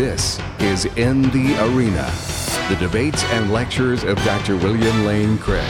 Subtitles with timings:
[0.00, 2.10] This is In the Arena,
[2.70, 4.56] the debates and lectures of Dr.
[4.56, 5.62] William Lane Craig.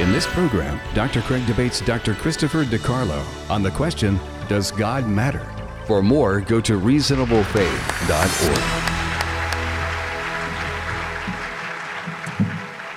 [0.00, 1.20] In this program, Dr.
[1.20, 2.14] Craig debates Dr.
[2.14, 5.46] Christopher DiCarlo on the question Does God matter?
[5.86, 8.58] For more, go to reasonablefaith.org.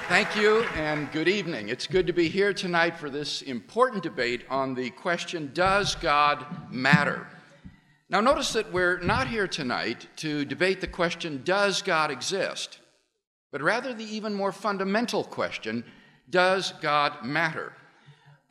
[0.08, 1.70] Thank you and good evening.
[1.70, 6.48] It's good to be here tonight for this important debate on the question Does God
[6.72, 7.28] matter?
[8.14, 12.78] Now, notice that we're not here tonight to debate the question Does God exist?
[13.52, 15.84] but rather the even more fundamental question
[16.30, 17.74] Does God matter?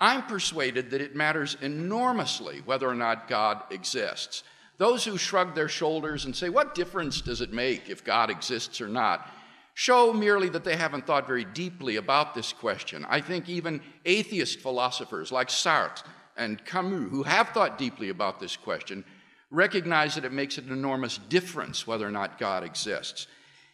[0.00, 4.42] I'm persuaded that it matters enormously whether or not God exists.
[4.78, 8.80] Those who shrug their shoulders and say, What difference does it make if God exists
[8.80, 9.30] or not?
[9.74, 13.06] show merely that they haven't thought very deeply about this question.
[13.08, 16.02] I think even atheist philosophers like Sartre
[16.36, 19.04] and Camus, who have thought deeply about this question,
[19.52, 23.26] recognize that it makes an enormous difference whether or not God exists.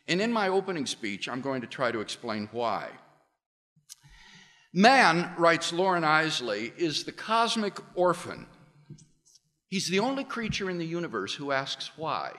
[0.08, 2.88] And in my opening speech, I'm going to try to explain why.
[4.72, 8.46] Man, writes Loren Eiseley, is the cosmic orphan.
[9.68, 12.32] He's the only creature in the universe who asks why.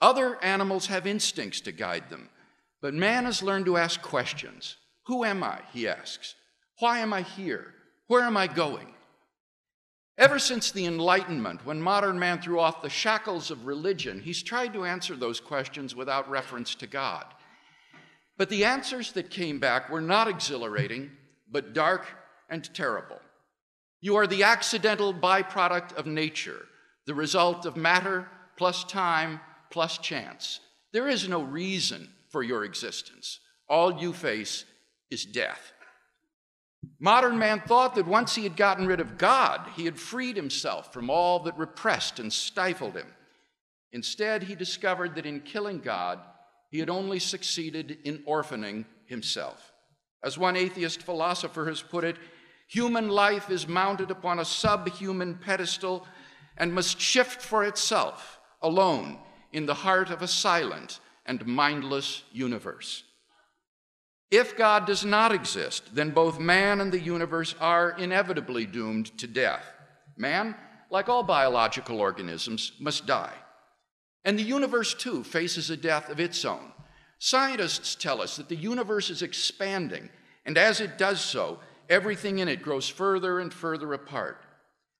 [0.00, 2.30] Other animals have instincts to guide them,
[2.82, 4.76] but man has learned to ask questions.
[5.04, 5.60] Who am I?
[5.72, 6.34] He asks.
[6.78, 7.74] Why am I here?
[8.06, 8.94] Where am I going?
[10.20, 14.74] Ever since the Enlightenment, when modern man threw off the shackles of religion, he's tried
[14.74, 17.24] to answer those questions without reference to God.
[18.36, 21.10] But the answers that came back were not exhilarating,
[21.50, 22.04] but dark
[22.50, 23.18] and terrible.
[24.02, 26.66] You are the accidental byproduct of nature,
[27.06, 29.40] the result of matter plus time
[29.70, 30.60] plus chance.
[30.92, 33.40] There is no reason for your existence.
[33.70, 34.66] All you face
[35.10, 35.72] is death.
[36.98, 40.92] Modern man thought that once he had gotten rid of God, he had freed himself
[40.92, 43.06] from all that repressed and stifled him.
[43.92, 46.20] Instead, he discovered that in killing God,
[46.70, 49.72] he had only succeeded in orphaning himself.
[50.22, 52.16] As one atheist philosopher has put it,
[52.68, 56.06] human life is mounted upon a subhuman pedestal
[56.56, 59.18] and must shift for itself alone
[59.52, 63.04] in the heart of a silent and mindless universe.
[64.30, 69.26] If God does not exist, then both man and the universe are inevitably doomed to
[69.26, 69.64] death.
[70.16, 70.54] Man,
[70.88, 73.34] like all biological organisms, must die.
[74.24, 76.72] And the universe, too, faces a death of its own.
[77.18, 80.08] Scientists tell us that the universe is expanding,
[80.46, 81.58] and as it does so,
[81.88, 84.44] everything in it grows further and further apart.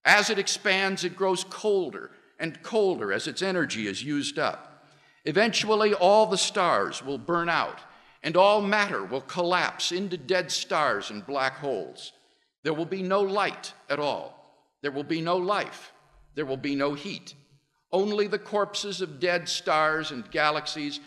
[0.05, 4.87] As it expands, it grows colder and colder as its energy is used up.
[5.25, 7.79] Eventually, all the stars will burn out
[8.23, 12.13] and all matter will collapse into dead stars and black holes.
[12.63, 14.37] There will be no light at all.
[14.83, 15.93] There will be no life.
[16.35, 17.35] There will be no heat.
[17.93, 21.01] Only the corpses of dead stars and galaxies,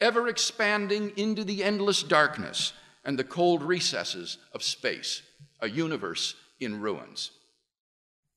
[0.00, 2.72] ever expanding into the endless darkness
[3.04, 5.22] and the cold recesses of space,
[5.60, 7.32] a universe in ruins.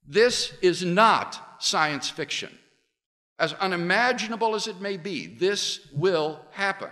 [0.06, 2.58] This is not science fiction.
[3.40, 6.90] As unimaginable as it may be, this will happen.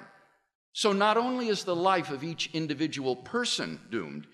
[0.74, 4.28] So not only is the life of each individual person doomed,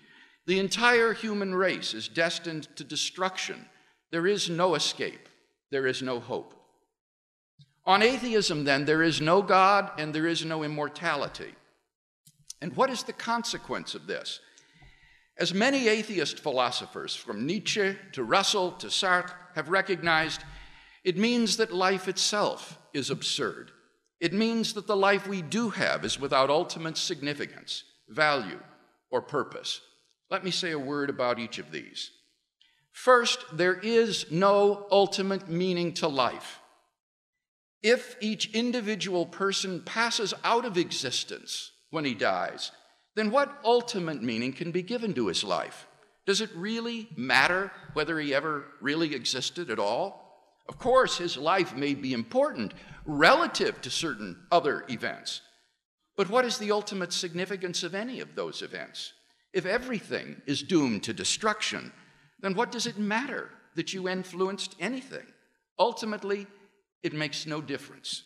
[0.46, 3.66] the entire human race is destined to destruction.
[4.10, 5.28] There is no escape,
[5.70, 6.54] there is no hope.
[7.84, 11.54] On atheism, then, there is no God and there is no immortality.
[12.60, 14.40] And what is the consequence of this?
[15.38, 20.42] As many atheist philosophers, from Nietzsche to Russell to Sartre, have recognized,
[21.04, 23.70] it means that life itself is absurd.
[24.20, 28.60] It means that the life we do have is without ultimate significance, value,
[29.10, 29.80] or purpose.
[30.30, 32.10] Let me say a word about each of these.
[32.92, 36.60] First, there is no ultimate meaning to life.
[37.82, 42.72] If each individual person passes out of existence when he dies,
[43.14, 45.86] then what ultimate meaning can be given to his life?
[46.26, 50.27] Does it really matter whether he ever really existed at all?
[50.68, 52.74] Of course, his life may be important
[53.04, 55.40] relative to certain other events.
[56.16, 59.12] But what is the ultimate significance of any of those events?
[59.52, 61.92] If everything is doomed to destruction,
[62.40, 65.26] then what does it matter that you influenced anything?
[65.78, 66.46] Ultimately,
[67.02, 68.24] it makes no difference.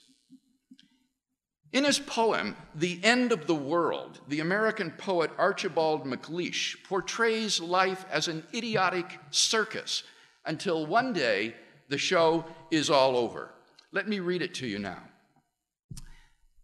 [1.73, 8.05] In his poem, The End of the World, the American poet Archibald MacLeish portrays life
[8.11, 10.03] as an idiotic circus
[10.45, 11.55] until one day
[11.93, 13.51] the show is all over.
[13.93, 15.03] Let me read it to you now.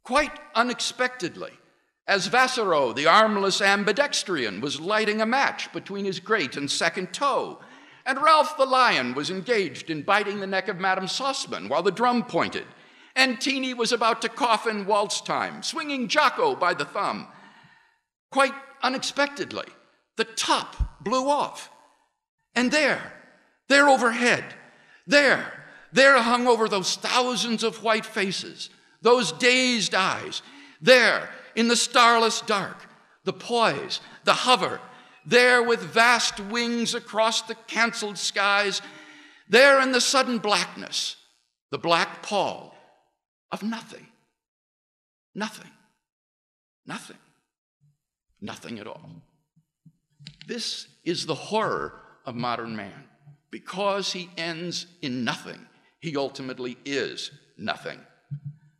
[0.02, 1.52] Quite unexpectedly,
[2.06, 7.60] as Vasserot, the armless ambidextrian, was lighting a match between his great and second toe,
[8.06, 11.92] and Ralph the lion was engaged in biting the neck of Madame Sossman while the
[11.92, 12.64] drum pointed,
[13.14, 17.28] and Teeny was about to cough in waltz time, swinging Jocko by the thumb.
[18.32, 19.66] Quite unexpectedly,
[20.16, 21.70] the top blew off.
[22.54, 23.12] And there,
[23.68, 24.54] there overhead,
[25.08, 28.70] there, there hung over those thousands of white faces,
[29.00, 30.42] those dazed eyes,
[30.80, 32.86] there in the starless dark,
[33.24, 34.80] the poise, the hover,
[35.24, 38.82] there with vast wings across the canceled skies,
[39.48, 41.16] there in the sudden blackness,
[41.70, 42.74] the black pall
[43.50, 44.06] of nothing.
[45.34, 45.70] Nothing.
[46.86, 47.16] Nothing.
[48.42, 49.10] Nothing at all.
[50.46, 53.04] This is the horror of modern man.
[53.50, 55.66] Because he ends in nothing,
[56.00, 57.98] he ultimately is nothing.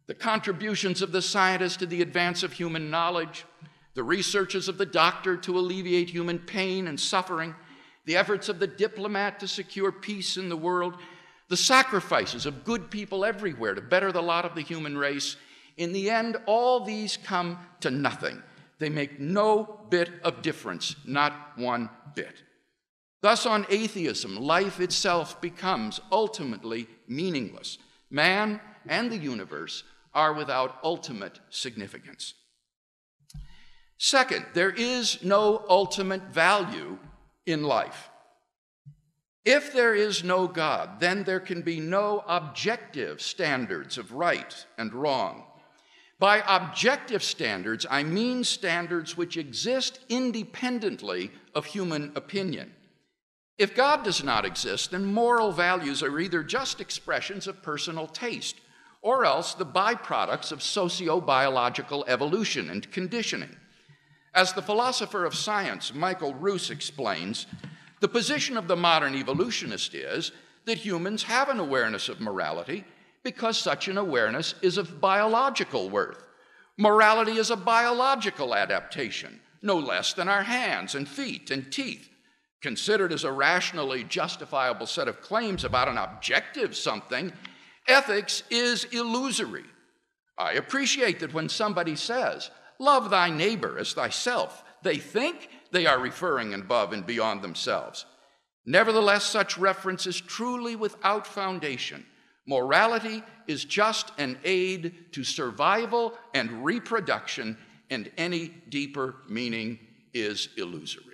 [0.07, 3.45] The contributions of the scientist to the advance of human knowledge,
[3.95, 7.55] the researches of the doctor to alleviate human pain and suffering,
[8.05, 10.97] the efforts of the diplomat to secure peace in the world,
[11.49, 15.37] the sacrifices of good people everywhere to better the lot of the human race,
[15.77, 18.43] in the end, all these come to nothing.
[18.79, 22.43] They make no bit of difference, not one bit.
[23.21, 27.79] Thus, on atheism, life itself becomes ultimately meaningless.
[28.11, 29.83] Man and the universe
[30.15, 32.35] are without ultimate significance.
[33.99, 36.99] Second, there is no ultimate value
[37.47, 38.09] in life.
[39.45, 44.93] If there is no God, then there can be no objective standards of right and
[44.93, 45.45] wrong.
[46.19, 52.75] By objective standards, I mean standards which exist independently of human opinion.
[53.59, 58.57] If God does not exist, then moral values are either just expressions of personal taste
[59.03, 63.57] or else the byproducts of socio-biological evolution and conditioning.
[64.35, 67.47] As the philosopher of science Michael Ruse explains,
[68.01, 70.31] the position of the modern evolutionist is
[70.65, 72.85] that humans have an awareness of morality
[73.25, 76.25] because such an awareness is of biological worth.
[76.77, 82.09] Morality is a biological adaptation, no less than our hands and feet and teeth.
[82.61, 87.33] Considered as a rationally justifiable set of claims about an objective something,
[87.87, 89.65] ethics is illusory.
[90.37, 92.51] I appreciate that when somebody says,
[92.81, 98.07] Love thy neighbor as thyself, they think they are referring above and beyond themselves.
[98.65, 102.05] Nevertheless, such reference is truly without foundation.
[102.47, 107.57] Morality is just an aid to survival and reproduction,
[107.91, 109.79] and any deeper meaning
[110.15, 111.08] is illusory.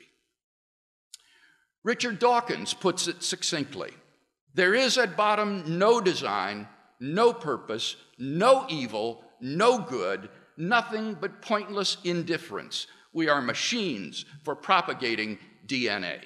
[1.85, 3.93] Richard Dawkins puts it succinctly
[4.55, 6.69] there is at bottom no design,
[7.01, 12.87] no purpose, no evil, no good, nothing but pointless indifference.
[13.13, 16.21] We are machines for propagating DNA.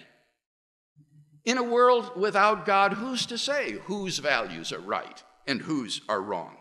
[1.46, 6.20] In a world without God, who's to say whose values are right and whose are
[6.20, 6.56] wrong?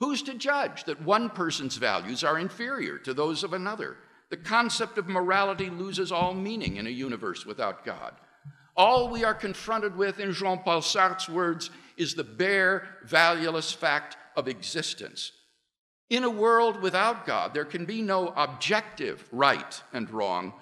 [0.00, 3.96] Who's to judge that one person's values are inferior to those of another?
[4.30, 8.14] The concept of morality loses all meaning in a universe without God.
[8.76, 14.16] All we are confronted with, in Jean Paul Sartre's words, is the bare, valueless fact
[14.36, 15.32] of existence.
[16.08, 20.52] In a world without God, there can be no objective right and wrong,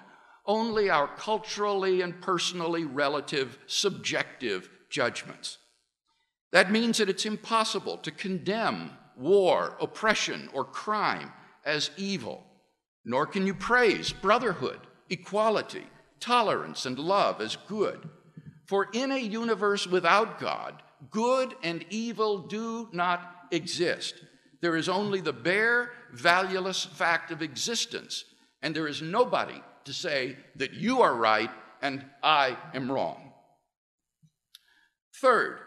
[0.45, 5.57] only our culturally and personally relative subjective judgments.
[6.51, 11.31] That means that it's impossible to condemn war, oppression, or crime
[11.65, 12.45] as evil,
[13.05, 15.85] nor can you praise brotherhood, equality,
[16.21, 18.09] tolerance, and love as good.
[18.65, 24.13] For in a universe without God, good and evil do not exist.
[24.61, 28.23] There is only the bare, valueless fact of existence,
[28.61, 31.49] and there is nobody to say that you are right
[31.81, 33.33] and I am wrong.
[35.19, 35.59] Third,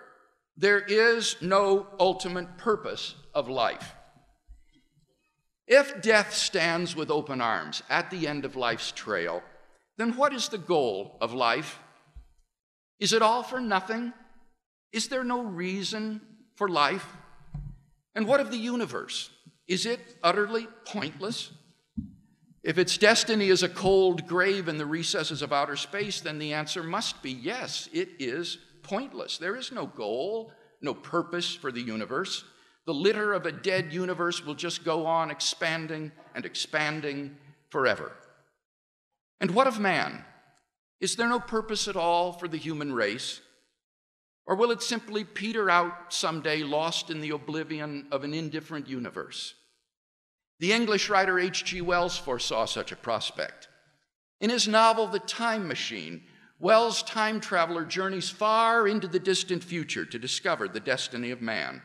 [0.56, 3.94] there is no ultimate purpose of life.
[5.66, 9.42] If death stands with open arms at the end of life's trail,
[9.96, 11.78] then what is the goal of life?
[12.98, 14.12] Is it all for nothing?
[14.92, 16.20] Is there no reason
[16.56, 17.06] for life?
[18.14, 19.30] And what of the universe?
[19.66, 21.50] Is it utterly pointless?
[22.62, 26.54] If its destiny is a cold grave in the recesses of outer space, then the
[26.54, 29.36] answer must be yes, it is pointless.
[29.36, 32.44] There is no goal, no purpose for the universe.
[32.86, 37.36] The litter of a dead universe will just go on expanding and expanding
[37.70, 38.12] forever.
[39.40, 40.24] And what of man?
[41.00, 43.40] Is there no purpose at all for the human race?
[44.46, 49.54] Or will it simply peter out someday, lost in the oblivion of an indifferent universe?
[50.60, 51.80] The English writer H.G.
[51.80, 53.68] Wells foresaw such a prospect.
[54.40, 56.22] In his novel, The Time Machine,
[56.60, 61.82] Wells' time traveler journeys far into the distant future to discover the destiny of man.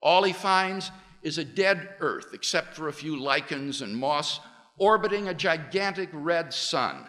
[0.00, 0.90] All he finds
[1.22, 4.40] is a dead earth, except for a few lichens and moss,
[4.80, 7.06] orbiting a gigantic red sun.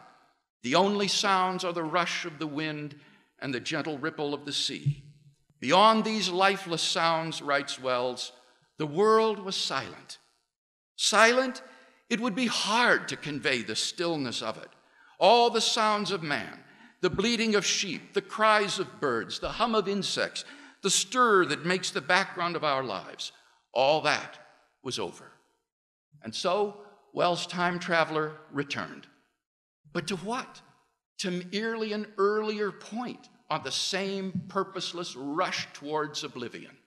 [0.62, 2.96] The only sounds are the rush of the wind
[3.40, 5.04] and the gentle ripple of the sea.
[5.60, 8.34] Beyond these lifeless sounds, writes Wells,
[8.78, 10.20] the world was silent.
[10.98, 11.64] Silent,
[12.10, 14.70] it would be hard to convey the stillness of it.
[15.18, 16.60] All the sounds of man,
[17.00, 20.44] the bleating of sheep, the cries of birds, the hum of insects,
[20.82, 23.32] the stir that makes the background of our lives,
[23.74, 24.40] all that
[24.84, 25.32] was over.
[26.24, 26.82] And so
[27.14, 29.08] Wells' time traveler returned.
[29.94, 30.62] But to what?
[31.20, 36.78] To merely an earlier point on the same purposeless rush towards oblivion.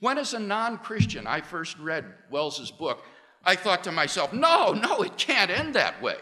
[0.00, 3.04] When, as a non Christian, I first read Wells's book,
[3.44, 6.18] I thought to myself, no, no, it can't end that way.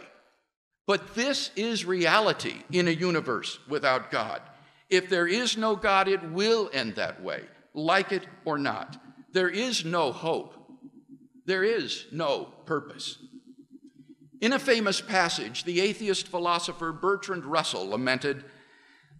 [0.86, 4.42] But this is reality in a universe without God.
[4.90, 9.00] If there is no God, it will end that way, like it or not.
[9.32, 10.53] There is no hope.
[11.46, 13.18] There is no purpose.
[14.40, 18.44] In a famous passage, the atheist philosopher Bertrand Russell lamented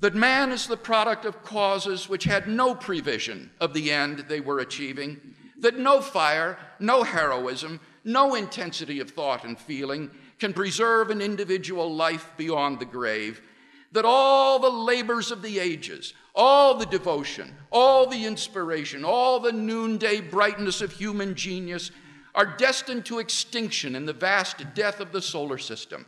[0.00, 4.40] that man is the product of causes which had no prevision of the end they
[4.40, 5.18] were achieving,
[5.58, 11.94] that no fire, no heroism, no intensity of thought and feeling can preserve an individual
[11.94, 13.40] life beyond the grave,
[13.92, 19.52] that all the labors of the ages, all the devotion, all the inspiration, all the
[19.52, 21.90] noonday brightness of human genius
[22.34, 26.04] are destined to extinction in the vast death of the solar system,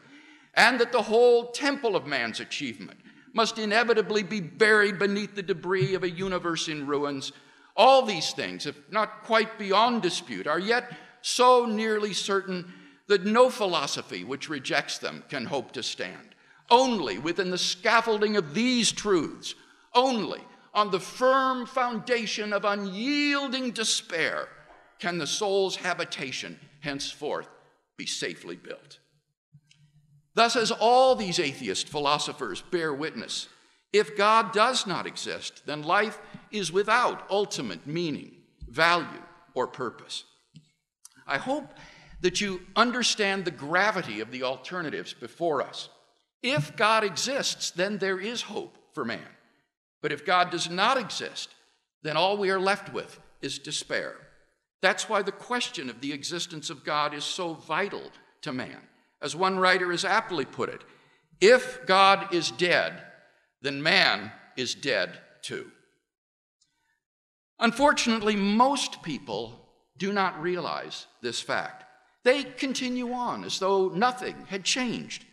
[0.54, 2.99] and that the whole temple of man's achievement
[3.33, 7.33] must inevitably be buried beneath the debris of a universe in ruins.
[7.76, 12.73] All these things, if not quite beyond dispute, are yet so nearly certain
[13.09, 16.35] that no philosophy which rejects them can hope to stand.
[16.71, 19.54] Only within the scaffolding of these truths,
[19.95, 20.40] only
[20.75, 24.49] on the firm foundation of unyielding despair,
[24.98, 27.48] can the soul's habitation henceforth
[27.96, 28.98] be safely built.
[30.34, 33.48] Thus, as all these atheist philosophers bear witness,
[33.92, 36.18] if God does not exist, then life
[36.50, 38.32] is without ultimate meaning,
[38.68, 39.22] value,
[39.54, 40.24] or purpose.
[41.26, 41.72] I hope
[42.20, 45.88] that you understand the gravity of the alternatives before us.
[46.42, 49.26] If God exists, then there is hope for man.
[50.02, 51.54] But if God does not exist,
[52.02, 54.14] then all we are left with is despair.
[54.83, 58.11] That's why the question of the existence of God is so vital
[58.42, 58.80] to man.
[59.23, 60.83] As one writer has aptly put it,
[61.40, 63.02] if God is dead,
[63.62, 65.71] then man is dead too.
[67.59, 69.66] Unfortunately, most people
[69.97, 71.85] do not realize this fact.
[72.23, 75.25] They continue on as though nothing had changed.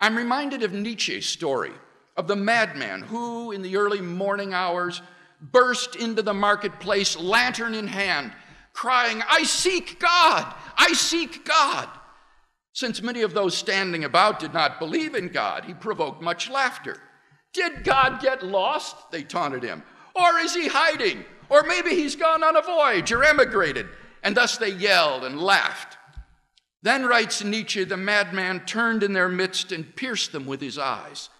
[0.00, 1.72] I'm reminded of Nietzsche's story
[2.16, 5.02] of the madman who, in the early morning hours,
[5.40, 8.32] burst into the marketplace, lantern in hand,
[8.74, 10.52] crying, I seek God!
[10.76, 11.88] I seek God!
[12.74, 17.00] Since many of those standing about did not believe in God, he provoked much laughter.
[17.54, 19.12] Did God get lost?
[19.12, 19.82] They taunted him.
[20.14, 21.24] Or is he hiding?
[21.48, 23.86] Or maybe he's gone on a voyage or emigrated.
[24.24, 25.96] And thus they yelled and laughed.
[26.82, 31.30] Then, writes Nietzsche, the madman turned in their midst and pierced them with his eyes.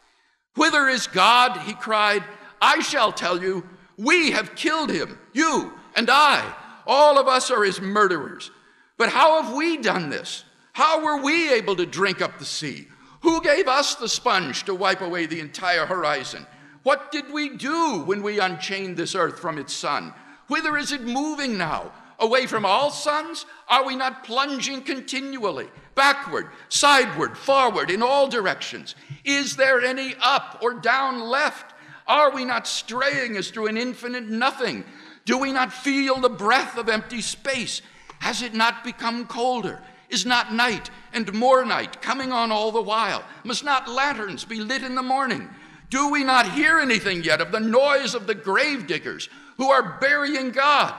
[0.57, 1.59] Whither is God?
[1.63, 2.23] He cried.
[2.63, 6.55] I shall tell you, we have killed him, you and I.
[6.87, 8.51] All of us are his murderers.
[8.97, 10.45] But how have we done this?
[10.73, 12.89] How were we able to drink up the sea?
[13.23, 16.47] Who gave us the sponge to wipe away the entire horizon?
[16.83, 20.13] What did we do when we unchained this earth from its sun?
[20.49, 21.93] Whither is it moving now?
[22.19, 23.47] away from all suns?
[23.69, 28.95] Are we not plunging continually, backward, sideward, forward, in all directions?
[29.25, 31.75] Is there any up or down left?
[32.07, 34.85] Are we not straying as through an infinite nothing?
[35.25, 37.83] Do we not feel the breath of empty space?
[38.21, 39.81] Has it not become colder?
[40.09, 43.25] Is not night and more night coming on all the while?
[43.43, 45.49] Must not lanterns be lit in the morning?
[45.91, 49.99] Do we not hear anything yet of the noise of the grave diggers who are
[50.01, 50.95] burying God?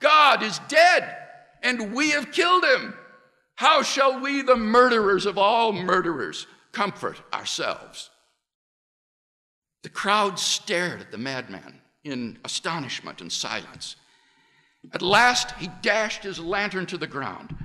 [0.00, 1.16] God is dead,
[1.62, 2.94] and we have killed him.
[3.54, 8.10] How shall we, the murderers of all murderers, comfort ourselves?
[9.82, 13.96] The crowd stared at the madman in astonishment and silence.
[14.92, 17.56] At last, he dashed his lantern to the ground.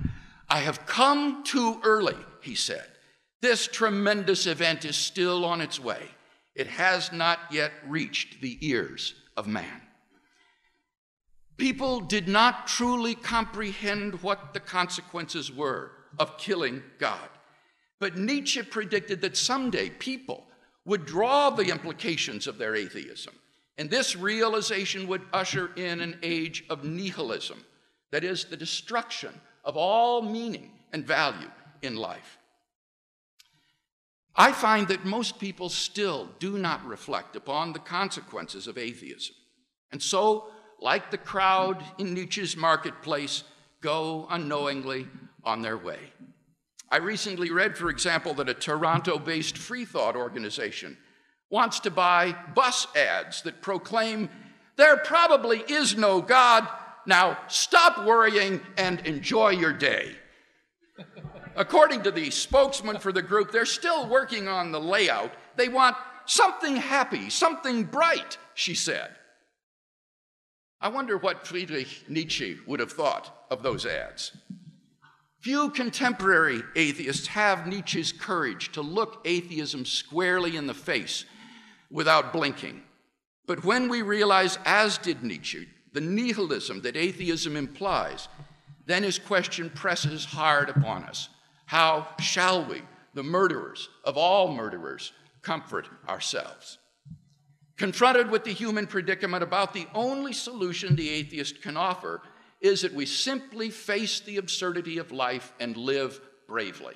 [0.48, 2.86] I have come too early, he said.
[3.40, 6.02] This tremendous event is still on its way.
[6.54, 9.82] It has not yet reached the ears of man.
[11.56, 17.28] People did not truly comprehend what the consequences were of killing God.
[17.98, 20.46] But Nietzsche predicted that someday people
[20.84, 23.34] would draw the implications of their atheism
[23.78, 27.64] And this realization would usher in an age of nihilism,
[28.10, 29.32] that is, the destruction
[29.64, 32.38] of all meaning and value in life.
[34.34, 39.34] I find that most people still do not reflect upon the consequences of atheism.
[39.92, 40.48] And so,
[40.80, 43.44] like the crowd in Nietzsche's marketplace,
[43.80, 45.06] go unknowingly
[45.44, 45.98] on their way.
[46.90, 50.96] I recently read, for example, that a Toronto based free thought organization
[51.50, 54.28] wants to buy bus ads that proclaim
[54.76, 56.68] there probably is no God.
[57.04, 60.14] Now stop worrying and enjoy your day.
[61.56, 65.32] According to the spokesman for the group, they're still working on the layout.
[65.56, 69.10] They want something happy, something bright, she said.
[70.80, 74.36] I wonder what Friedrich Nietzsche would have thought of those ads.
[75.40, 81.24] Few contemporary atheists have Nietzsche's courage to look atheism squarely in the face
[81.90, 82.82] without blinking.
[83.46, 88.28] But when we realize, as did Nietzsche, the nihilism that atheism implies,
[88.86, 91.28] then his question presses hard upon us
[91.66, 92.82] How shall we,
[93.14, 96.78] the murderers of all murderers, comfort ourselves?
[97.76, 102.20] Confronted with the human predicament, about the only solution the atheist can offer
[102.60, 106.94] is that we simply face the absurdity of life and live bravely.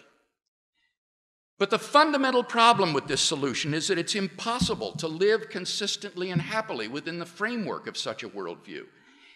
[1.62, 6.42] But the fundamental problem with this solution is that it's impossible to live consistently and
[6.42, 8.86] happily within the framework of such a worldview.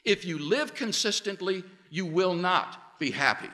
[0.05, 3.51] If you live consistently, you will not be happy.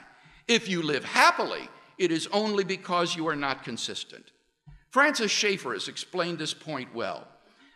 [0.49, 4.31] If you live happily, it is only because you are not consistent.
[4.89, 7.29] Francis Schaeffer has explained this point well.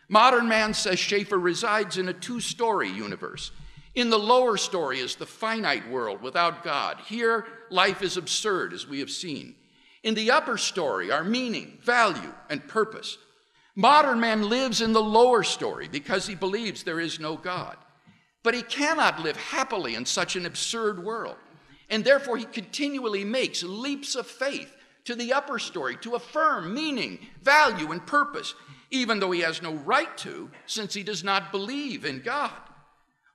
[0.09, 3.51] Modern man, says Schaeffer, resides in a two story universe.
[3.93, 6.97] In the lower story is the finite world without God.
[7.05, 9.53] Here, life is absurd, as we have seen.
[10.03, 13.17] In the upper story are meaning, value, and purpose.
[13.75, 17.77] Modern man lives in the lower story because he believes there is no God.
[18.43, 21.37] But he cannot live happily in such an absurd world.
[21.89, 24.73] And therefore, he continually makes leaps of faith
[25.05, 28.53] to the upper story to affirm meaning, value, and purpose,
[28.91, 32.51] even though he has no right to, since he does not believe in God.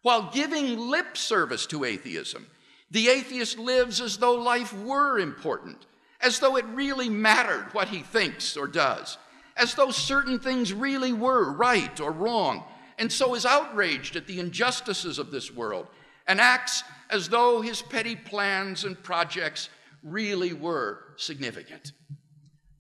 [0.03, 2.47] While giving lip service to atheism,
[2.91, 5.87] the atheist lives as though life were important
[6.23, 9.19] as though it really mattered what he thinks or does,
[9.57, 12.65] as though certain things really were right or wrong,
[12.99, 15.89] and so is outraged at the injustices of this world
[16.27, 19.69] and acts as though his petty plans and projects
[20.03, 21.93] really were significant.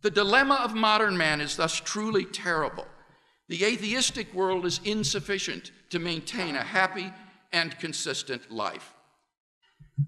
[0.02, 2.86] The dilemma of modern man is thus truly terrible.
[3.48, 7.12] The atheistic world is insufficient to maintain a happy
[7.52, 8.94] and consistent life.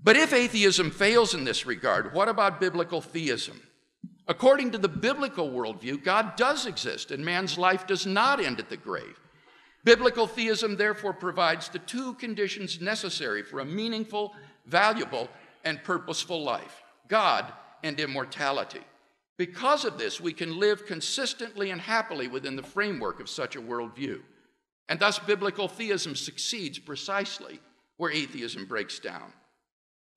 [0.03, 3.61] But if atheism fails in this regard, what about biblical theism?
[4.27, 8.71] According to the biblical worldview, God does exist and man's life does not end at
[8.71, 9.21] the grave.
[9.85, 14.35] Biblical theism therefore provides the two conditions necessary for a meaningful,
[14.67, 15.29] valuable,
[15.63, 18.81] and purposeful life God and immortality.
[19.37, 23.61] Because of this, we can live consistently and happily within the framework of such a
[23.61, 24.21] worldview.
[24.89, 27.61] And thus, biblical theism succeeds precisely
[27.97, 29.33] where atheism breaks down.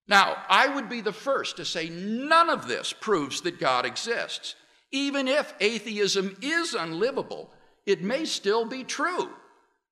[0.07, 4.55] Now, I would be the first to say none of this proves that God exists.
[4.91, 7.49] Even if atheism is unlivable,
[7.85, 9.29] it may still be true.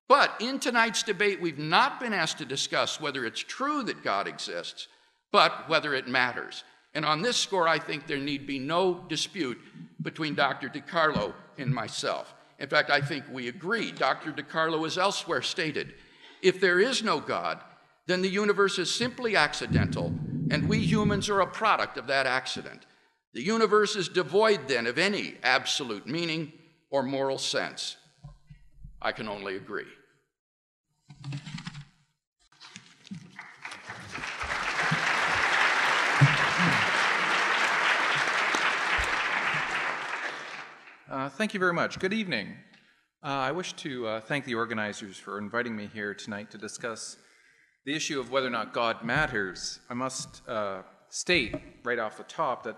[0.08, 4.26] But in tonight's debate, we've not been asked to discuss whether it's true that God
[4.26, 4.88] exists,
[5.32, 6.64] but whether it matters.
[6.94, 9.58] And on this score, I think there need be no dispute
[10.00, 10.68] between Dr.
[10.68, 12.32] DiCarlo and myself.
[12.58, 13.92] In fact, I think we agree.
[13.92, 14.32] Dr.
[14.32, 15.94] DiCarlo has elsewhere stated
[16.40, 17.60] if there is no God,
[18.06, 20.12] then the universe is simply accidental,
[20.50, 22.86] and we humans are a product of that accident.
[23.34, 26.52] The universe is devoid then of any absolute meaning
[26.90, 27.96] or moral sense.
[29.02, 29.84] I can only agree.
[41.08, 41.98] Uh, thank you very much.
[41.98, 42.56] Good evening.
[43.22, 47.16] Uh, I wish to uh, thank the organizers for inviting me here tonight to discuss
[47.86, 52.24] the issue of whether or not God matters, I must uh, state right off the
[52.24, 52.76] top that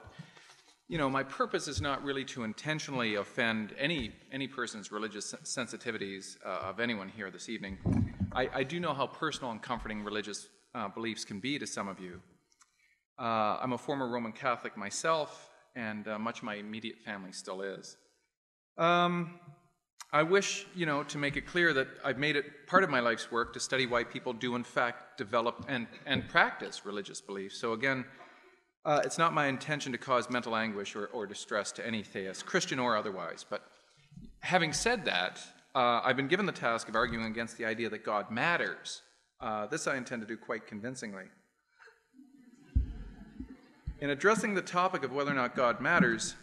[0.87, 6.37] you know my purpose is not really to intentionally offend any any person's religious sensitivities
[6.45, 7.79] uh, of anyone here this evening.
[8.33, 11.89] I, I, do know how personal and comforting religious uh, beliefs can be to some
[11.89, 12.21] of you.
[13.19, 17.63] Uh, I'm a former Roman Catholic myself, and uh, much of my immediate family still
[17.63, 17.97] is.
[18.77, 19.41] Um,
[20.11, 23.01] I wish, you know, to make it clear that I've made it part of my
[23.01, 27.59] life's work to study why people do, in fact, develop and, and practice religious beliefs.
[27.59, 28.07] So, again,
[28.87, 32.47] uh, it's not my intention to cause mental anguish or, or distress to any theist,
[32.47, 33.45] Christian or otherwise.
[33.49, 33.65] But
[34.41, 35.41] having said that,
[35.75, 39.03] uh, I've been given the task of arguing against the idea that God matters.
[39.43, 41.25] Uh, this I intend to do quite convincingly.
[44.01, 46.35] In addressing the topic of whether or not God matters,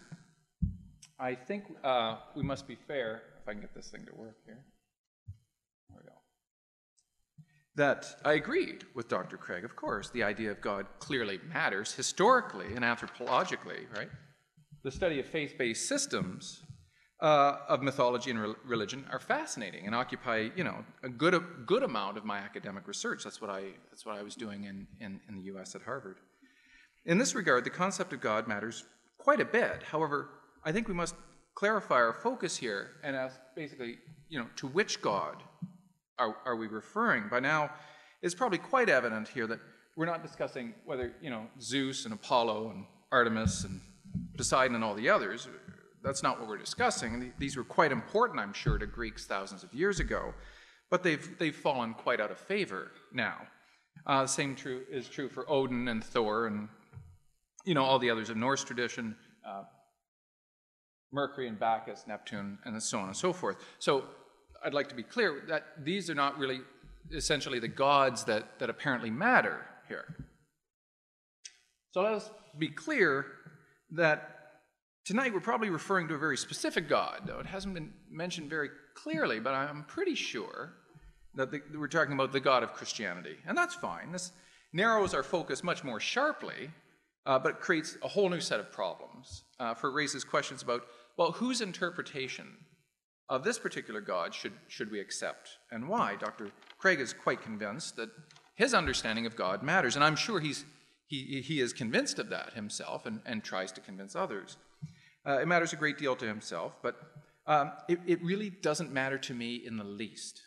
[1.17, 3.23] I think uh, we must be fair.
[3.45, 4.65] If I can get this thing to work here.
[5.89, 6.15] There we go.
[7.75, 9.37] That I agreed with Dr.
[9.37, 10.09] Craig, of course.
[10.09, 14.09] The idea of God clearly matters historically and anthropologically, right?
[14.83, 16.63] The study of faith based systems
[17.21, 21.39] uh, of mythology and re- religion are fascinating and occupy, you know, a good, a
[21.39, 23.23] good amount of my academic research.
[23.23, 26.17] That's what I, that's what I was doing in, in, in the US at Harvard.
[27.05, 28.85] In this regard, the concept of God matters
[29.19, 29.83] quite a bit.
[29.83, 30.29] However,
[30.63, 31.13] I think we must
[31.55, 33.97] clarify our focus here and ask basically,
[34.29, 35.41] you know, to which God
[36.19, 37.27] are, are we referring?
[37.29, 37.71] By now,
[38.21, 39.59] it's probably quite evident here that
[39.95, 43.79] we're not discussing whether, you know, Zeus and Apollo and Artemis and
[44.37, 45.47] Poseidon and all the others
[46.05, 47.33] that's not what we're discussing.
[47.39, 50.35] These were quite important, I'm sure, to Greeks thousands of years ago,
[50.91, 53.37] but they've, they've fallen quite out of favor now.
[54.05, 56.69] Uh, same true, is true for Odin and Thor and
[57.65, 59.15] you know all the others of Norse tradition,
[59.47, 59.63] uh,
[61.15, 63.57] Mercury and Bacchus, Neptune, and so on and so forth.
[63.79, 64.03] So
[64.63, 66.59] I'd like to be clear that these are not really
[67.11, 70.05] essentially the gods that, that apparently matter here.
[71.91, 73.25] So let us be clear
[73.91, 74.35] that
[75.05, 78.71] Tonight, we're probably referring to a very specific God, though it hasn't been mentioned very
[78.95, 80.73] clearly, but I'm pretty sure
[81.35, 83.35] that, the, we're talking about the God of Christianity.
[83.45, 84.11] And that's fine.
[84.11, 84.31] This
[84.73, 86.71] narrows our focus much more sharply,
[87.27, 89.43] uh, but creates a whole new set of problems.
[89.59, 90.81] Uh, for raises questions about,
[91.17, 92.57] well, whose interpretation
[93.29, 96.15] of this particular God should, should we accept, and why?
[96.15, 96.51] Dr.
[96.77, 98.09] Craig is quite convinced that
[98.55, 100.65] his understanding of God matters, and I'm sure he's,
[101.07, 104.57] he, he is convinced of that himself and, and tries to convince others.
[105.25, 106.95] Uh, it matters a great deal to himself, but
[107.47, 110.41] um, it, it really doesn't matter to me in the least.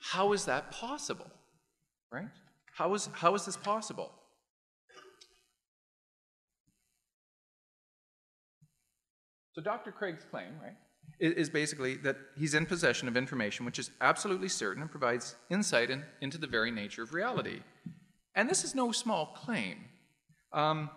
[0.00, 1.30] How is that possible?
[2.10, 2.28] Right?
[2.74, 4.12] How is, how is this possible?
[9.54, 9.92] So, Dr.
[9.92, 10.74] Craig's claim, right,
[11.20, 15.90] is basically that he's in possession of information which is absolutely certain and provides insight
[15.90, 17.60] in, into the very nature of reality.
[18.34, 19.84] And this is no small claim.
[20.52, 20.90] Um,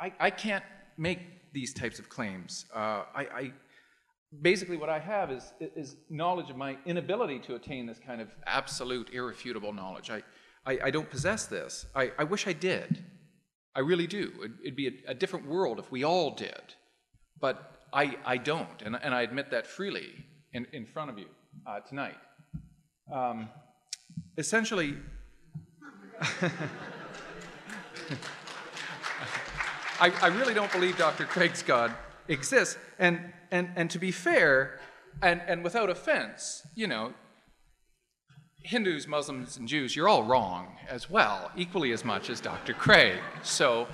[0.00, 0.64] I, I can't
[0.96, 1.20] make
[1.52, 2.66] these types of claims.
[2.74, 3.52] Uh, I, I,
[4.40, 8.34] basically what I have is, is knowledge of my inability to attain this kind of
[8.46, 10.10] absolute, irrefutable knowledge.
[10.10, 10.22] I,
[10.66, 11.86] I, I don't possess this.
[11.94, 13.04] I, I wish I did.
[13.74, 14.32] I really do.
[14.42, 16.74] It, would be a, a, different world if we all did.
[17.42, 20.24] But I, I don't, and, and I admit that freely
[20.54, 21.26] in, in front of you
[21.66, 22.16] uh, tonight.
[23.12, 23.48] Um,
[24.38, 24.94] essentially,
[30.00, 31.24] I, I really don't believe Dr.
[31.24, 31.92] Craig's God
[32.28, 32.78] exists.
[33.00, 34.78] And, and, and to be fair,
[35.20, 37.12] and, and without offense, you know,
[38.60, 42.72] Hindus, Muslims, and Jews, you're all wrong as well, equally as much as Dr.
[42.72, 43.18] Craig.
[43.42, 43.88] So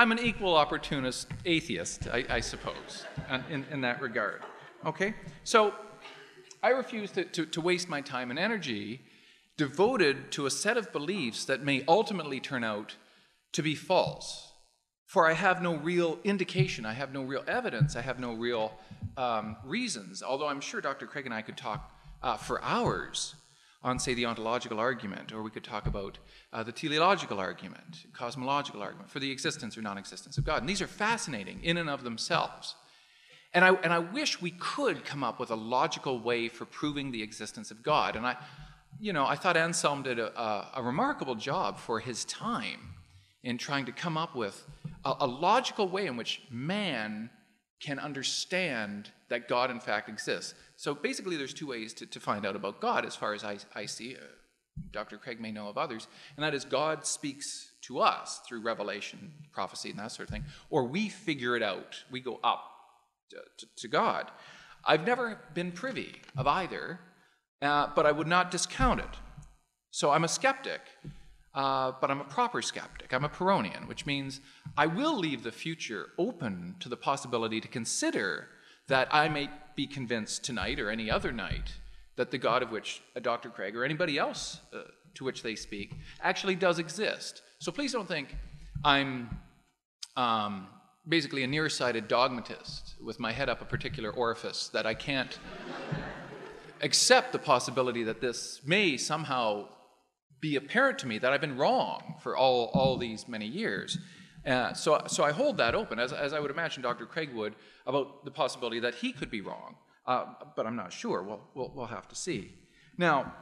[0.00, 3.04] I'm an equal opportunist atheist, I, I suppose,
[3.50, 4.42] in, in that regard.
[4.86, 5.12] Okay?
[5.42, 5.74] So
[6.62, 9.00] I refuse to, to, to waste my time and energy
[9.56, 12.94] devoted to a set of beliefs that may ultimately turn out
[13.50, 14.52] to be false.
[15.04, 18.78] For I have no real indication, I have no real evidence, I have no real
[19.16, 20.22] um, reasons.
[20.22, 21.08] Although I'm sure Dr.
[21.08, 23.34] Craig and I could talk uh, for hours
[23.82, 26.18] on, say, the ontological argument, or we could talk about
[26.52, 30.60] uh, the teleological argument, cosmological argument, for the existence or non existence of God.
[30.60, 32.74] And these are fascinating in and of themselves.
[33.54, 37.12] And I, and I wish we could come up with a logical way for proving
[37.12, 38.16] the existence of God.
[38.16, 38.36] And I,
[39.00, 42.94] you know, I thought Anselm did a, a, a remarkable job for his time
[43.42, 44.66] in trying to come up with
[45.04, 47.30] a, a logical way in which man
[47.80, 50.54] can understand that God, in fact, exists.
[50.76, 53.58] So basically, there's two ways to, to find out about God, as far as I,
[53.74, 54.16] I see.
[54.16, 54.24] Uh,
[54.92, 55.18] Dr.
[55.18, 59.90] Craig may know of others, and that is God speaks to us through revelation, prophecy,
[59.90, 62.04] and that sort of thing, or we figure it out.
[62.10, 62.64] We go up
[63.30, 64.30] to, to, to God.
[64.84, 67.00] I've never been privy of either,
[67.60, 69.16] uh, but I would not discount it.
[69.90, 70.80] So I'm a skeptic.
[71.54, 73.12] Uh, but I'm a proper skeptic.
[73.12, 74.40] I'm a Pyrrhonian, which means
[74.76, 78.48] I will leave the future open to the possibility to consider
[78.86, 81.74] that I may be convinced tonight or any other night
[82.16, 83.48] that the God of which uh, Dr.
[83.48, 84.82] Craig or anybody else uh,
[85.14, 87.42] to which they speak actually does exist.
[87.60, 88.36] So please don't think
[88.84, 89.38] I'm
[90.16, 90.66] um,
[91.08, 95.38] basically a nearsighted dogmatist with my head up a particular orifice that I can't
[96.82, 99.68] accept the possibility that this may somehow
[100.40, 103.98] be apparent to me that I've been wrong for all, all these many years.
[104.46, 107.06] Uh, so, so I hold that open, as, as I would imagine Dr.
[107.06, 107.54] Craig would,
[107.86, 109.76] about the possibility that he could be wrong.
[110.06, 111.22] Uh, but I'm not sure.
[111.22, 112.54] We'll, we'll, we'll have to see.
[112.96, 113.34] Now,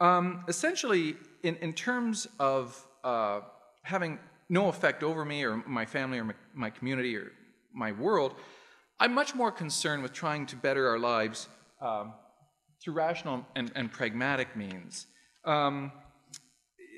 [0.00, 3.40] um, essentially, in, in terms of uh,
[3.82, 4.18] having
[4.48, 7.32] no effect over me or my family or my, my, community or
[7.72, 8.34] my world,
[8.98, 11.48] I'm much more concerned with trying to better our lives
[11.80, 12.14] um,
[12.82, 15.06] through rational and, and pragmatic means.
[15.44, 15.92] Um,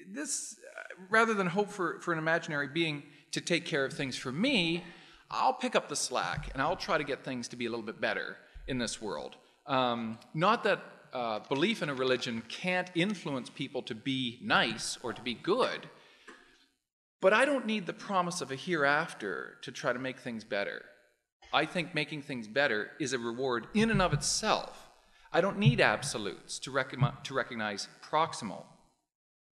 [0.08, 0.56] this,
[1.10, 4.84] rather than hope for, for an imaginary being to take care of things for me,
[5.30, 7.84] I'll pick up the slack and I'll try to get things to be a little
[7.84, 8.36] bit better
[8.68, 9.36] in this world.
[9.66, 10.80] Um, not that
[11.12, 15.88] uh, belief in a religion can't influence people to be nice or to be good,
[17.20, 20.84] but I don't need the promise of a hereafter to try to make things better.
[21.52, 24.90] I think making things better is a reward in and of itself.
[25.32, 28.64] I don't need absolutes to, rec- to recognize proximal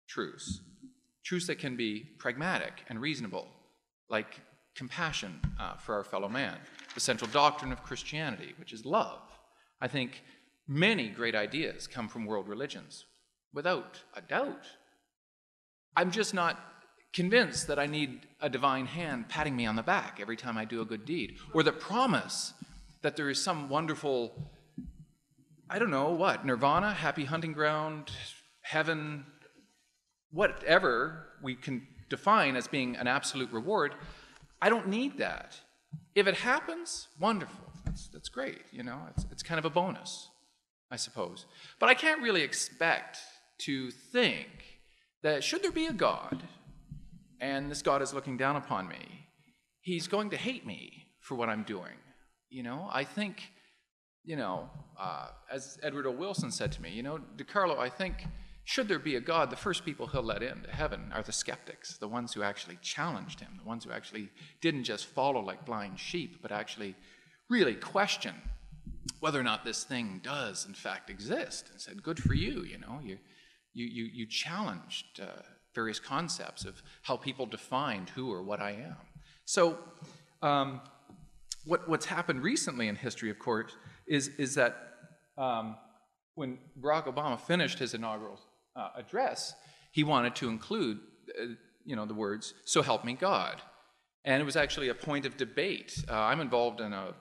[0.07, 0.61] truths,
[1.23, 3.47] truths that can be pragmatic and reasonable,
[4.09, 4.39] like
[4.75, 6.57] compassion uh, for our fellow man,
[6.93, 9.21] the central doctrine of Christianity, which is love.
[9.81, 10.23] I think
[10.67, 13.05] many great ideas come from world religions,
[13.53, 14.65] without a doubt.
[15.95, 16.59] I'm just not
[17.13, 20.65] convinced that I need a divine hand patting me on the back every time I
[20.65, 22.53] do a good deed, or the promise
[23.03, 24.51] that there is some wonderful,
[25.69, 28.11] I don't know what, nirvana, happy hunting ground,
[28.63, 29.25] heaven,
[30.31, 33.93] whatever we can define as being an absolute reward.
[34.61, 35.59] I don't need that.
[36.15, 37.65] If it happens, wonderful.
[37.85, 40.29] That's, that's great, you know, it's, it's kind of a bonus,
[40.89, 41.45] I suppose.
[41.79, 43.17] But I can't really expect
[43.59, 44.47] to think
[45.21, 46.43] that should there be a God,
[47.39, 49.27] and this God is looking down upon me,
[49.81, 51.97] he's going to hate me for what I'm doing.
[52.49, 53.51] You know, I think,
[54.23, 56.11] you know, uh, as Edward O.
[56.11, 58.25] Wilson said to me, you know, DiCarlo, I think
[58.65, 61.97] should there be a God, the first people he'll let into heaven are the skeptics,
[61.97, 64.29] the ones who actually challenged him, the ones who actually
[64.61, 66.95] didn't just follow like blind sheep, but actually
[67.49, 68.33] really question
[69.19, 72.77] whether or not this thing does in fact exist and said, Good for you, you
[72.77, 73.17] know, you,
[73.73, 75.41] you, you, you challenged uh,
[75.75, 78.95] various concepts of how people defined who or what I am.
[79.45, 79.77] So,
[80.41, 80.81] um,
[81.65, 83.71] what, what's happened recently in history, of course,
[84.05, 84.75] is, is that
[85.37, 85.77] um,
[86.35, 88.39] when Barack Obama finished his inaugural
[88.75, 89.53] uh, address,
[89.91, 90.99] he wanted to include,
[91.39, 91.45] uh,
[91.85, 93.61] you know, the words, "So help me God,"
[94.25, 96.03] and it was actually a point of debate.
[96.09, 97.13] Uh, I'm involved in a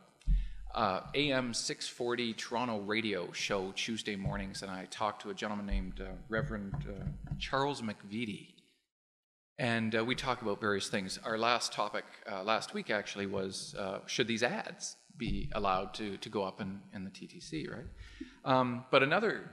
[0.75, 6.01] uh, AM 640 Toronto radio show Tuesday mornings, and I talked to a gentleman named
[6.01, 7.05] uh, Reverend uh,
[7.39, 8.49] Charles McVety.
[9.59, 11.21] And we talk about various things.
[11.25, 12.05] Our last topic
[12.43, 17.05] last week actually was should these ads be allowed to, to go up in, in
[17.05, 17.87] the TTC, right?
[18.45, 19.51] Um, but another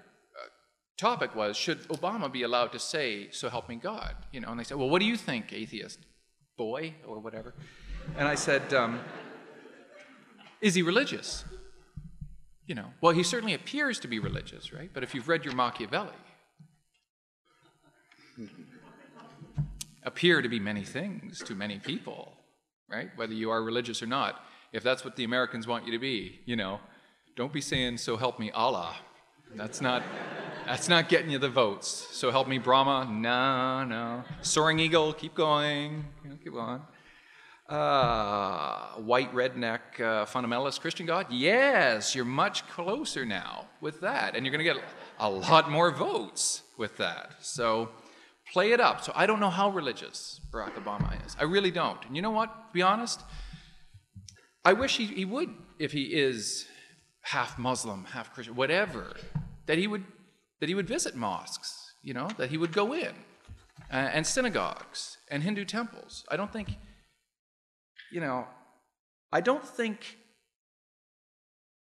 [1.00, 4.16] topic was should Obama be allowed to say, so help me God?
[4.32, 6.00] You know, and they said, well, what do you think, atheist
[6.58, 7.54] boy, or whatever?
[8.18, 9.00] And I said, um,
[10.62, 11.46] is he religious?
[12.68, 14.90] You know, well, he certainly appears to be religious, right?
[14.94, 16.12] But if you've read your Machiavelli,
[20.04, 22.34] appear to be many things to many people,
[22.90, 23.10] right?
[23.16, 24.44] Whether you are religious or not.
[24.72, 26.80] If that's what the Americans want you to be, you know,
[27.36, 28.96] don't be saying, so help me Allah.
[29.56, 30.04] That's not.
[30.66, 32.08] That's not getting you the votes.
[32.12, 33.10] So help me, Brahma.
[33.12, 34.24] No, no.
[34.44, 36.06] Soaring Eagle, keep going.
[36.44, 36.84] Keep on.
[37.68, 41.26] Uh, white redneck uh, fundamentalist Christian God?
[41.32, 44.36] Yes, you're much closer now with that.
[44.36, 44.84] And you're going to get
[45.20, 47.32] a lot more votes with that.
[47.42, 47.90] So
[48.54, 49.04] play it up.
[49.04, 51.36] So I don't know how religious Barack Obama is.
[51.40, 52.04] I really don't.
[52.06, 52.50] And you know what?
[52.50, 53.22] To be honest,
[54.64, 56.68] I wish he, he would, if he is
[57.22, 59.16] half Muslim, half Christian, whatever,
[59.66, 60.04] that he would
[60.60, 63.14] that he would visit mosques, you know, that he would go in,
[63.92, 66.26] uh, and synagogues and Hindu temples.
[66.30, 66.70] I don't think,
[68.12, 68.46] you know,
[69.32, 70.18] I don't think,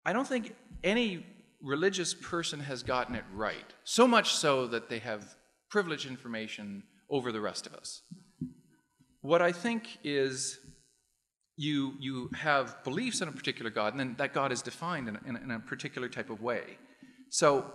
[0.05, 1.25] I don't think any
[1.61, 3.73] religious person has gotten it right.
[3.83, 5.35] So much so that they have
[5.69, 8.03] privileged information over the rest of us.
[9.21, 10.58] What I think is
[11.59, 15.17] you, you have beliefs in a particular God, and then that God is defined in
[15.17, 16.77] a, in in a particular type of way.
[17.29, 17.65] So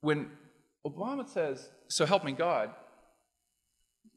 [0.00, 0.30] when
[0.86, 2.70] Obama says, so help me God,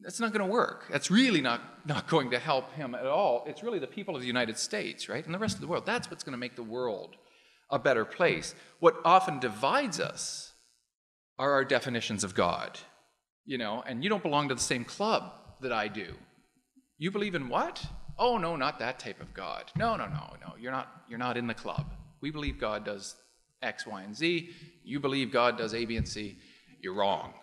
[0.04, 0.86] that's not going to work.
[0.92, 3.44] That's really not, not going to help him at all.
[3.48, 5.26] It's really the people of the United States, right?
[5.26, 5.88] And the rest of the world.
[5.88, 7.16] That's what's going to make the world
[7.72, 8.54] a better place.
[8.80, 10.54] What often divides us
[11.40, 12.80] are our definitions of God.
[13.46, 16.14] You know, and you don't belong to the same club that I do.
[17.00, 17.84] You believe in what?
[18.20, 19.72] Oh no, not that type of God.
[19.78, 20.54] No, no, no, no.
[20.60, 21.86] You're not you're not in the club.
[22.22, 23.16] We believe God does
[23.62, 24.50] X, Y, and Z.
[24.84, 26.38] You believe God does A, B, and C.
[26.82, 27.34] You're wrong.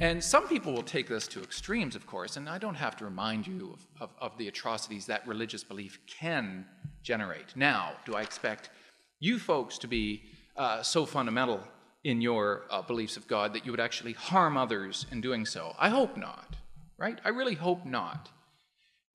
[0.00, 3.04] And some people will take this to extremes, of course, and I don't have to
[3.04, 6.64] remind you of, of, of, the atrocities that religious belief can
[7.02, 7.56] generate.
[7.56, 8.70] Now, do I expect
[9.18, 10.22] you folks to be
[10.56, 11.60] uh, so fundamental
[12.04, 15.74] in your uh, beliefs of God that you would actually harm others in doing so?
[15.80, 16.54] I hope not,
[16.96, 17.18] right?
[17.24, 18.30] I really hope not.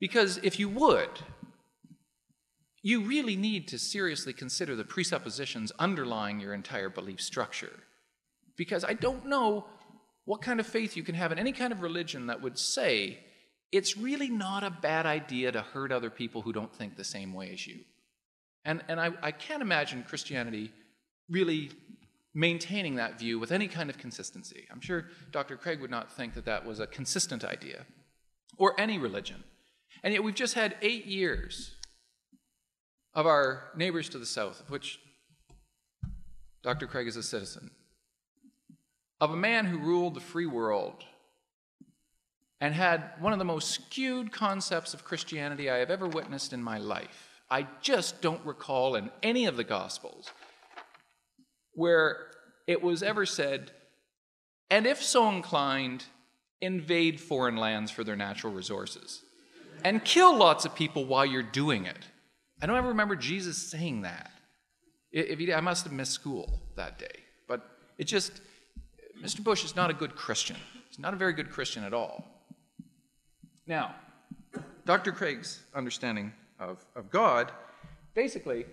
[0.03, 1.21] Because if you would,
[2.81, 7.71] you really need to seriously consider the presuppositions underlying your entire belief structure.
[8.57, 9.65] Because I don't know
[10.25, 13.19] what kind of faith you can have in any kind of religion that would say
[13.71, 17.33] it's really not a bad idea to hurt other people who don't think the same
[17.33, 17.79] way as you.
[18.65, 20.73] And, and I, I can't imagine Christianity
[21.29, 21.71] really
[22.33, 24.67] maintaining that view with any kind of consistency.
[24.69, 25.55] I'm sure Dr.
[25.55, 27.85] Craig would not think that that was a consistent idea,
[28.57, 29.45] or any religion.
[30.03, 31.71] And yet we've just had eight years
[33.13, 34.99] of our neighbors to the south, of which
[36.61, 36.87] Dr.
[36.87, 37.71] Craig is a citizen,
[39.21, 41.03] of a man who ruled the free world
[42.59, 46.63] and had one of the most skewed concepts of Christianity I have ever witnessed in
[46.63, 47.41] my life.
[47.49, 50.31] I just don't recall in any of the Gospels
[51.73, 52.31] where
[52.67, 53.71] it was ever said,
[54.69, 56.05] and if so inclined,
[56.61, 59.23] invade foreign lands for their natural resources
[59.83, 62.07] and kill lots of people while you're doing it.
[62.61, 64.31] I don't ever remember Jesus saying that.
[65.11, 67.19] If he, I must have missed school that day.
[67.47, 67.65] But
[67.97, 68.41] it just,
[69.21, 69.43] Mr.
[69.43, 70.57] Bush is not a good Christian.
[70.89, 72.25] He's not a very good Christian at all.
[73.67, 73.95] Now,
[74.85, 75.11] Dr.
[75.11, 77.51] Craig's understanding of, of God,
[78.13, 78.65] basically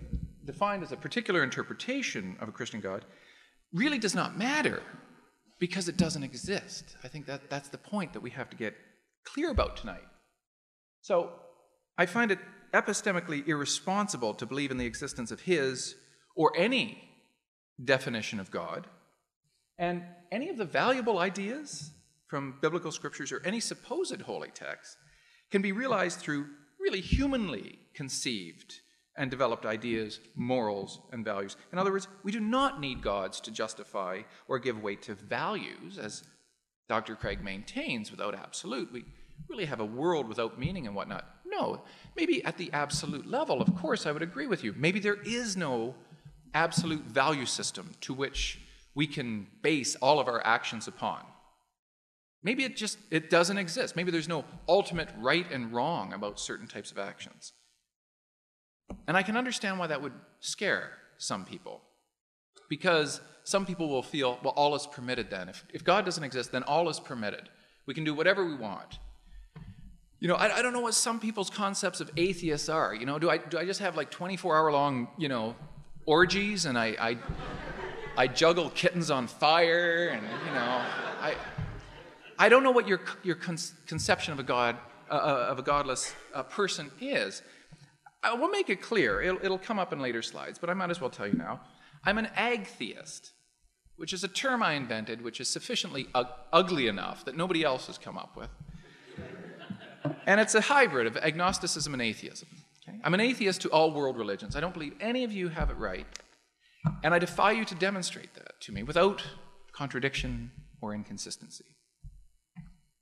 [0.45, 3.05] defined as a particular interpretation of a Christian God,
[3.73, 4.81] really does not matter
[5.59, 6.95] because it doesn't exist.
[7.03, 8.75] I think that that's the point that we have to get
[9.23, 10.03] clear about tonight.
[11.01, 11.31] So,
[11.97, 12.39] I find it
[12.73, 15.95] epistemically irresponsible to believe in the existence of his
[16.35, 17.03] or any
[17.83, 18.87] definition of God
[19.77, 21.91] and any of the valuable ideas
[22.27, 24.95] from biblical scriptures or any supposed holy text
[25.49, 26.47] can be realized through
[26.79, 28.79] really humanly conceived
[29.17, 31.57] and developed ideas, morals, and values.
[31.73, 35.97] In other words, we do not need gods to justify or give weight to values,
[35.97, 36.23] as
[36.87, 37.15] Dr.
[37.15, 38.91] Craig maintains, without absolute.
[38.93, 39.03] We
[39.49, 41.25] really have a world without meaning and whatnot.
[41.45, 41.81] No,
[42.15, 44.73] maybe at the absolute level, of course, I would agree with you.
[44.77, 45.95] Maybe there is no
[46.53, 48.59] absolute value system to which
[48.95, 51.23] we can base all of our actions upon.
[52.43, 53.95] Maybe it just it doesn't exist.
[53.95, 57.53] Maybe there's no ultimate right and wrong about certain types of actions.
[59.07, 61.81] And I can understand why that would scare some people.
[62.69, 65.49] Because some people will feel, well, all is permitted then.
[65.49, 67.49] If, if God doesn't exist, then all is permitted.
[67.85, 68.99] We can do whatever we want.
[70.21, 72.95] You know, I, I don't know what some people's concepts of atheists are.
[72.95, 75.55] You know, do I, do I just have like 24 hour long, you know,
[76.05, 77.17] orgies and I, I
[78.17, 80.83] I juggle kittens on fire, and you know,
[81.21, 81.35] I,
[82.37, 83.57] I don't know what your your con-
[83.87, 84.77] conception of a god
[85.09, 87.41] uh, uh, of a godless uh, person is.
[88.23, 89.21] I will make it clear.
[89.21, 91.61] It'll, it'll come up in later slides, but I might as well tell you now.
[92.03, 93.31] I'm an agtheist,
[93.95, 96.07] which is a term I invented, which is sufficiently
[96.53, 98.49] ugly enough that nobody else has come up with.
[100.25, 102.47] And it's a hybrid of agnosticism and atheism.
[102.87, 102.97] Okay?
[103.03, 104.55] I'm an atheist to all world religions.
[104.55, 106.05] I don't believe any of you have it right.
[107.03, 109.23] And I defy you to demonstrate that to me without
[109.71, 111.65] contradiction or inconsistency.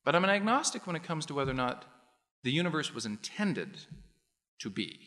[0.03, 1.85] But I'm an agnostic when it comes to whether or not
[2.43, 3.77] the universe was intended
[4.59, 4.99] to be.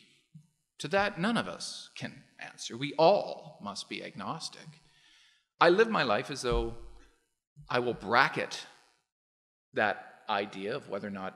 [0.79, 2.77] To that, none of us can answer.
[2.77, 4.67] We all must be agnostic.
[5.59, 6.75] I live my life as though
[7.69, 8.65] I will bracket
[9.73, 11.35] that idea of whether or not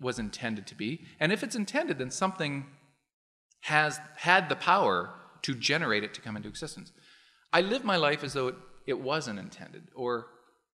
[0.00, 1.06] was intended to be.
[1.18, 2.66] And if it's intended, then something
[3.62, 5.10] has had the power
[5.42, 6.92] to generate it to come into existence.
[7.52, 8.54] I live my life as though it,
[8.86, 10.26] it wasn't intended, or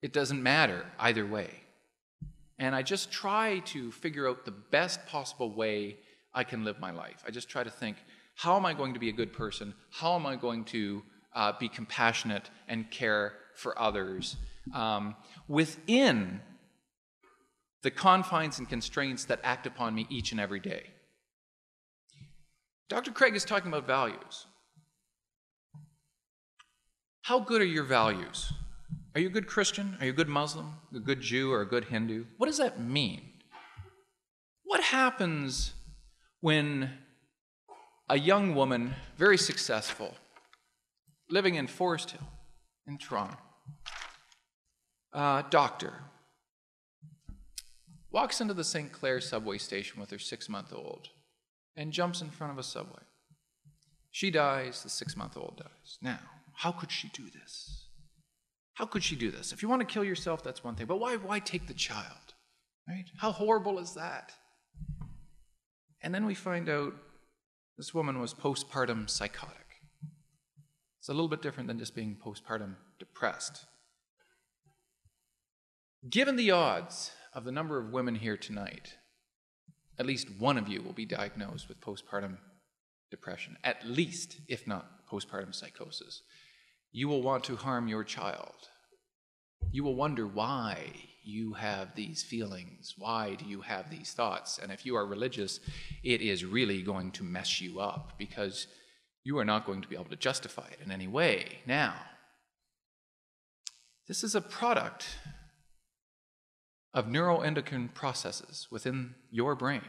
[0.03, 1.51] it doesn't matter either way.
[2.59, 5.97] And I just try to figure out the best possible way
[6.35, 7.23] I can live my life.
[7.27, 7.97] I just try to think,
[8.35, 9.75] how am I going to be a good person?
[9.91, 11.03] How am I going to
[11.35, 14.37] uh, be compassionate and care for others
[14.75, 15.17] um,
[15.49, 16.41] within
[17.87, 20.83] the confines and constraints that act upon me each and every day?
[22.89, 23.13] Dr.
[23.13, 24.47] Craig is talking about values.
[27.23, 28.53] How good are your values?
[29.15, 29.97] Are you a good Christian?
[30.01, 30.73] Are you a good Muslim?
[30.97, 32.25] A good Jew or a good Hindu?
[32.39, 33.21] What does that mean?
[34.65, 35.73] What happens
[36.41, 36.91] when
[38.09, 40.17] a young woman, very successful,
[41.31, 42.29] living in Forest Hill
[42.89, 43.39] in Toronto,
[45.13, 45.93] uh, doctor,
[48.17, 48.91] walks into the St.
[48.93, 51.11] Clair subway station with her six month old
[51.77, 53.03] and jumps in front of a subway?
[54.11, 55.99] She dies, the six month old dies.
[56.01, 56.21] Now,
[56.55, 57.89] how could she do this?
[58.73, 59.53] How could she do this?
[59.53, 62.33] If you want to kill yourself, that's one thing, but why, why take the child?
[62.89, 63.05] Right?
[63.19, 64.33] How horrible is that?
[66.01, 66.95] And then we find out
[67.77, 69.67] this woman was postpartum psychotic.
[71.01, 73.67] It's a little bit different than just being postpartum depressed.
[76.09, 78.95] Given the odds of the number of women here tonight,
[79.99, 82.39] at least one of you will be diagnosed with postpartum
[83.11, 86.23] depression, at least, if not postpartum psychosis.
[86.93, 88.55] You will want to harm your child.
[89.71, 90.79] You will wonder why
[91.23, 92.95] you have these feelings.
[92.97, 94.59] Why do you have these thoughts?
[94.59, 95.61] And if you are religious,
[96.03, 98.67] it is really going to mess you up because
[99.25, 101.59] you are not going to be able to justify it in any way.
[101.67, 101.97] Now,
[104.09, 105.07] this is a product
[106.95, 109.83] of neuroendocrine processes within your brain,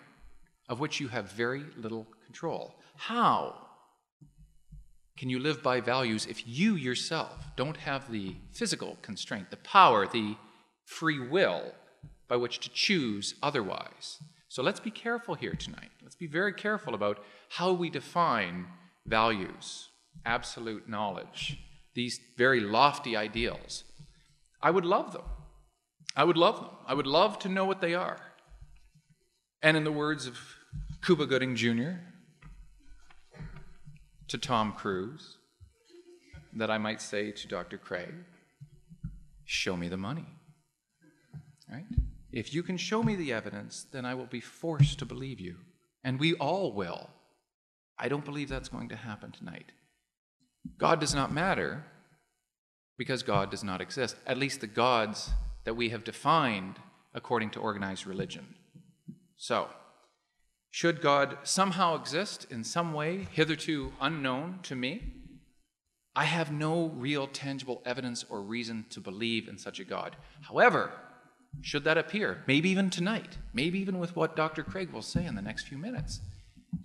[0.67, 2.75] of which you have very little control.
[2.95, 3.55] How
[5.17, 10.05] can you live by values if you yourself don't have the physical constraint, the power,
[10.05, 10.35] the
[10.85, 11.73] free will
[12.27, 14.19] by which to choose otherwise?
[14.47, 15.89] So let's be careful here tonight.
[16.03, 18.67] Let's be very careful about how we define
[19.05, 19.89] values,
[20.25, 21.57] absolute knowledge,
[21.95, 23.83] these very lofty ideals.
[24.61, 25.23] I would love them.
[26.17, 26.69] I would love them.
[26.87, 28.17] I would love to know what they are.
[29.61, 30.39] And in the words of
[31.05, 31.91] Cuba Gooding Jr.
[34.27, 35.37] to Tom Cruise,
[36.53, 37.77] that I might say to Dr.
[37.77, 38.15] Craig,
[39.45, 40.25] show me the money.
[41.71, 41.85] Right?
[42.31, 45.57] If you can show me the evidence, then I will be forced to believe you.
[46.03, 47.11] And we all will.
[47.99, 49.71] I don't believe that's going to happen tonight.
[50.79, 51.85] God does not matter
[52.97, 54.15] because God does not exist.
[54.25, 55.29] At least the gods
[55.67, 56.79] that we have defined
[57.13, 58.55] according to organized religion.
[59.35, 59.67] So,
[60.71, 65.03] should God somehow exist in some way hitherto unknown to me,
[66.15, 70.15] I have no real tangible evidence or reason to believe in such a God.
[70.43, 70.93] However,
[71.59, 74.63] should that appear, maybe even tonight, maybe even with what Dr.
[74.63, 76.21] Craig will say in the next few minutes,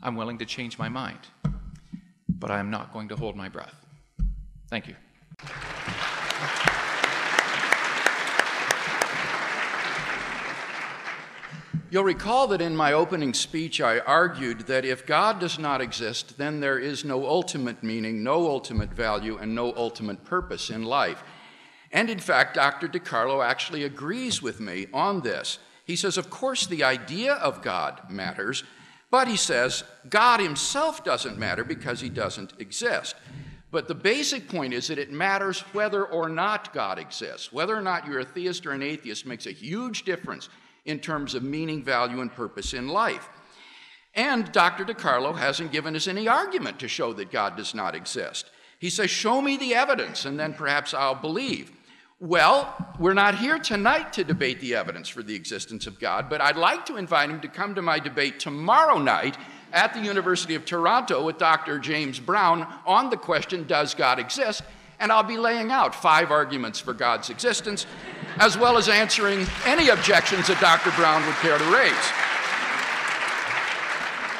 [0.02, 1.20] I'm willing to change my mind.
[2.28, 3.76] But I am not going to hold my breath.
[4.68, 4.96] Thank you.
[11.92, 16.38] You'll recall that in my opening speech, I argued that if God does not exist,
[16.38, 21.22] then there is no ultimate meaning, no ultimate value, and no ultimate purpose in life.
[21.92, 22.88] And in fact, Dr.
[22.88, 25.58] DiCarlo actually agrees with me on this.
[25.84, 28.64] He says, of course, the idea of God matters,
[29.10, 33.16] but he says, God himself doesn't matter because he doesn't exist.
[33.70, 37.52] But the basic point is that it matters whether or not God exists.
[37.52, 40.48] Whether or not you're a theist or an atheist makes a huge difference
[40.84, 43.28] in terms of meaning, value, and purpose in life.
[44.14, 44.84] And Dr.
[44.84, 48.50] DiCarlo hasn't given us any argument to show that God does not exist.
[48.78, 51.72] He says, Show me the evidence, and then perhaps I'll believe.
[52.18, 56.40] Well, we're not here tonight to debate the evidence for the existence of God, but
[56.40, 59.36] I'd like to invite him to come to my debate tomorrow night
[59.72, 61.78] at the University of Toronto with Dr.
[61.78, 64.62] James Brown on the question Does God exist?
[65.00, 67.86] And I'll be laying out five arguments for God's existence
[68.38, 70.90] as well as answering any objections that Dr.
[70.96, 71.92] Brown would care to raise.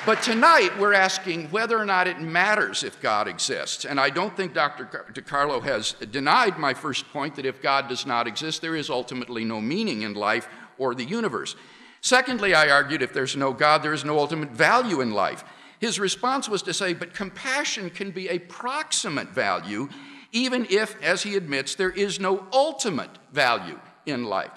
[0.05, 3.85] But tonight, we're asking whether or not it matters if God exists.
[3.85, 4.85] And I don't think Dr.
[5.13, 9.45] DiCarlo has denied my first point that if God does not exist, there is ultimately
[9.45, 11.55] no meaning in life or the universe.
[12.01, 15.45] Secondly, I argued if there's no God, there is no ultimate value in life.
[15.79, 19.89] His response was to say, but compassion can be a proximate value
[20.33, 24.51] even if, as he admits, there is no ultimate value in life.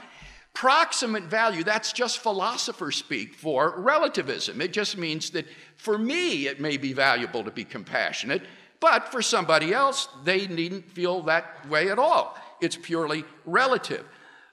[0.53, 4.61] Proximate value, that's just philosopher speak for relativism.
[4.61, 5.45] It just means that
[5.75, 8.41] for me, it may be valuable to be compassionate,
[8.79, 12.37] but for somebody else, they needn't feel that way at all.
[12.61, 14.05] It's purely relative.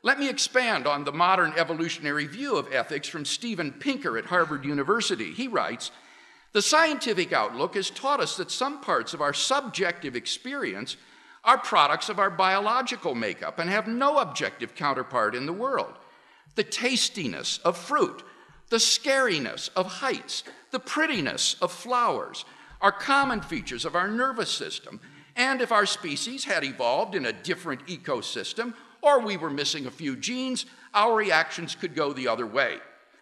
[0.03, 4.64] Let me expand on the modern evolutionary view of ethics from Steven Pinker at Harvard
[4.64, 5.33] University.
[5.33, 5.93] He writes
[6.53, 10.97] The scientific outlook has taught us that some parts of our subjective experience
[11.45, 15.95] are products of our biological makeup and have no objective counterpart in the world.
[16.55, 18.22] The tastiness of fruit,
[18.68, 22.45] the scariness of heights, the prettiness of flowers
[22.80, 25.01] are common features of our nervous system.
[25.36, 29.90] And if our species had evolved in a different ecosystem, or we were missing a
[29.90, 32.78] few genes, our reactions could go the other way.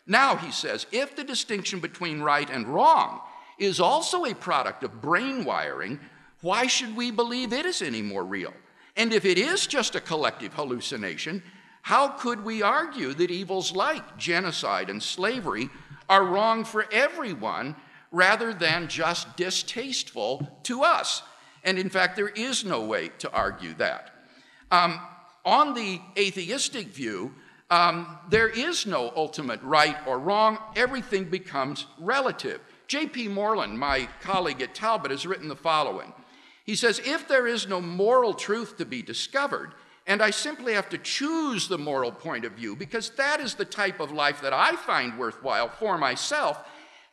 [0.06, 3.20] Now, he says, if the distinction between right and wrong
[3.58, 6.00] is also a product of brain wiring,
[6.40, 8.54] why should we believe it is any more real?
[8.96, 11.42] And if it is just a collective hallucination,
[11.82, 15.70] how could we argue that evils like genocide and slavery
[16.08, 17.76] are wrong for everyone
[18.10, 21.22] rather than just distasteful to us?
[21.64, 24.10] And in fact, there is no way to argue that.
[24.70, 25.00] Um,
[25.44, 27.34] on the atheistic view,
[27.70, 30.58] um, there is no ultimate right or wrong.
[30.74, 32.60] Everything becomes relative.
[32.88, 33.28] J.P.
[33.28, 36.12] Moreland, my colleague at Talbot, has written the following.
[36.70, 39.72] He says, If there is no moral truth to be discovered,
[40.06, 43.64] and I simply have to choose the moral point of view because that is the
[43.64, 46.64] type of life that I find worthwhile for myself,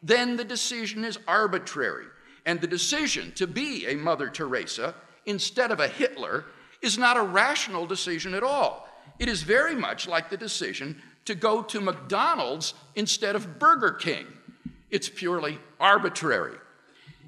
[0.03, 2.05] then the decision is arbitrary.
[2.45, 4.93] And the decision to be a Mother Teresa
[5.25, 6.45] instead of a Hitler
[6.83, 8.87] is not a rational decision at all.
[9.17, 14.27] It is very much like the decision to go to McDonald's instead of Burger King.
[14.91, 16.57] It's purely arbitrary.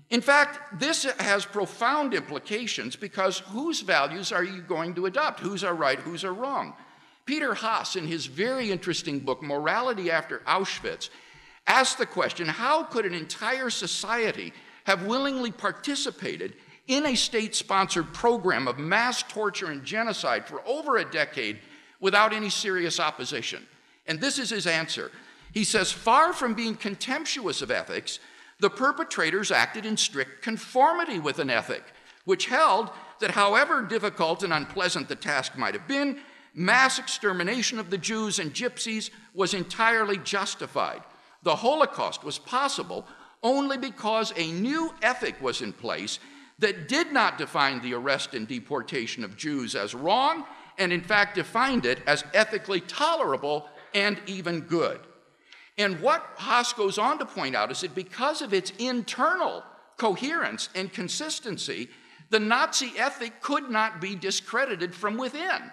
[0.10, 5.40] In fact, this has profound implications because whose values are you going to adopt?
[5.40, 6.74] Whose are right, whose are wrong?
[7.26, 11.12] Peter Haas, in his very interesting book, Morality After Auschwitz,
[11.68, 14.52] asked the question how could an entire society
[14.86, 16.56] have willingly participated
[16.88, 21.60] in a state sponsored program of mass torture and genocide for over a decade
[22.00, 23.68] without any serious opposition?
[24.08, 25.12] And this is his answer.
[25.54, 28.20] He says, far from being contemptuous of ethics,
[28.60, 31.84] the perpetrators acted in strict conformity with an ethic,
[32.26, 32.90] which held
[33.20, 36.20] that however difficult and unpleasant the task might have been,
[36.54, 41.02] mass extermination of the Jews and gypsies was entirely justified.
[41.44, 43.06] The Holocaust was possible
[43.42, 46.20] only because a new ethic was in place
[46.60, 50.46] that did not define the arrest and deportation of Jews as wrong,
[50.78, 55.00] and in fact defined it as ethically tolerable and even good.
[55.80, 59.64] And what Haas goes on to point out is that because of its internal
[59.96, 61.90] coherence and consistency,
[62.30, 65.72] the Nazi ethic could not be discredited from within.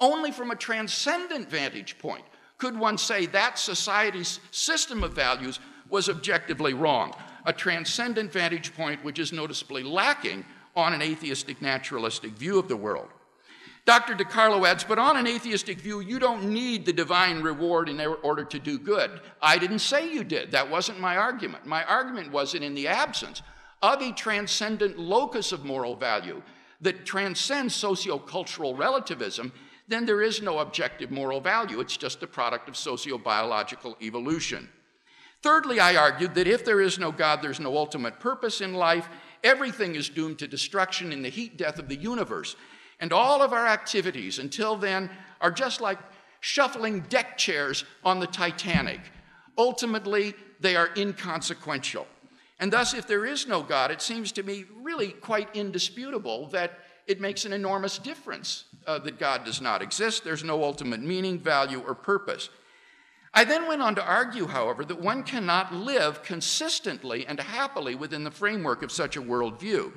[0.00, 2.24] Only from a transcendent vantage point
[2.56, 9.04] could one say that society's system of values was objectively wrong, a transcendent vantage point
[9.04, 10.44] which is noticeably lacking
[10.74, 13.08] on an atheistic naturalistic view of the world.
[13.84, 14.14] Dr.
[14.14, 18.44] DiCarlo adds, but on an atheistic view, you don't need the divine reward in order
[18.44, 19.20] to do good.
[19.40, 20.52] I didn't say you did.
[20.52, 21.66] That wasn't my argument.
[21.66, 23.42] My argument was that in the absence
[23.82, 26.42] of a transcendent locus of moral value
[26.80, 29.52] that transcends sociocultural relativism,
[29.88, 31.80] then there is no objective moral value.
[31.80, 34.68] It's just a product of sociobiological evolution.
[35.42, 39.08] Thirdly, I argued that if there is no God, there's no ultimate purpose in life.
[39.42, 42.54] Everything is doomed to destruction in the heat death of the universe.
[43.02, 45.98] And all of our activities until then are just like
[46.38, 49.00] shuffling deck chairs on the Titanic.
[49.58, 52.06] Ultimately, they are inconsequential.
[52.60, 56.78] And thus, if there is no God, it seems to me really quite indisputable that
[57.08, 60.22] it makes an enormous difference uh, that God does not exist.
[60.22, 62.50] There's no ultimate meaning, value, or purpose.
[63.34, 68.22] I then went on to argue, however, that one cannot live consistently and happily within
[68.22, 69.92] the framework of such a worldview.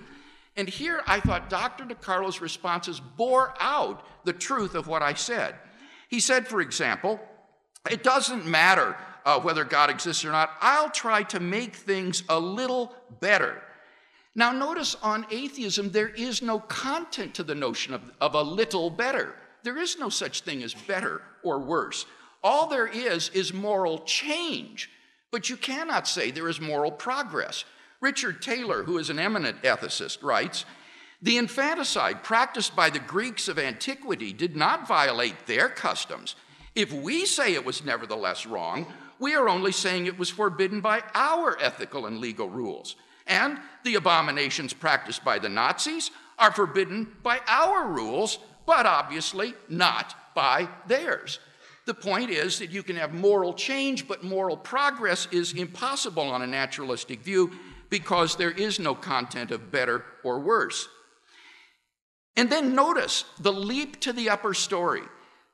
[0.58, 1.84] And here I thought Dr.
[1.84, 5.56] DiCarlo's responses bore out the truth of what I said.
[6.08, 7.20] He said, for example,
[7.90, 8.96] it doesn't matter
[9.26, 13.62] uh, whether God exists or not, I'll try to make things a little better.
[14.36, 18.90] Now, notice on atheism, there is no content to the notion of, of a little
[18.90, 19.34] better.
[19.64, 22.06] There is no such thing as better or worse.
[22.44, 24.92] All there is is moral change,
[25.32, 27.66] but you cannot say there is moral progress.
[28.06, 30.64] Richard Taylor, who is an eminent ethicist, writes
[31.24, 36.36] The infanticide practiced by the Greeks of antiquity did not violate their customs.
[36.76, 38.86] If we say it was nevertheless wrong,
[39.18, 42.96] we are only saying it was forbidden by our ethical and legal rules.
[43.26, 48.38] And the abominations practiced by the Nazis are forbidden by our rules,
[48.68, 51.40] but obviously not by theirs.
[51.86, 56.44] The point is that you can have moral change, but moral progress is impossible on
[56.44, 57.52] a naturalistic view
[57.90, 60.88] because there is no content of better or worse.
[62.36, 65.04] And then notice the leap to the upper story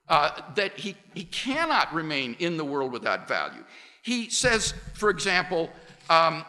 [0.09, 3.63] uh, that he, he cannot remain in the world without value.
[4.01, 5.69] He says, for example,
[6.09, 6.43] um,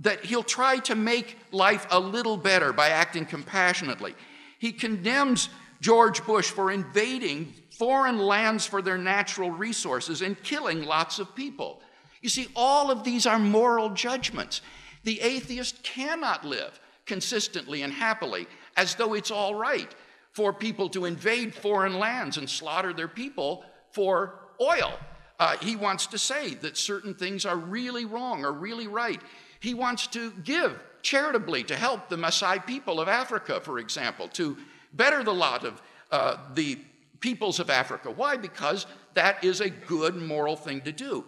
[0.00, 4.14] that he'll try to make life a little better by acting compassionately.
[4.58, 5.48] He condemns
[5.80, 11.80] George Bush for invading foreign lands for their natural resources and killing lots of people.
[12.22, 14.62] You see, all of these are moral judgments.
[15.04, 18.46] The atheist cannot live consistently and happily
[18.76, 19.94] as though it's all right
[20.32, 24.98] for people to invade foreign lands and slaughter their people for oil.
[25.38, 29.20] Uh, he wants to say that certain things are really wrong or really right.
[29.60, 34.56] He wants to give charitably to help the Maasai people of Africa, for example, to
[34.92, 36.78] better the lot of uh, the
[37.20, 38.10] peoples of Africa.
[38.10, 38.36] Why?
[38.36, 41.24] Because that is a good moral thing to do.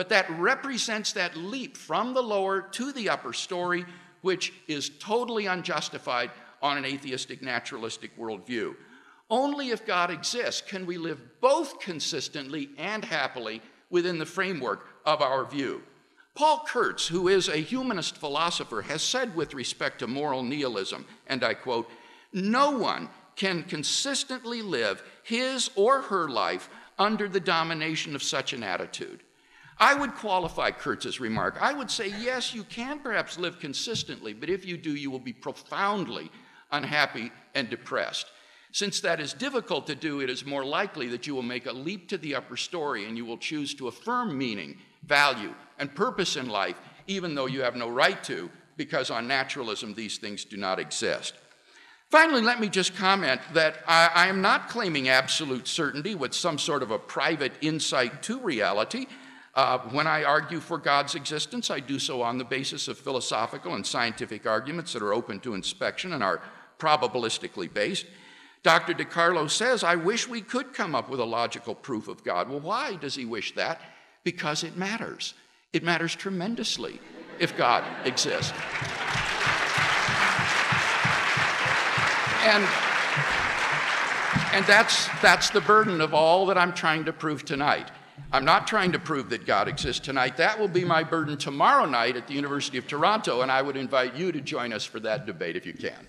[0.00, 3.84] But that represents that leap from the lower to the upper story,
[4.22, 6.30] which is totally unjustified
[6.62, 8.76] on an atheistic naturalistic worldview.
[9.28, 15.20] Only if God exists can we live both consistently and happily within the framework of
[15.20, 15.82] our view.
[16.34, 21.44] Paul Kurtz, who is a humanist philosopher, has said with respect to moral nihilism, and
[21.44, 21.90] I quote,
[22.32, 28.62] No one can consistently live his or her life under the domination of such an
[28.62, 29.24] attitude.
[29.80, 31.56] I would qualify Kurtz's remark.
[31.60, 35.18] I would say, yes, you can perhaps live consistently, but if you do, you will
[35.18, 36.30] be profoundly
[36.70, 38.26] unhappy and depressed.
[38.72, 41.72] Since that is difficult to do, it is more likely that you will make a
[41.72, 46.36] leap to the upper story and you will choose to affirm meaning, value, and purpose
[46.36, 46.76] in life,
[47.06, 51.34] even though you have no right to, because on naturalism these things do not exist.
[52.10, 56.58] Finally, let me just comment that I, I, am not claiming absolute certainty with some
[56.58, 59.06] sort of a private insight to reality.
[59.54, 63.74] Uh, when I argue for God's existence, I do so on the basis of philosophical
[63.74, 66.40] and scientific arguments that are open to inspection and are
[66.78, 68.06] probabilistically based.
[68.62, 68.94] Dr.
[68.94, 72.48] DiCarlo says, I wish we could come up with a logical proof of God.
[72.48, 73.80] Well, why does he wish that?
[74.22, 75.34] Because it matters.
[75.72, 77.00] It matters tremendously
[77.38, 78.52] if God exists.
[82.42, 82.64] And,
[84.52, 87.90] and that's, that's the burden of all that I'm trying to prove tonight.
[88.32, 90.36] I'm not trying to prove that God exists tonight.
[90.36, 93.76] That will be my burden tomorrow night at the University of Toronto, and I would
[93.76, 96.06] invite you to join us for that debate if you can.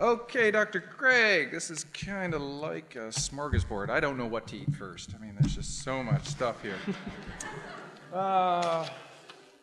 [0.00, 0.80] Okay, Dr.
[0.80, 3.90] Craig, this is kind of like a smorgasbord.
[3.90, 5.14] I don't know what to eat first.
[5.14, 6.78] I mean, there's just so much stuff here.
[8.14, 8.88] uh,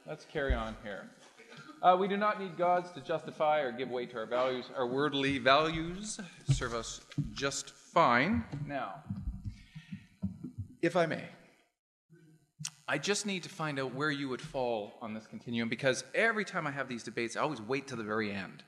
[0.06, 1.10] let's carry on here.
[1.82, 4.66] Uh, we do not need gods to justify or give way to our values.
[4.76, 6.20] Our worldly values
[6.52, 7.02] serve us
[7.34, 8.44] just fine.
[8.66, 8.96] Now,
[10.82, 11.24] if I may,
[12.88, 16.46] I just need to find out where you would fall on this continuum because every
[16.46, 18.64] time I have these debates, I always wait to the very end.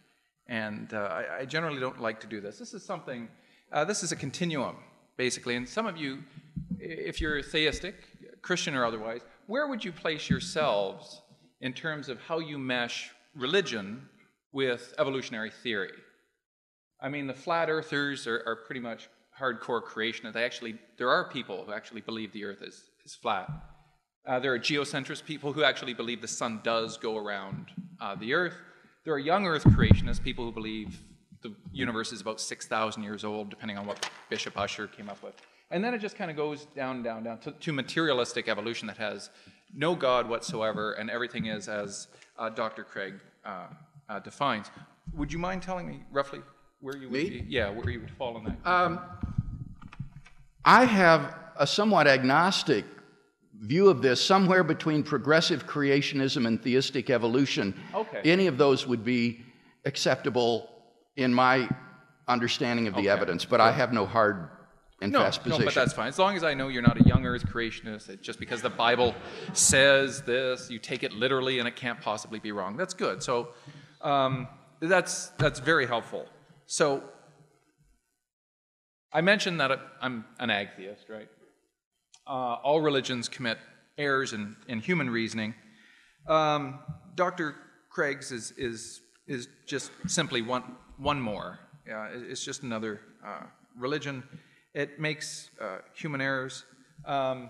[0.47, 2.57] And uh, I, I, generally don't like to do this.
[2.57, 3.27] This is something,
[3.71, 4.77] uh, this is a continuum,
[5.15, 5.55] basically.
[5.55, 6.23] And some of you,
[6.79, 7.95] if you're theistic,
[8.41, 11.21] Christian or otherwise, where would you place yourselves
[11.61, 14.07] in terms of how you mesh religion
[14.51, 15.91] with evolutionary theory?
[17.01, 20.33] I mean, the flat earthers are, are pretty much hardcore creationists.
[20.33, 23.49] They actually, there are people who actually believe the earth is, is flat.
[24.25, 27.67] Uh, there are geocentrist people who actually believe the sun does go around
[28.01, 28.55] uh, the earth.
[29.05, 31.01] There are young Earth creationists, people who believe
[31.41, 35.35] the universe is about 6,000 years old, depending on what Bishop Ussher came up with.
[35.71, 38.97] And then it just kind of goes down, down, down to, to, materialistic evolution that
[38.97, 39.29] has
[39.73, 42.07] no God whatsoever, and everything is as
[42.37, 42.83] uh, Dr.
[42.83, 43.15] Craig
[43.45, 43.67] uh,
[44.07, 44.71] uh, defines.
[45.13, 46.41] Would you mind telling me roughly
[46.81, 47.29] where you would me?
[47.29, 47.45] be?
[47.47, 48.57] Yeah, where you would fall in that?
[48.65, 48.99] Um,
[50.65, 52.85] I have a somewhat agnostic
[53.59, 57.73] view of this somewhere between progressive creationism and theistic evolution.
[57.93, 58.21] Okay.
[58.23, 59.41] Any of those would be
[59.85, 60.69] acceptable
[61.17, 61.67] in my
[62.27, 63.09] understanding of the Okay.
[63.09, 64.49] evidence, but I have no hard
[65.01, 66.07] and No, fast no, but that's fine.
[66.07, 69.15] As long as I know you're not a young Earth creationist, just because the Bible
[69.53, 72.75] says this, you take it literally, and it can't possibly be wrong.
[72.75, 73.23] That's good.
[73.23, 73.49] So
[74.01, 74.47] um,
[74.81, 76.25] that's that's very helpful.
[76.65, 77.03] So
[79.11, 79.71] I mentioned that
[80.01, 81.27] I'm an atheist, right?
[82.27, 83.57] Uh, all religions commit
[83.97, 85.55] errors in, in human reasoning.
[86.27, 86.79] Um,
[87.15, 87.55] Dr.
[87.89, 90.63] Craig's is, is, is just simply one,
[90.97, 91.59] one more.
[91.87, 93.45] Yeah, it's just another uh,
[93.75, 94.23] religion.
[94.73, 96.65] It makes uh, human errors.
[97.05, 97.49] Um,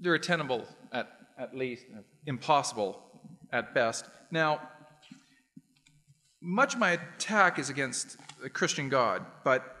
[0.00, 1.08] they're attainable at,
[1.38, 1.84] at least,
[2.26, 3.02] impossible
[3.52, 4.04] at best.
[4.30, 4.60] Now,
[6.40, 9.76] much of my attack is against the Christian God, but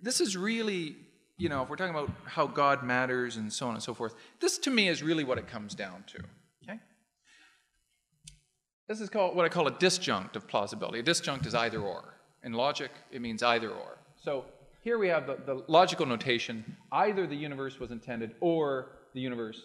[0.00, 0.96] this is really,
[1.38, 4.14] you know, if we're talking about how God matters and so on and so forth,
[4.40, 6.18] this to me is really what it comes down to.
[6.64, 6.78] Okay?
[8.88, 10.98] This is called what I call a disjunct of plausibility.
[10.98, 12.14] A disjunct is either or.
[12.44, 13.98] In logic, it means either or.
[14.24, 14.44] So
[14.82, 19.62] here we have the, the logical notation either the universe was intended or the universe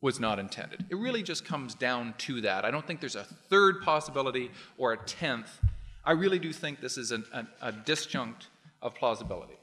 [0.00, 0.84] was not intended.
[0.90, 2.64] It really just comes down to that.
[2.64, 5.60] I don't think there's a third possibility or a tenth.
[6.04, 8.48] I really do think this is an, a, a disjunct
[8.82, 9.58] of plausibility.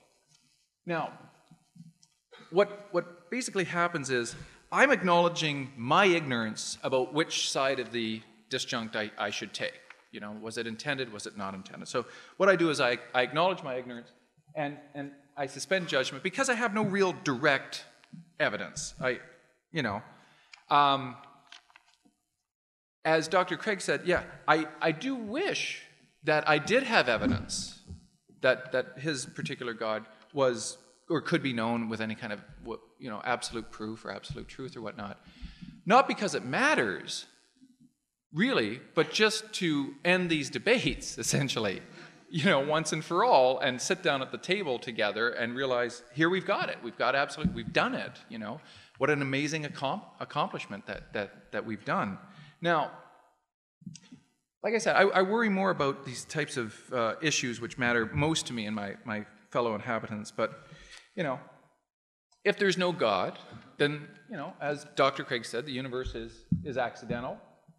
[0.85, 1.11] Now,
[2.49, 4.33] what, what basically happens is
[4.71, 9.73] I'm acknowledging my ignorance about which side of the disjunct I, I should take.
[10.11, 11.11] You know, was it intended?
[11.11, 11.89] Was it not intended?
[11.89, 12.05] So
[12.37, 14.07] what I do is I, I acknowledge my ignorance
[14.57, 17.85] and, and I suspend judgment because I have no real direct
[18.39, 18.93] evidence.
[18.99, 19.19] I,
[19.71, 20.01] you know,
[20.69, 21.15] um,
[23.05, 23.55] as Dr.
[23.55, 25.83] Craig said, yeah, I, I do wish
[26.23, 27.79] that I did have evidence
[28.41, 30.77] that, that his particular God was
[31.09, 32.41] or could be known with any kind of
[32.99, 35.19] you know absolute proof or absolute truth or whatnot.
[35.85, 37.27] not because it matters,
[38.33, 41.81] really, but just to end these debates, essentially,
[42.29, 46.03] you know, once and for all, and sit down at the table together and realize,
[46.13, 46.77] here we've got it.
[46.83, 48.59] We've got absolutely, we've done it, you know.
[48.97, 52.17] What an amazing accom- accomplishment that, that, that we've done.
[52.61, 52.91] Now,
[54.63, 58.09] like I said, I, I worry more about these types of uh, issues which matter
[58.13, 60.31] most to me and my, my fellow inhabitants.
[60.31, 60.67] But,
[61.15, 61.39] you know,
[62.43, 63.37] if there's no God,
[63.77, 65.23] then, you know, as Dr.
[65.23, 67.37] Craig said, the universe is, is accidental.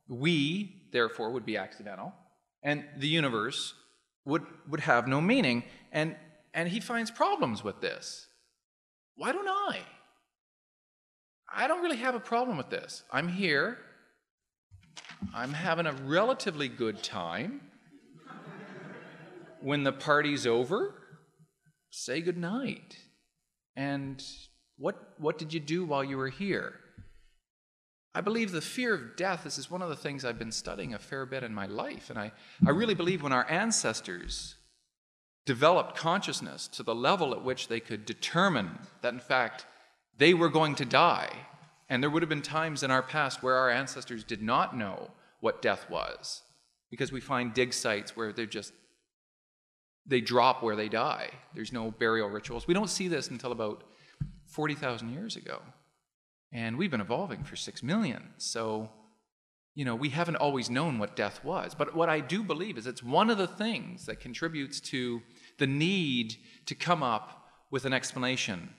[0.08, 2.14] We, therefore, would be accidental.
[2.62, 3.74] And the universe
[4.28, 5.64] would, would have no meaning.
[5.90, 6.14] And,
[6.54, 8.28] and he finds problems with this.
[9.16, 9.80] Why don't I?
[11.52, 13.02] I don't really have a problem with this.
[13.10, 13.78] I'm here.
[15.34, 17.62] I'm having a relatively good time.
[19.60, 20.94] When the party's over,
[21.90, 22.96] say goodnight.
[23.74, 24.22] And
[24.76, 26.74] what, what did you do while you were here?
[28.14, 30.94] I believe the fear of death, this is one of the things I've been studying
[30.94, 32.10] a fair bit in my life.
[32.10, 32.32] And I,
[32.66, 34.56] I really believe when our ancestors
[35.44, 39.66] developed consciousness to the level at which they could determine that, in fact,
[40.16, 41.30] they were going to die.
[41.88, 45.10] And there would have been times in our past where our ancestors did not know
[45.40, 46.42] what death was,
[46.90, 48.72] because we find dig sites where they're just
[50.08, 51.28] they drop where they die.
[51.54, 52.66] There's no burial rituals.
[52.66, 53.84] We don't see this until about
[54.46, 55.60] 40,000 years ago.
[56.52, 58.30] And we've been evolving for 6 million.
[58.38, 58.90] So,
[59.74, 61.74] you know, we haven't always known what death was.
[61.74, 65.22] But what I do believe is it's one of the things that contributes to
[65.58, 66.36] the need
[66.66, 68.70] to come up with an explanation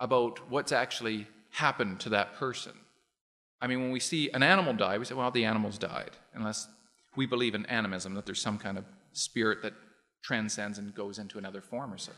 [0.00, 2.72] about what's actually happened to that person.
[3.60, 6.66] I mean, when we see an animal die, we say, well, the animal's died, unless
[7.14, 9.74] we believe in animism, that there's some kind of spirit that
[10.22, 12.12] transcends and goes into another form or so.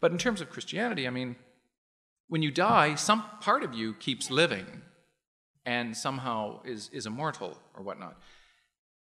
[0.00, 1.36] But in terms of Christianity, I mean,
[2.28, 4.66] when you die, some part of you keeps living
[5.66, 8.16] and somehow is, is immortal or whatnot.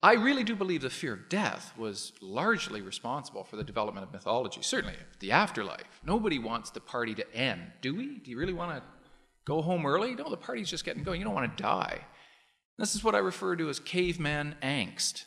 [0.04, 4.12] I really do believe the fear of death was largely responsible for the development of
[4.12, 4.62] mythology.
[4.64, 6.02] Certainly, the afterlife.
[6.04, 8.18] Nobody wants the party to end, do we?
[8.18, 8.84] Do you really want to
[9.46, 10.16] go home early?
[10.16, 11.20] No, the party's just getting going.
[11.20, 12.00] You don't want to die.
[12.80, 15.26] This is what I refer to as caveman angst.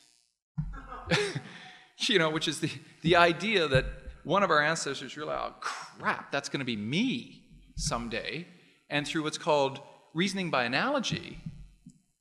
[1.98, 2.70] you know, which is the,
[3.02, 3.84] the idea that
[4.24, 7.43] one of our ancestors realized, oh, crap, that's going to be me
[7.76, 8.46] someday.
[8.90, 9.80] And through what's called
[10.12, 11.40] reasoning by analogy,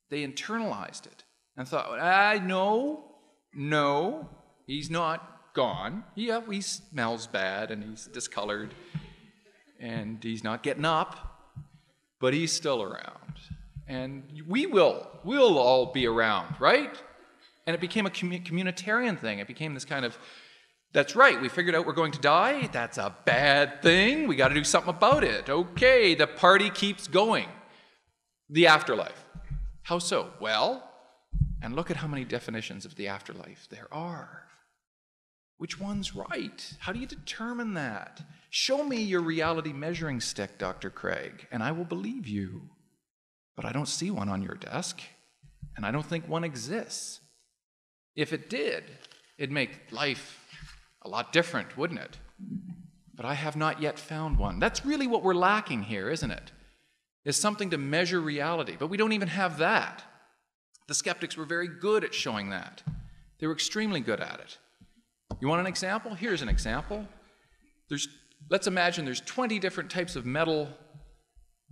[0.09, 1.23] they internalized it
[1.57, 3.03] and thought, I know,
[3.53, 4.29] no,
[4.65, 6.03] he's not gone.
[6.15, 8.73] Yeah, uh, he smells bad and he's discolored
[9.79, 11.53] and he's not getting up,
[12.19, 13.39] but he's still around.
[13.87, 16.95] And we will, we'll all be around, right?
[17.67, 19.39] And it became a communitarian thing.
[19.39, 20.17] It became this kind of,
[20.93, 22.69] that's right, we figured out we're going to die.
[22.71, 24.27] That's a bad thing.
[24.27, 25.49] We got to do something about it.
[25.49, 27.47] Okay, the party keeps going.
[28.49, 29.25] The afterlife.
[29.81, 30.31] How so?
[30.39, 30.87] Well,
[31.63, 34.43] and look at how many definitions of the afterlife there are.
[35.57, 36.75] Which one's right?
[36.79, 38.21] How do you determine that?
[38.51, 40.91] Show me your reality measuring stick, Dr.
[40.91, 42.69] Craig, and I will believe you.
[43.55, 45.01] But I don't see one on your desk,
[45.75, 47.19] and I don't think one exists.
[48.15, 48.83] If it did,
[49.37, 50.42] it'd make life
[51.03, 52.17] a lot different, wouldn't it?
[53.15, 54.59] But I have not yet found one.
[54.59, 56.51] That's really what we're lacking here, isn't it?
[57.25, 58.75] Is something to measure reality.
[58.77, 60.03] But we don't even have that.
[60.87, 62.83] The skeptics were very good at showing that.
[63.39, 64.57] They were extremely good at it.
[65.39, 66.13] You want an example?
[66.13, 67.05] Here's an example.
[67.89, 68.07] There's,
[68.49, 70.69] let's imagine there's 20 different types of metal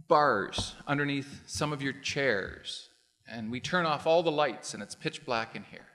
[0.08, 2.90] bars underneath some of your chairs,
[3.30, 5.86] and we turn off all the lights and it's pitch black in here.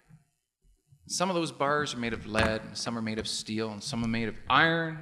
[1.09, 3.83] Some of those bars are made of lead, and some are made of steel, and
[3.83, 4.99] some are made of iron,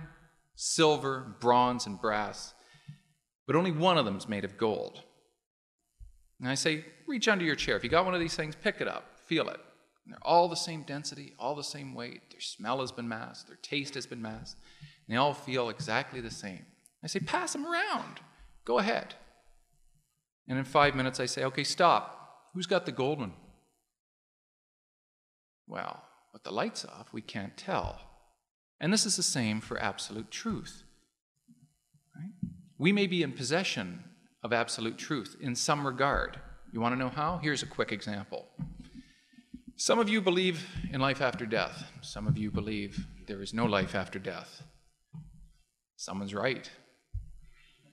[0.54, 2.54] silver, bronze, and brass.
[3.46, 5.02] But only one of them is made of gold.
[6.40, 7.76] And I say, reach under your chair.
[7.76, 9.60] If you got one of these things, pick it up, feel it.
[10.04, 12.30] And they're all the same density, all the same weight.
[12.30, 14.60] Their smell has been masked, their taste has been masked.
[15.06, 16.66] And they all feel exactly the same.
[17.02, 18.20] I say, pass them around.
[18.64, 19.14] Go ahead.
[20.48, 22.50] And in five minutes, I say, okay, stop.
[22.52, 23.32] Who's got the gold one?
[25.66, 26.02] Well,
[26.32, 28.00] with the lights off, we can't tell.
[28.80, 30.82] And this is the same for absolute truth.
[32.16, 32.32] Right?
[32.78, 34.04] We may be in possession
[34.42, 36.38] of absolute truth in some regard.
[36.72, 37.38] You want to know how?
[37.38, 38.46] Here's a quick example.
[39.76, 41.84] Some of you believe in life after death.
[42.00, 44.62] Some of you believe there is no life after death.
[45.96, 46.70] Someone's right.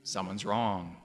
[0.03, 0.97] Someone's wrong.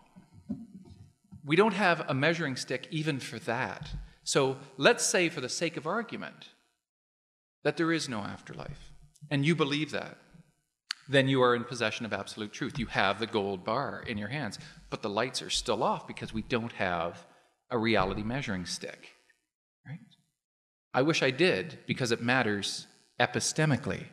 [1.45, 3.91] We don't have a measuring stick even for that.
[4.25, 6.49] So let's say, for the sake of argument,
[7.67, 8.93] that there is no afterlife,
[9.29, 10.19] and you believe that,
[11.09, 12.79] then you are in possession of absolute truth.
[12.79, 16.33] You have the gold bar in your hands, but the lights are still off because
[16.33, 17.27] we don't have
[17.69, 19.09] a reality measuring stick.
[19.85, 19.99] Right?
[20.95, 22.87] I wish I did because it matters
[23.19, 24.05] epistemically.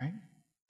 [0.00, 0.14] Right?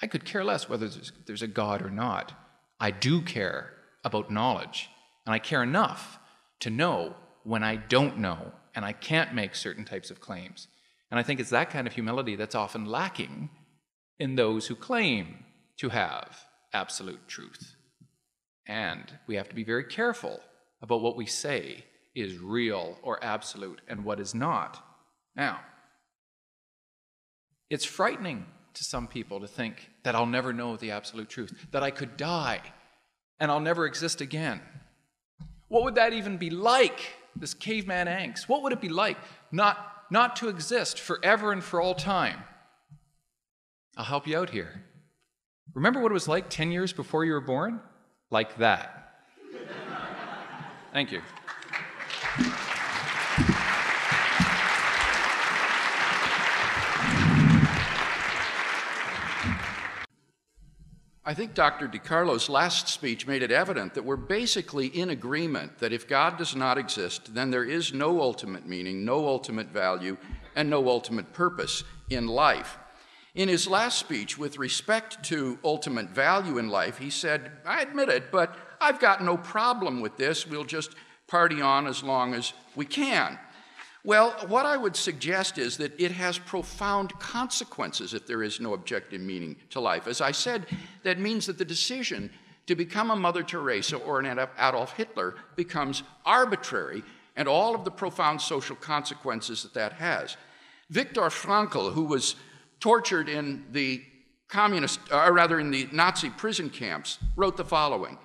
[0.02, 2.30] I could care less whether there's, there's a God or not.
[2.78, 3.72] I do care
[4.04, 4.90] about knowledge,
[5.24, 6.18] and I care enough
[6.60, 10.68] to know when I don't know and I can't make certain types of claims.
[11.10, 13.50] And I think it's that kind of humility that's often lacking
[14.18, 15.44] in those who claim
[15.78, 16.38] to have
[16.72, 17.76] absolute truth.
[18.66, 20.40] And we have to be very careful
[20.82, 21.84] about what we say
[22.14, 24.82] is real or absolute and what is not.
[25.36, 25.60] Now,
[27.70, 31.82] it's frightening to some people to think that I'll never know the absolute truth, that
[31.82, 32.60] I could die
[33.38, 34.60] and I'll never exist again.
[35.68, 37.00] What would that even be like,
[37.34, 38.48] this caveman angst?
[38.48, 39.18] What would it be like
[39.52, 42.44] not, not to exist forever and for all time?
[43.96, 44.84] I'll help you out here.
[45.74, 47.80] Remember what it was like 10 years before you were born?
[48.30, 49.14] Like that.
[50.92, 51.20] Thank you.
[61.28, 61.88] I think Dr.
[61.88, 66.54] DiCarlo's last speech made it evident that we're basically in agreement that if God does
[66.54, 70.18] not exist, then there is no ultimate meaning, no ultimate value,
[70.54, 72.78] and no ultimate purpose in life.
[73.34, 78.08] In his last speech, with respect to ultimate value in life, he said, I admit
[78.08, 80.46] it, but I've got no problem with this.
[80.46, 80.94] We'll just
[81.26, 83.36] party on as long as we can.
[84.06, 88.72] Well, what I would suggest is that it has profound consequences if there is no
[88.72, 90.06] objective meaning to life.
[90.06, 90.66] As I said,
[91.02, 92.30] that means that the decision
[92.68, 97.02] to become a Mother Teresa or an Adolf Hitler becomes arbitrary
[97.34, 100.36] and all of the profound social consequences that that has.
[100.88, 102.36] Viktor Frankl, who was
[102.78, 104.04] tortured in the
[104.46, 108.18] communist, or rather in the Nazi prison camps, wrote the following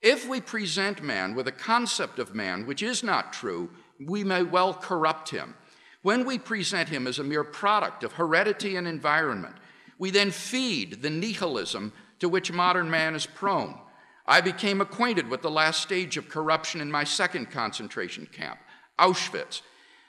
[0.00, 3.68] If we present man with a concept of man which is not true,
[4.04, 5.54] we may well corrupt him.
[6.02, 9.56] When we present him as a mere product of heredity and environment,
[9.98, 13.78] we then feed the nihilism to which modern man is prone.
[14.26, 18.58] I became acquainted with the last stage of corruption in my second concentration camp,
[18.98, 19.62] Auschwitz.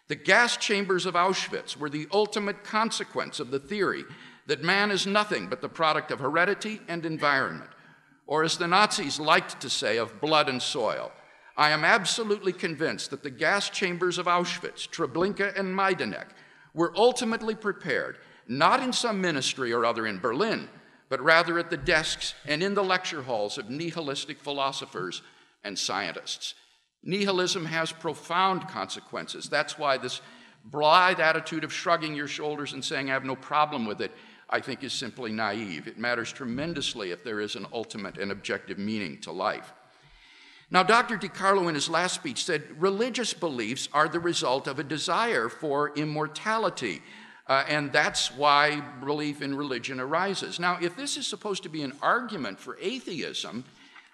[0.10, 4.04] The gas chambers of Auschwitz were the ultimate consequence of the theory
[4.48, 7.70] that man is nothing but the product of heredity and environment,
[8.28, 11.12] or as the Nazis liked to say, of blood and soil.
[11.60, 16.28] I am absolutely convinced that the gas chambers of Auschwitz, Treblinka, and Majdanek
[16.74, 20.70] were ultimately prepared, not in some ministry or other in Berlin,
[21.10, 25.22] but rather at the desks and in the lecture halls of nihilistic philosophers
[25.66, 26.54] and scientists.
[27.04, 29.50] Nihilism has profound consequences.
[29.50, 30.22] That's why this
[30.64, 34.14] blithe attitude of shrugging your shoulders and saying, I have no problem with it,
[34.50, 35.90] I think is simply naive.
[35.90, 39.74] It matters tremendously if there is an ultimate and objective meaning to life.
[40.72, 41.18] Now, Dr.
[41.18, 45.92] DiCarlo, in his last speech, said religious beliefs are the result of a desire for
[45.96, 47.02] immortality.
[47.48, 50.60] Uh, and that's why belief in religion arises.
[50.60, 53.64] Now, if this is supposed to be an argument for atheism,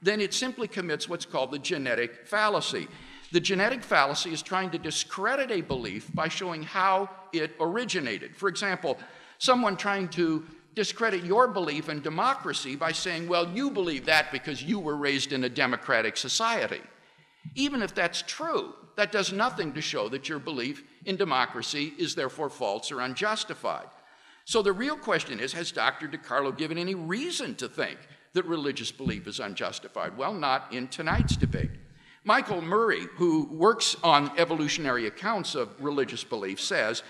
[0.01, 2.87] then it simply commits what's called the genetic fallacy.
[3.33, 8.37] The genetic fallacy is trying to discredit a belief by showing how it originated.
[8.37, 8.97] For example,
[9.39, 10.45] someone trying to
[10.75, 15.31] discredit your belief in democracy by saying, well, you believe that because you were raised
[15.31, 16.81] in a democratic society.
[17.55, 22.15] Even if that's true, that does nothing to show that your belief in democracy is
[22.15, 23.87] therefore false or unjustified.
[24.45, 26.07] So the real question is Has Dr.
[26.07, 27.97] DiCarlo given any reason to think
[28.33, 30.17] that religious belief is unjustified?
[30.17, 31.71] Well, not in tonight's debate.
[32.23, 37.03] Michael Murray, who works on evolutionary accounts of religious belief, says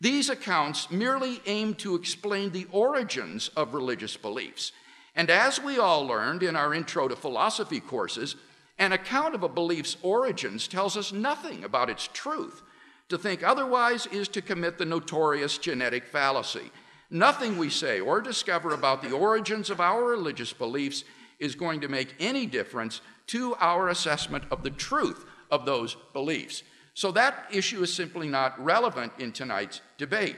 [0.00, 4.72] these accounts merely aim to explain the origins of religious beliefs.
[5.14, 8.36] And as we all learned in our Intro to Philosophy courses,
[8.78, 12.62] an account of a belief's origins tells us nothing about its truth.
[13.10, 16.70] To think otherwise is to commit the notorious genetic fallacy.
[17.10, 21.04] Nothing we say or discover about the origins of our religious beliefs
[21.38, 26.62] is going to make any difference to our assessment of the truth of those beliefs.
[26.94, 30.36] So that issue is simply not relevant in tonight's debate.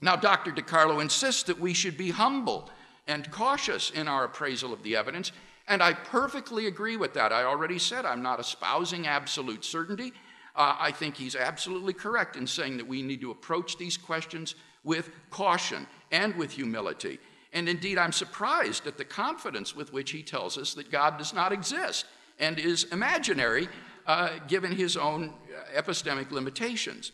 [0.00, 0.52] Now, Dr.
[0.52, 2.70] DiCarlo insists that we should be humble
[3.06, 5.32] and cautious in our appraisal of the evidence,
[5.66, 7.32] and I perfectly agree with that.
[7.32, 10.12] I already said I'm not espousing absolute certainty.
[10.56, 14.54] Uh, I think he's absolutely correct in saying that we need to approach these questions
[14.84, 17.18] with caution and with humility.
[17.52, 21.32] And indeed, I'm surprised at the confidence with which he tells us that God does
[21.32, 22.06] not exist
[22.38, 23.68] and is imaginary
[24.06, 25.32] uh, given his own
[25.74, 27.12] epistemic limitations.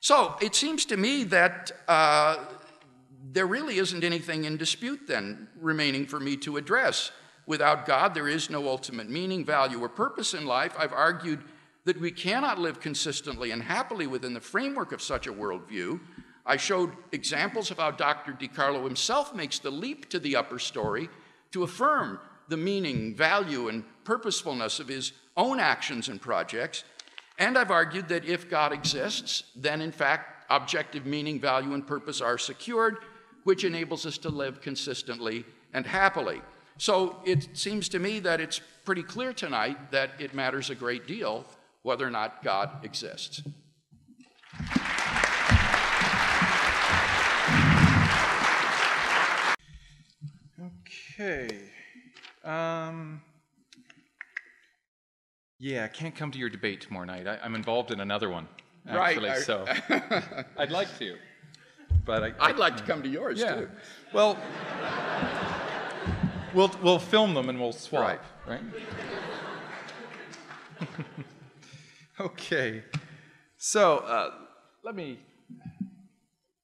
[0.00, 2.44] So it seems to me that uh,
[3.32, 7.12] there really isn't anything in dispute then remaining for me to address.
[7.46, 10.74] Without God, there is no ultimate meaning, value, or purpose in life.
[10.78, 11.40] I've argued
[11.84, 16.00] that we cannot live consistently and happily within the framework of such a worldview.
[16.46, 18.32] I showed examples of how Dr.
[18.32, 21.08] DiCarlo himself makes the leap to the upper story
[21.52, 26.84] to affirm the meaning, value, and purposefulness of his own actions and projects.
[27.38, 32.20] And I've argued that if God exists, then in fact, objective meaning, value, and purpose
[32.20, 32.98] are secured,
[33.44, 36.42] which enables us to live consistently and happily.
[36.78, 41.06] So it seems to me that it's pretty clear tonight that it matters a great
[41.06, 41.44] deal
[41.82, 43.42] whether or not God exists.
[51.14, 51.68] Okay.
[52.44, 53.20] Um,
[55.62, 57.28] yeah, I can't come to your debate tomorrow night.
[57.28, 58.48] I, am involved in another one,
[58.88, 59.64] actually, right, so
[60.58, 61.14] I'd like to.
[62.04, 63.54] But I, I'd like to come to yours, yeah.
[63.54, 63.68] too.
[64.12, 64.36] Well,
[66.52, 68.60] we'll, we'll film them and we'll swap, right?
[70.80, 70.88] right?
[72.20, 72.82] okay.
[73.56, 74.30] So uh,
[74.82, 75.20] let me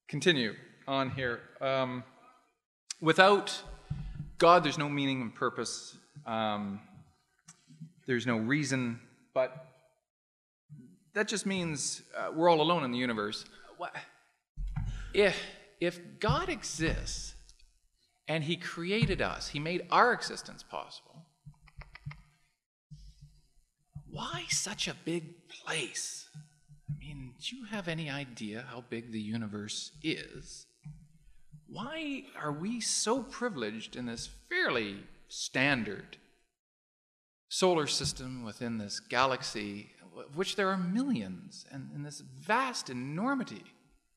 [0.09, 0.55] continue
[0.89, 1.39] on here.
[1.61, 2.03] Um,
[3.01, 3.63] without
[4.39, 5.97] God, there's no meaning and purpose.
[6.27, 6.81] Um,
[8.09, 8.99] there's no reason,
[9.33, 9.67] but
[11.15, 13.45] that just means uh, we're all alone in the universe.
[15.15, 15.41] If,
[15.81, 17.35] if God exists
[18.27, 21.27] and He created us, He made our existence possible,
[24.11, 26.29] why such a big place?
[26.91, 30.67] I mean, do you have any idea how big the universe is?
[31.69, 34.97] why are we so privileged in this fairly
[35.29, 36.17] standard
[37.49, 43.65] solar system within this galaxy, of which there are millions, and in this vast enormity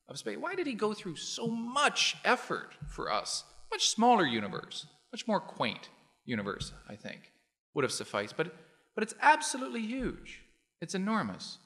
[0.07, 0.37] of space?
[0.37, 3.43] Why did he go through so much effort for us?
[3.71, 5.89] Much smaller universe, much more quaint
[6.25, 7.31] universe, I think,
[7.73, 8.35] would have sufficed.
[8.35, 8.53] But,
[8.95, 10.41] but it's absolutely huge.
[10.81, 11.57] It's enormous.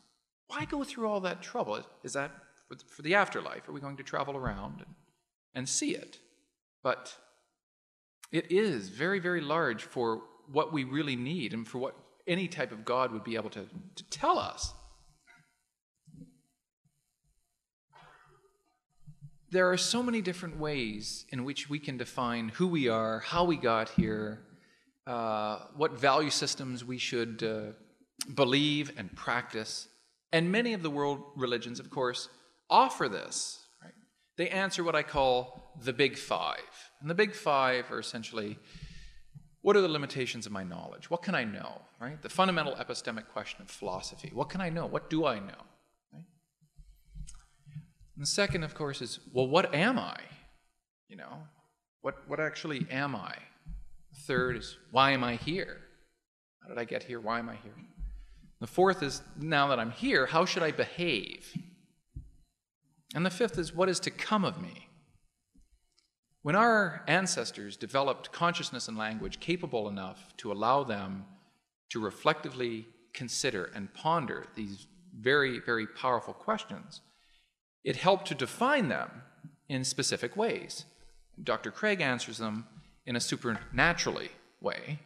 [0.47, 1.83] Why go through all that trouble?
[2.03, 2.31] Is that
[2.87, 3.67] for the afterlife?
[3.69, 4.95] Are we going to travel around and
[5.55, 6.19] and see it.
[6.83, 7.15] But
[8.31, 10.21] it is very, very large for
[10.51, 11.95] what we really need and for what
[12.27, 13.65] any type of God would be able to,
[13.95, 14.73] to tell us.
[19.51, 23.43] There are so many different ways in which we can define who we are, how
[23.45, 24.41] we got here,
[25.07, 27.73] uh, what value systems we should uh,
[28.33, 29.87] believe and practice.
[30.33, 32.27] And many of the world religions, of course,
[32.69, 33.65] offer this
[34.37, 36.59] they answer what I call the big five.
[36.99, 38.57] And the big five are essentially
[39.65, 41.09] what are the limitations of my knowledge?
[41.09, 41.81] What can I know?
[41.99, 42.21] Right?
[42.21, 44.29] The fundamental epistemic question of philosophy.
[44.31, 44.85] What can I know?
[44.85, 45.63] What do I know?
[46.13, 46.23] Right?
[48.15, 50.17] And the second, of course, is well, what am I?
[51.09, 51.39] You know,
[52.01, 53.33] what, what actually am I?
[54.13, 55.77] The third is why am I here?
[56.61, 57.19] How did I get here?
[57.19, 57.73] Why am I here?
[58.59, 61.51] The fourth is now that I'm here, how should I behave?
[63.15, 64.89] And the fifth is what is to come of me?
[66.45, 71.25] When our ancestors developed consciousness and language capable enough to allow them
[71.89, 72.85] to reflectively
[73.15, 74.85] consider and ponder these
[75.19, 77.01] very, very powerful questions,
[77.83, 79.23] it helped to define them
[79.69, 80.85] in specific ways.
[81.43, 81.71] Dr.
[81.71, 82.67] Craig answers them
[83.07, 84.29] in a supernaturally
[84.61, 84.99] way.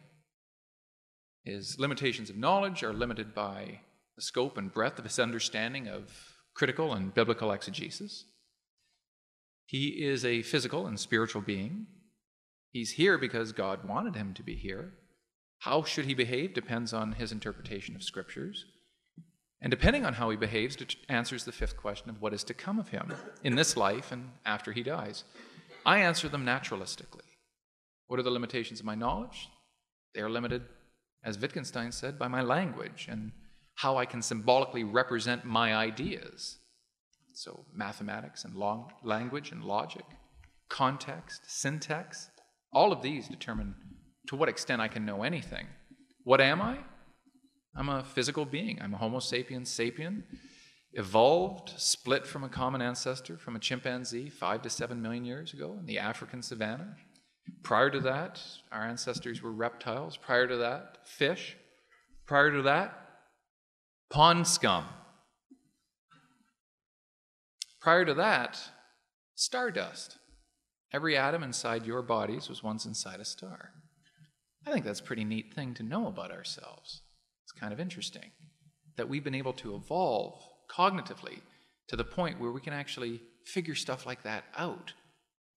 [1.42, 3.80] His limitations of knowledge are limited by
[4.14, 8.26] the scope and breadth of his understanding of critical and biblical exegesis.
[9.70, 11.86] He is a physical and spiritual being.
[12.72, 14.94] He's here because God wanted him to be here.
[15.60, 18.64] How should he behave depends on his interpretation of scriptures.
[19.62, 22.54] And depending on how he behaves, it answers the fifth question of what is to
[22.54, 23.14] come of him
[23.44, 25.22] in this life and after he dies.
[25.86, 27.28] I answer them naturalistically.
[28.08, 29.50] What are the limitations of my knowledge?
[30.16, 30.62] They are limited,
[31.22, 33.30] as Wittgenstein said, by my language and
[33.76, 36.58] how I can symbolically represent my ideas.
[37.42, 40.04] So, mathematics and long language and logic,
[40.68, 42.28] context, syntax,
[42.70, 43.74] all of these determine
[44.26, 45.66] to what extent I can know anything.
[46.24, 46.76] What am I?
[47.74, 48.78] I'm a physical being.
[48.82, 50.24] I'm a Homo sapiens sapien,
[50.92, 55.78] evolved, split from a common ancestor, from a chimpanzee five to seven million years ago
[55.80, 56.94] in the African savannah.
[57.62, 58.38] Prior to that,
[58.70, 60.18] our ancestors were reptiles.
[60.18, 61.56] Prior to that, fish.
[62.26, 62.92] Prior to that,
[64.10, 64.84] pond scum.
[67.80, 68.60] Prior to that,
[69.34, 70.18] stardust.
[70.92, 73.70] Every atom inside your bodies was once inside a star.
[74.66, 77.00] I think that's a pretty neat thing to know about ourselves.
[77.44, 78.32] It's kind of interesting
[78.96, 80.34] that we've been able to evolve
[80.70, 81.38] cognitively
[81.88, 84.92] to the point where we can actually figure stuff like that out.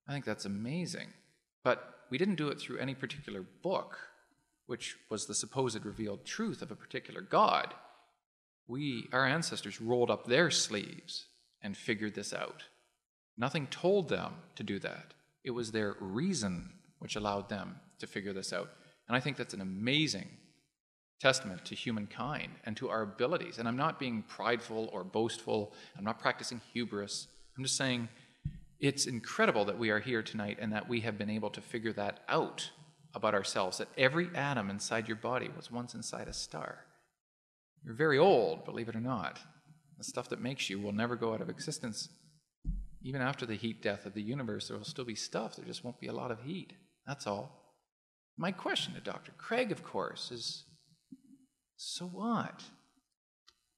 [0.07, 1.09] I think that's amazing.
[1.61, 3.97] But we didn't do it through any particular book,
[4.65, 7.74] which was the supposed revealed truth of a particular God.
[8.65, 11.26] We, our ancestors, rolled up their sleeves
[11.64, 12.64] and figured this out.
[13.38, 15.14] Nothing told them to do that.
[15.43, 18.70] It was their reason which allowed them to figure this out.
[19.07, 20.30] And I think that's an amazing
[21.20, 23.57] testament to humankind and to our abilities.
[23.57, 27.28] And I'm not being prideful or boastful, I'm not practicing hubris.
[27.57, 28.09] I'm just saying
[28.80, 31.93] it's incredible that we are here tonight and that we have been able to figure
[31.93, 32.70] that out
[33.16, 36.80] about ourselves that every atom inside your body was once inside a star.
[37.86, 39.39] You're very old, believe it or not.
[40.04, 42.10] The stuff that makes you will never go out of existence.
[43.01, 45.56] Even after the heat death of the universe, there will still be stuff.
[45.56, 46.74] There just won't be a lot of heat.
[47.08, 47.78] That's all.
[48.38, 49.32] My question to Dr.
[49.38, 50.66] Craig, of course, is
[51.78, 52.64] so what?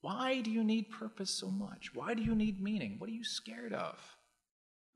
[0.02, 1.94] Why do you need purpose so much?
[1.94, 2.96] Why do you need meaning?
[2.98, 4.00] What are you scared of?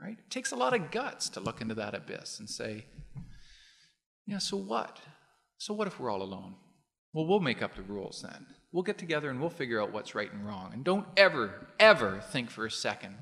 [0.02, 0.18] Right?
[0.18, 2.86] It takes a lot of guts to look into that abyss and say,
[4.26, 5.00] yeah, so what?
[5.60, 6.56] So what if we're all alone?
[7.14, 8.48] Well, we'll make up the rules then.
[8.72, 10.72] We'll get together and we'll figure out what's right and wrong.
[10.74, 13.16] And don't ever, ever think for a second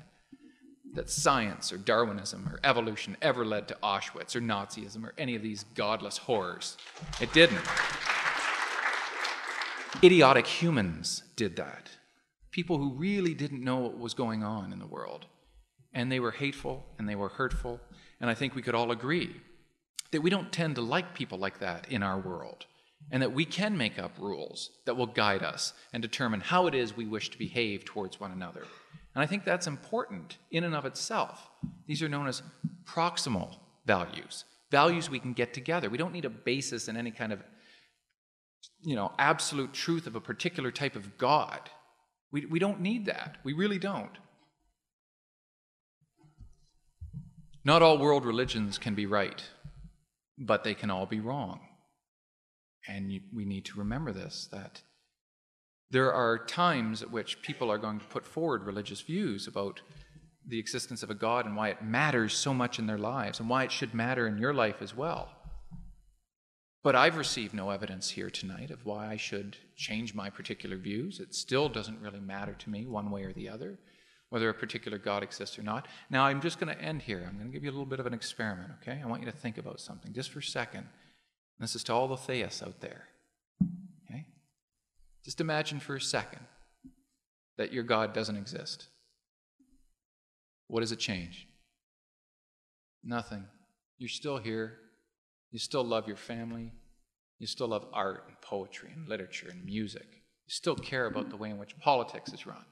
[0.94, 5.42] that science or Darwinism or evolution ever led to Auschwitz or Nazism or any of
[5.42, 6.76] these godless horrors.
[7.20, 7.60] It didn't.
[10.02, 11.90] Idiotic humans did that.
[12.50, 15.26] People who really didn't know what was going on in the world.
[15.92, 17.80] And they were hateful and they were hurtful.
[18.20, 19.36] And I think we could all agree
[20.10, 22.66] that we don't tend to like people like that in our world,
[23.10, 26.74] and that we can make up rules that will guide us and determine how it
[26.74, 28.64] is we wish to behave towards one another.
[29.14, 31.50] And I think that's important in and of itself.
[31.86, 32.42] These are known as
[32.84, 33.56] proximal
[33.86, 35.88] values, values we can get together.
[35.88, 37.42] We don't need a basis in any kind of
[38.82, 41.70] you know, absolute truth of a particular type of God.
[42.30, 43.38] We, we don't need that.
[43.42, 44.10] We really don't.
[47.64, 49.42] Not all world religions can be right
[50.38, 51.60] but they can all be wrong.
[52.88, 54.82] And you, we need to remember this that
[55.90, 59.80] there are times at which people are going to put forward religious views about
[60.46, 63.48] the existence of a God and why it matters so much in their lives and
[63.48, 65.30] why it should matter in your life as well.
[66.82, 71.20] But I've received no evidence here tonight of why I should change my particular views.
[71.20, 73.78] It still doesn't really matter to me one way or the other
[74.30, 75.88] whether a particular God exists or not.
[76.10, 77.24] Now, I'm just going to end here.
[77.26, 79.00] I'm going to give you a little bit of an experiment, okay?
[79.02, 80.86] I want you to think about something just for a second.
[81.60, 83.08] This is to all the theists out there,
[84.08, 84.26] okay?
[85.24, 86.42] Just imagine for a second
[87.56, 88.86] that your God doesn't exist.
[90.68, 91.48] What does it change?
[93.02, 93.44] Nothing.
[93.98, 94.78] You're still here.
[95.50, 96.72] You still love your family.
[97.38, 100.06] You still love art and poetry and literature and music.
[100.12, 102.64] You still care about the way in which politics is run.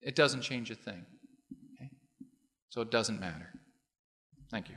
[0.00, 1.04] It doesn't change a thing.
[1.74, 1.90] Okay?
[2.68, 3.50] So it doesn't matter.
[4.50, 4.76] Thank you.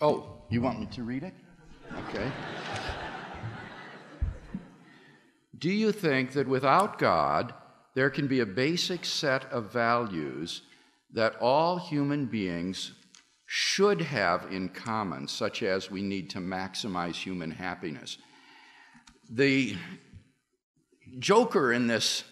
[0.00, 1.34] Oh, you want me to read it?
[2.08, 2.30] Okay.
[5.58, 7.54] Do you think that without God,
[7.94, 10.62] there can be a basic set of values
[11.12, 12.92] that all human beings
[13.46, 18.18] should have in common, such as we need to maximize human happiness.
[19.30, 19.76] The
[21.18, 22.24] joker in this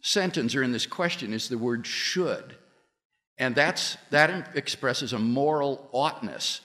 [0.00, 2.56] sentence or in this question is the word should.
[3.36, 6.60] And that's, that expresses a moral oughtness.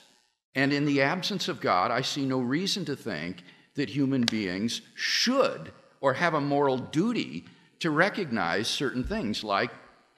[0.56, 4.80] And in the absence of God, I see no reason to think that human beings
[4.94, 5.70] should
[6.00, 7.44] or have a moral duty
[7.80, 9.70] to recognize certain things like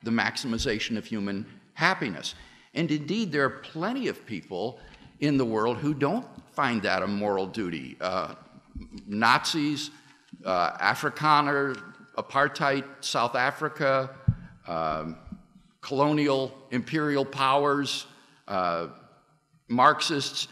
[0.04, 1.44] the maximization of human
[1.74, 2.36] happiness.
[2.72, 4.78] And indeed, there are plenty of people
[5.18, 7.96] in the world who don't find that a moral duty.
[8.00, 8.36] Uh,
[9.08, 9.90] Nazis,
[10.44, 11.82] uh, Afrikaner,
[12.16, 14.14] apartheid, South Africa,
[14.68, 15.16] um,
[15.80, 18.06] colonial imperial powers,
[18.46, 18.88] uh,
[19.68, 20.48] Marxists.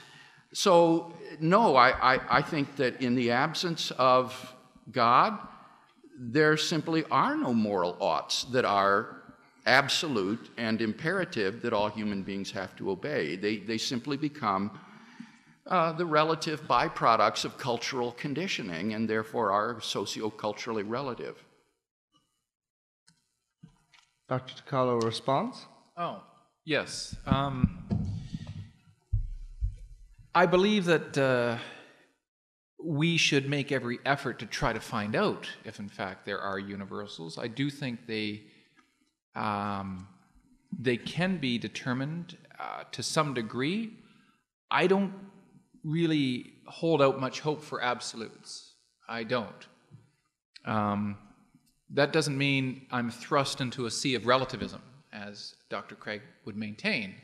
[0.52, 4.55] So, no, I, I, I think that in the absence of
[4.90, 5.38] God,
[6.18, 9.22] there simply are no moral oughts that are
[9.66, 13.36] absolute and imperative that all human beings have to obey.
[13.36, 14.78] They, they simply become
[15.66, 21.43] uh, the relative byproducts of cultural conditioning and therefore are socioculturally relative.
[24.28, 24.55] Dr.
[24.62, 25.66] DiCarlo, response?
[25.97, 26.22] Oh,
[26.64, 27.16] yes.
[27.26, 27.85] Um,
[30.36, 31.56] I believe that uh,
[32.78, 36.58] we should make every effort to try to find out if, in fact, there are
[36.58, 37.38] universals.
[37.38, 38.42] I do think they
[39.34, 40.06] um,
[40.78, 43.94] they can be determined uh, to some degree.
[44.70, 45.14] I don't
[45.82, 48.74] really hold out much hope for absolutes.
[49.08, 49.66] I don't.
[50.66, 51.16] Um,
[51.94, 54.82] that doesn't mean I'm thrust into a sea of relativism
[55.14, 55.94] as Dr.
[55.94, 57.14] Craig would maintain.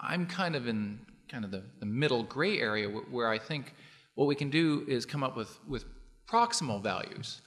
[0.00, 3.74] I'm kind of in kind of the, the middle gray area where, I think
[4.14, 5.84] what we can do is come up with, with
[6.26, 7.40] proximal values.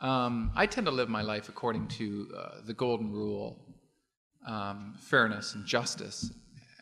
[0.00, 3.58] Um, I tend to live my life according to uh, the golden rule,
[4.46, 6.32] um, fairness and justice,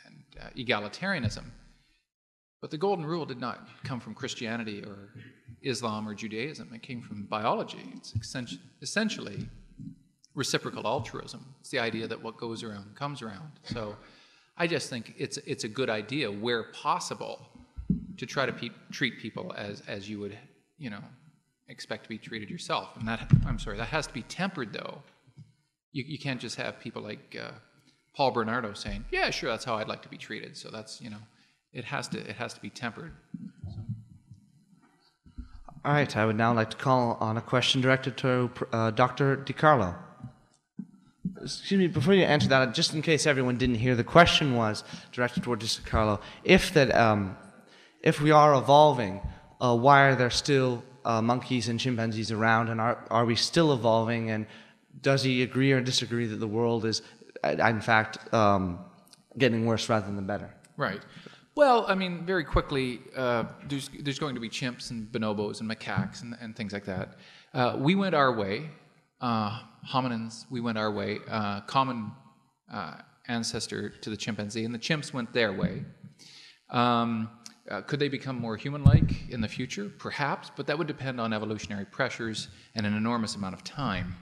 [0.06, 1.44] and uh, egalitarianism.
[2.60, 5.14] But the golden rule did not come from Christianity or
[5.62, 6.72] Islam or Judaism.
[6.74, 7.92] It came from biology.
[7.96, 8.14] It's
[8.82, 9.48] essentially
[10.34, 11.54] reciprocal altruism.
[11.60, 13.52] It's the idea that what goes around comes around.
[13.64, 13.96] So
[14.56, 17.46] I just think it's, it's a good idea, where possible,
[18.16, 20.36] to try to pe- treat people as, as you would,
[20.78, 21.02] you know,
[21.68, 22.96] expect to be treated yourself.
[22.98, 25.02] And that, I'm sorry, that has to be tempered, though.
[25.92, 27.50] You, you can't just have people like uh,
[28.14, 30.56] Paul Bernardo saying, yeah, sure, that's how I'd like to be treated.
[30.56, 31.20] So that's, you know,
[31.72, 33.12] it has to, it has to be tempered.
[35.84, 39.36] All right, I would now like to call on a question directed to uh, Dr.
[39.36, 39.94] DiCarlo.
[41.54, 44.84] Excuse me, before you answer that, just in case everyone didn't hear, the question was
[45.12, 46.20] directed toward DiCarlo.
[46.44, 47.36] If that, um,
[48.02, 49.20] if we are evolving,
[49.60, 53.72] uh, why are there still uh, monkeys and chimpanzees around, and are, are we still
[53.72, 54.30] evolving?
[54.30, 54.46] And
[55.00, 57.02] does he agree or disagree that the world is,
[57.44, 58.80] uh, in fact, um,
[59.38, 60.52] getting worse rather than better?
[60.76, 61.00] Right.
[61.54, 65.70] Well, I mean, very quickly, uh, there's, there's going to be chimps and bonobos and
[65.70, 67.16] macaques and, and things like that.
[67.54, 68.68] Uh, we went our way.
[69.20, 71.18] Uh, hominins, we went our way.
[71.28, 72.12] Uh, common
[72.72, 72.96] uh,
[73.28, 75.84] ancestor to the chimpanzee, and the chimps went their way.
[76.70, 77.30] Um,
[77.70, 79.90] uh, could they become more human like in the future?
[79.98, 84.14] Perhaps, but that would depend on evolutionary pressures and an enormous amount of time.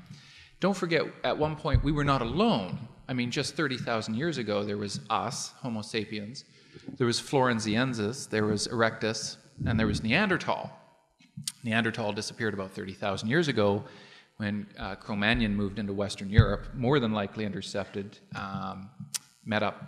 [0.60, 2.88] Don't forget, at one point, we were not alone.
[3.06, 6.44] I mean, just 30,000 years ago, there was us, Homo sapiens,
[6.96, 10.70] there was Floresiensis, there was Erectus, and there was Neanderthal.
[11.64, 13.84] Neanderthal disappeared about 30,000 years ago
[14.36, 18.90] when uh, Cro Magnon moved into Western Europe, more than likely intercepted, um,
[19.44, 19.82] met up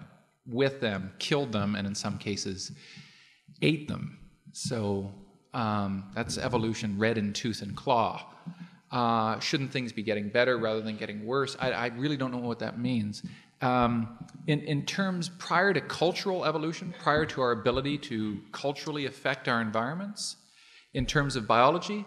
[0.46, 2.72] with them, killed them, and in some cases,
[3.62, 4.18] ate them.
[4.52, 5.12] So
[5.52, 8.32] um, that's evolution red in tooth and claw.
[8.92, 11.56] Uh, shouldn't things be getting better rather than getting worse?
[11.58, 13.22] I, I really don't know what that means.
[13.62, 19.48] Um, in, in terms prior to cultural evolution, prior to our ability to culturally affect
[19.48, 20.36] our environments,
[20.94, 22.06] in terms of biology,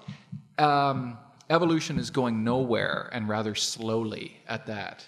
[0.57, 1.18] um,
[1.49, 5.07] evolution is going nowhere and rather slowly at that.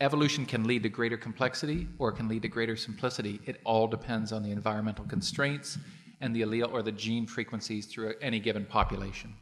[0.00, 3.40] Evolution can lead to greater complexity or it can lead to greater simplicity.
[3.46, 5.78] It all depends on the environmental constraints
[6.20, 9.34] and the allele or the gene frequencies through any given population.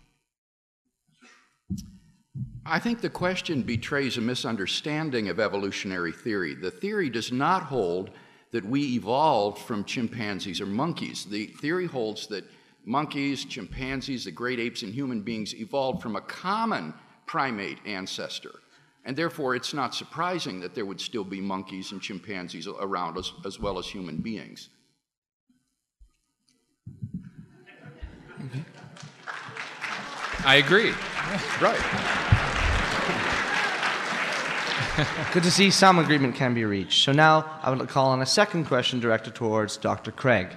[2.65, 6.55] I think the question betrays a misunderstanding of evolutionary theory.
[6.55, 8.11] The theory does not hold
[8.53, 11.25] that we evolved from chimpanzees or monkeys.
[11.25, 12.45] The theory holds that
[12.85, 16.95] monkeys, chimpanzees, the great apes, and human beings evolved from a common
[17.27, 18.53] primate ancestor.
[19.05, 23.33] And therefore, it's not surprising that there would still be monkeys and chimpanzees around us
[23.45, 24.69] as well as human beings.
[30.45, 30.93] I agree.
[31.61, 31.79] Right.
[35.33, 37.05] Good to see some agreement can be reached.
[37.05, 40.13] So now I would call on a second question directed towards Dr.
[40.13, 40.49] Craig.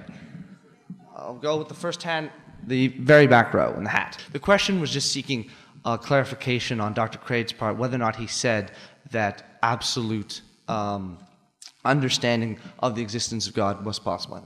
[1.15, 2.29] I'll go with the first hand,
[2.67, 4.21] the very back row in the hat.
[4.33, 5.49] The question was just seeking
[5.85, 7.17] uh, clarification on Dr.
[7.19, 8.71] Craig's part whether or not he said
[9.11, 11.17] that absolute um,
[11.85, 14.43] understanding of the existence of God was possible.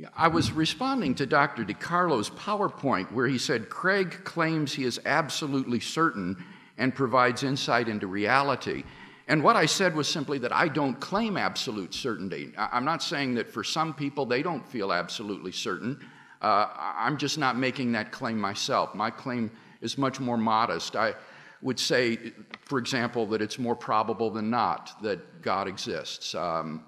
[0.00, 1.64] Yeah, I was responding to Dr.
[1.64, 6.36] DiCarlo's PowerPoint where he said Craig claims he is absolutely certain
[6.76, 8.84] and provides insight into reality.
[9.28, 12.52] And what I said was simply that I don't claim absolute certainty.
[12.56, 16.00] I'm not saying that for some people they don't feel absolutely certain.
[16.40, 18.94] Uh, I'm just not making that claim myself.
[18.94, 19.50] My claim
[19.82, 20.96] is much more modest.
[20.96, 21.14] I
[21.60, 22.32] would say,
[22.62, 26.34] for example, that it's more probable than not that God exists.
[26.34, 26.84] Um,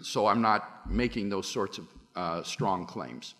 [0.00, 3.34] so I'm not making those sorts of uh, strong claims.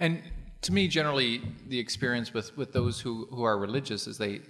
[0.00, 0.22] And
[0.62, 4.40] to me, generally, the experience with, with those who, who are religious is they,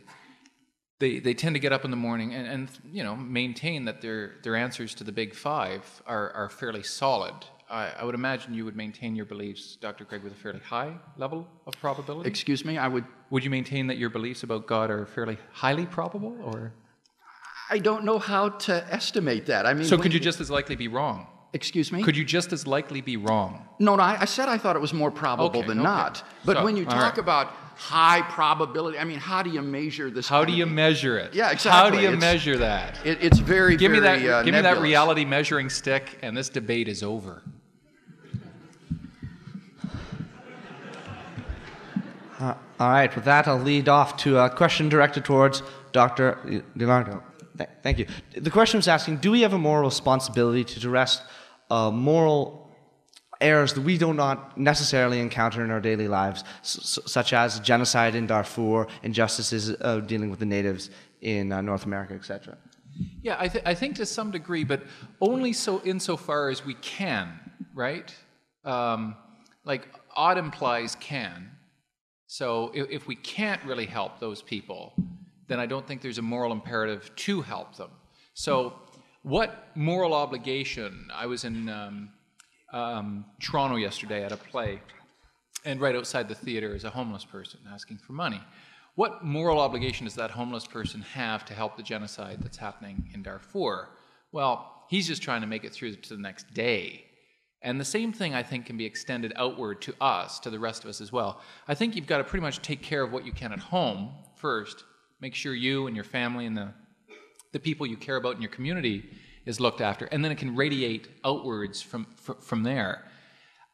[0.99, 4.01] they, they tend to get up in the morning and, and you know maintain that
[4.01, 7.35] their, their answers to the big five are, are fairly solid.
[7.71, 10.05] I, I would imagine you would maintain your beliefs, Dr.
[10.07, 12.29] Craig, with a fairly high level of probability.
[12.29, 13.05] Excuse me, I would.
[13.31, 16.73] Would you maintain that your beliefs about God are fairly highly probable, or?
[17.71, 19.67] I don't know how to estimate that.
[19.67, 21.27] I mean, so could you just as likely be wrong?
[21.53, 22.03] Excuse me?
[22.03, 23.69] Could you just as likely be wrong?
[23.79, 25.85] No, no, I, I said I thought it was more probable Okay, than okay.
[25.85, 26.23] not.
[26.45, 27.19] But So, when you talk right.
[27.19, 30.29] about high probability, I mean, how do you measure this?
[30.29, 31.33] How do you measure it?
[31.33, 31.71] Yeah, exactly.
[31.71, 32.99] How do you It's- measure that?
[33.07, 34.19] It, it's very, Give me that.
[34.29, 37.43] uh, give me that reality measuring stick, and this debate is over.
[42.41, 46.63] Uh, all right, with that, I'll lead off to a question directed towards Dr.
[46.77, 47.23] Leonardo.
[47.57, 48.07] Th- thank you.
[48.37, 51.23] The question was asking Do we have a moral responsibility to address
[51.71, 52.68] uh, moral
[53.41, 58.27] errors that we do not necessarily encounter in our daily lives, such as genocide in
[58.27, 60.91] Darfur, injustices uh, dealing with the natives
[61.21, 62.57] in uh, North America, etc.?
[63.23, 64.83] Yeah, I, th- I think to some degree, but
[65.21, 67.39] only so insofar as we can,
[67.75, 68.13] right?
[68.65, 69.17] Um,
[69.65, 71.51] like odd implies can.
[72.27, 74.93] So if, if we can't really help those people,
[75.47, 77.91] then I don't think there's a moral imperative to help them.
[78.35, 78.75] So,
[79.23, 81.09] what moral obligation?
[81.13, 82.11] I was in um,
[82.73, 84.81] um, Toronto yesterday at a play,
[85.65, 88.41] and right outside the theater is a homeless person asking for money.
[88.95, 93.23] What moral obligation does that homeless person have to help the genocide that's happening in
[93.23, 93.89] Darfur?
[94.33, 97.05] Well, he's just trying to make it through to the next day.
[97.63, 100.85] And the same thing, I think, can be extended outward to us, to the rest
[100.85, 101.41] of us as well.
[101.67, 104.13] I think you've got to pretty much take care of what you can at home
[104.37, 104.85] first.
[105.21, 106.73] Make sure you and your family and the,
[107.53, 109.11] the people you care about in your community
[109.49, 110.05] is looked after.
[110.05, 112.07] And then it can radiate outwards from,
[112.41, 113.03] from, there.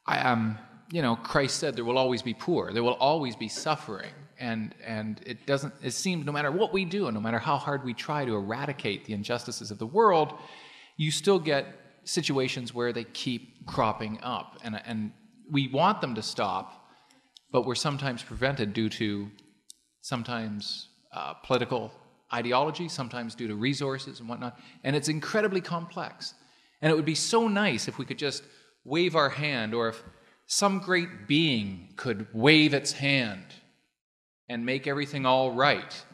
[0.07, 0.57] I, um,
[0.93, 4.13] you know, Christ said there will always be poor, there will always be suffering.
[4.39, 7.57] And, and it doesn't, it seems no matter what we do and no matter how
[7.57, 10.35] hard we try to eradicate the injustices of the world,
[10.97, 11.67] you still get
[12.05, 14.59] situations where they keep cropping up.
[14.63, 15.13] And, and
[15.51, 16.89] we want them to stop,
[17.51, 19.29] but we're sometimes prevented due to
[20.03, 21.93] sometimes uh, political
[22.35, 24.59] ideology, sometimes due to resources and whatnot.
[24.83, 26.35] And it's incredibly complex.
[26.83, 28.43] And it would be so nice if we could just
[28.85, 30.03] wave our hand, or if
[30.47, 33.45] some great being could wave its hand
[34.49, 36.05] and make everything all right.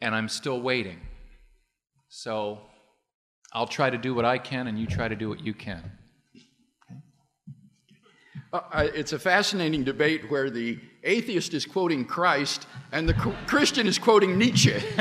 [0.00, 1.00] And I'm still waiting.
[2.08, 2.60] So
[3.52, 5.92] I'll try to do what I can, and you try to do what you can.
[8.54, 13.14] Uh, it's a fascinating debate where the atheist is quoting Christ and the
[13.48, 14.76] Christian is quoting Nietzsche.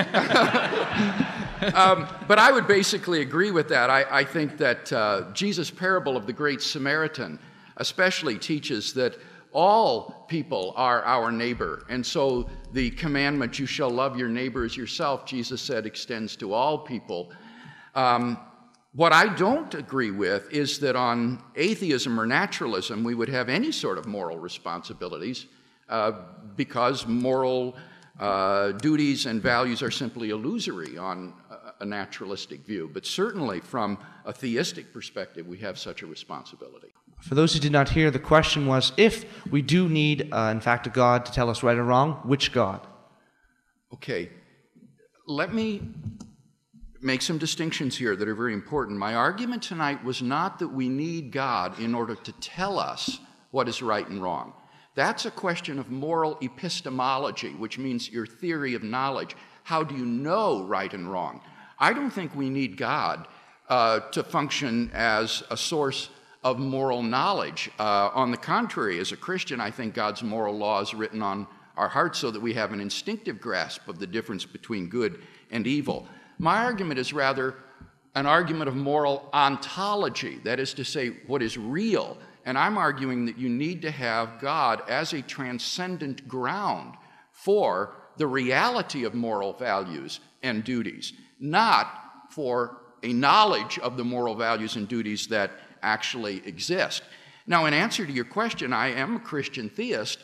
[1.76, 3.92] um, but I would basically agree with that.
[3.92, 7.38] I, I think that uh, Jesus' parable of the Great Samaritan
[7.78, 9.18] especially teaches that
[9.52, 11.86] all people are our neighbor.
[11.90, 16.54] And so the commandment, you shall love your neighbor as yourself, Jesus said, extends to
[16.54, 17.32] all people.
[17.94, 18.40] Um,
[18.96, 23.72] what I don't agree with is that on atheism or naturalism, we would have any
[23.72, 25.48] sort of moral responsibilities
[25.90, 26.12] uh,
[26.56, 27.76] because moral
[28.20, 31.34] uh, duties and values are simply illusory on
[31.80, 32.90] a, naturalistic view.
[32.94, 36.94] But certainly, from a theistic perspective, we have such a responsibility.
[37.20, 40.62] For those who did not hear, the question was if we do need, uh, in
[40.62, 42.88] fact, a God to tell us right or wrong, which God?
[43.94, 44.30] Okay,
[45.28, 45.82] let me
[47.04, 48.98] make some distinctions here that are very important.
[48.98, 53.20] My argument tonight was not that we need God in order to tell us
[53.52, 54.54] what is right and wrong.
[54.96, 59.36] That's a question of moral epistemology, which means your theory of knowledge.
[59.64, 61.42] How do you know right and wrong?
[61.80, 63.28] I don't think we need God
[63.70, 66.10] uh, to function as a source
[66.44, 67.72] of moral knowledge.
[67.80, 71.48] Uh, on the contrary, as a Christian, I think God's moral law is written on
[71.76, 75.22] our hearts so that we have an instinctive grasp of the difference between good
[75.52, 76.08] and evil.
[76.38, 77.56] My argument is rather
[78.16, 82.18] an argument of moral ontology, that is to say, what is real.
[82.46, 86.96] And I'm arguing that you need to have God as a transcendent ground
[87.32, 91.88] for the reality of moral values and duties, not
[92.30, 95.52] for a knowledge of the moral values and duties that
[95.82, 97.04] actually exist.
[97.48, 100.20] Now, in answer to your question, I am a Christian theist,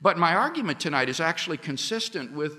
[0.00, 2.58] but my argument tonight is actually consistent with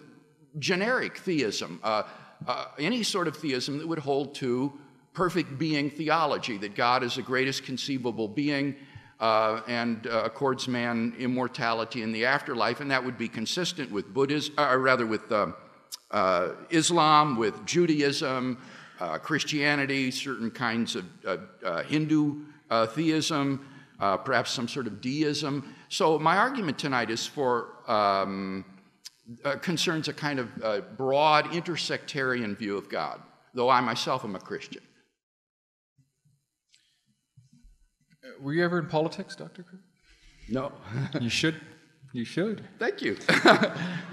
[0.60, 1.80] generic theism.
[1.84, 2.04] Uh,
[2.48, 4.74] uh, any sort of theism that would hold to
[5.14, 8.76] perfect being theology, that God is the greatest conceivable being
[9.20, 14.14] uh, and uh, accords man immortality in the afterlife, and that would be consistent with
[14.14, 15.56] Buddhism, or rather with um,
[16.11, 18.57] uh, Islam, with Judaism,
[18.99, 22.41] uh, Christianity, certain kinds of uh, Hindu
[22.88, 23.65] theism,
[23.99, 25.74] perhaps some sort of deism.
[25.90, 28.65] So my argument tonight is for um,
[29.45, 33.22] uh, concerns a kind of uh, broad intersectarian view of God,
[33.54, 34.82] though I myself am a Christian.
[38.41, 39.64] Were you ever in politics, Dr.
[39.64, 39.82] Craig?
[40.50, 40.72] No.
[41.22, 41.60] you should.
[42.12, 42.64] You should.
[42.78, 43.18] Thank you.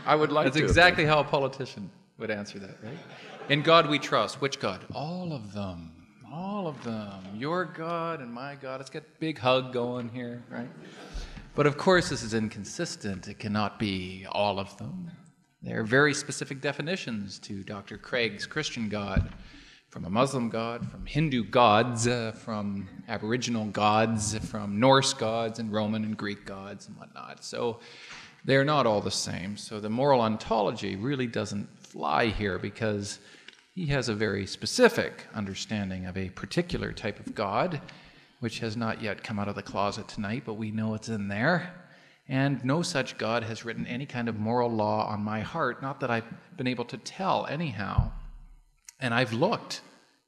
[0.06, 0.62] I would like That's to.
[0.62, 2.98] That's exactly how a politician would answer that, right?
[3.48, 4.40] In God we trust.
[4.40, 4.84] Which God?
[4.94, 5.92] All of them.
[6.32, 7.24] All of them.
[7.34, 8.78] Your God and my God.
[8.78, 10.68] Let's get a big hug going here, right?
[11.60, 13.28] But of course, this is inconsistent.
[13.28, 15.10] It cannot be all of them.
[15.60, 17.98] There are very specific definitions to Dr.
[17.98, 19.34] Craig's Christian God
[19.90, 25.70] from a Muslim God, from Hindu gods, uh, from Aboriginal gods, from Norse gods, and
[25.70, 27.44] Roman and Greek gods, and whatnot.
[27.44, 27.80] So
[28.42, 29.58] they are not all the same.
[29.58, 33.18] So the moral ontology really doesn't fly here because
[33.74, 37.82] he has a very specific understanding of a particular type of God,
[38.40, 41.28] which has not yet come out of the closet tonight, but we know it's in
[41.28, 41.72] there.
[42.28, 46.00] And no such God has written any kind of moral law on my heart, not
[46.00, 46.24] that I've
[46.56, 48.12] been able to tell anyhow.
[49.00, 49.80] And I've looked,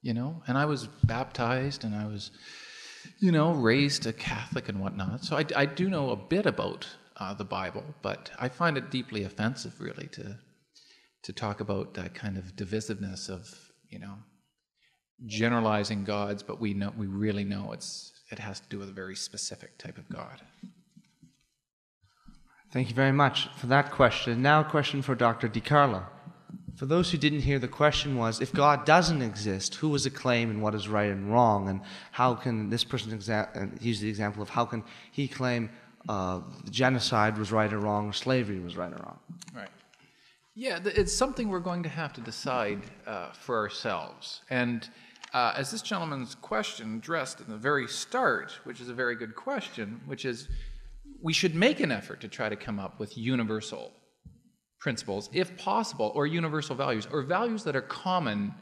[0.02, 2.30] you know, and I was baptized and I was,
[3.20, 5.24] you know, raised a Catholic and whatnot.
[5.24, 8.90] So I, I do know a bit about uh, the Bible, but I find it
[8.90, 10.38] deeply offensive, really, to
[11.22, 13.48] to talk about that kind of divisiveness of
[13.88, 14.16] you know
[15.26, 18.92] generalizing gods, but we know we really know it's it has to do with a
[18.92, 20.40] very specific type of God.
[22.72, 24.40] Thank you very much for that question.
[24.40, 25.46] Now, a question for Dr.
[25.46, 26.04] DiCarlo.
[26.76, 30.10] For those who didn't hear, the question was if God doesn't exist, who is a
[30.10, 31.68] claim and what is right and wrong?
[31.68, 31.82] And
[32.12, 35.68] how can this person exa- use the example of how can he claim
[36.08, 36.40] uh,
[36.70, 39.18] genocide was right or wrong, or slavery was right or wrong?
[39.54, 39.68] Right.
[40.54, 44.42] Yeah, it's something we're going to have to decide uh, for ourselves.
[44.50, 44.86] And
[45.32, 49.34] uh, as this gentleman's question addressed in the very start, which is a very good
[49.34, 50.48] question, which is
[51.22, 53.92] we should make an effort to try to come up with universal
[54.78, 58.52] principles, if possible, or universal values, or values that are common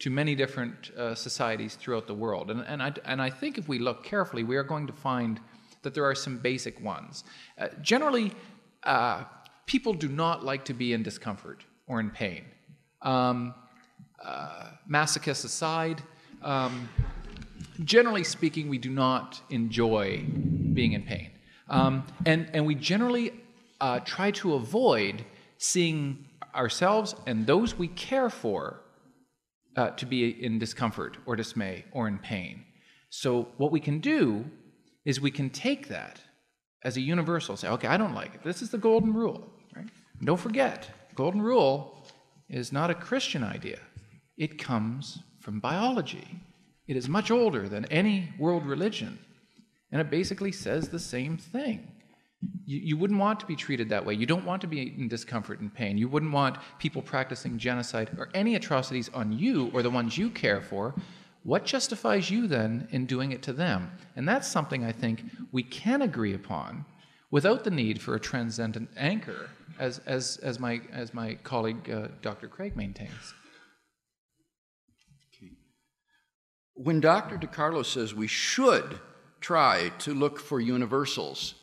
[0.00, 2.50] to many different uh, societies throughout the world.
[2.50, 5.38] And, and, I, and I think if we look carefully, we are going to find
[5.82, 7.22] that there are some basic ones.
[7.56, 8.32] Uh, generally,
[8.82, 9.24] uh,
[9.66, 12.44] people do not like to be in discomfort or in pain.
[13.02, 13.54] Um,
[14.24, 16.02] uh, masochists aside,
[16.42, 16.88] um,
[17.84, 20.24] generally speaking, we do not enjoy
[20.72, 21.30] being in pain.
[21.68, 23.32] Um, and, and we generally
[23.80, 25.24] uh, try to avoid
[25.58, 26.24] seeing
[26.54, 28.80] ourselves and those we care for
[29.76, 32.64] uh, to be in discomfort or dismay or in pain.
[33.10, 34.44] So, what we can do
[35.04, 36.20] is we can take that
[36.82, 38.42] as a universal, say, okay, I don't like it.
[38.42, 39.50] This is the golden rule.
[40.24, 42.06] Don't forget, golden rule
[42.48, 43.78] is not a Christian idea,
[44.36, 46.40] it comes from biology.
[46.86, 49.18] It is much older than any world religion.
[49.90, 51.90] And it basically says the same thing.
[52.64, 54.14] You, you wouldn't want to be treated that way.
[54.14, 55.98] You don't want to be in discomfort and pain.
[55.98, 60.30] You wouldn't want people practicing genocide or any atrocities on you or the ones you
[60.30, 60.94] care for.
[61.42, 63.90] What justifies you then in doing it to them?
[64.16, 66.84] And that's something I think we can agree upon
[67.30, 72.08] without the need for a transcendent anchor, as, as, as, my, as my colleague uh,
[72.22, 72.48] Dr.
[72.48, 73.34] Craig maintains.
[76.74, 77.38] When Dr.
[77.38, 79.00] DiCarlo says we should
[79.40, 81.54] try to look for universals.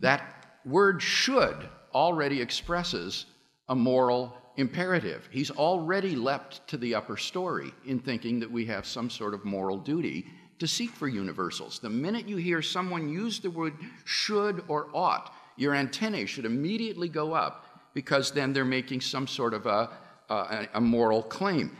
[0.00, 3.26] That word should already expresses
[3.68, 5.28] a moral imperative.
[5.32, 9.44] He's already leapt to the upper story in thinking that we have some sort of
[9.44, 10.26] moral duty
[10.64, 11.78] to seek for universals.
[11.78, 13.74] The minute you hear someone use the word
[14.04, 19.52] should or ought, your antennae should immediately go up because then they're making some sort
[19.52, 19.90] of a,
[20.30, 21.76] a, a moral claim.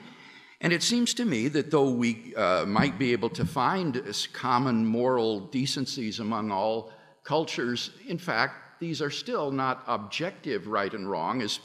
[0.60, 4.02] And it seems to me that though we uh, might be able to find
[4.32, 6.92] common moral decencies among all
[7.22, 11.42] cultures, in fact, these are still not objective right and wrong.
[11.42, 11.58] As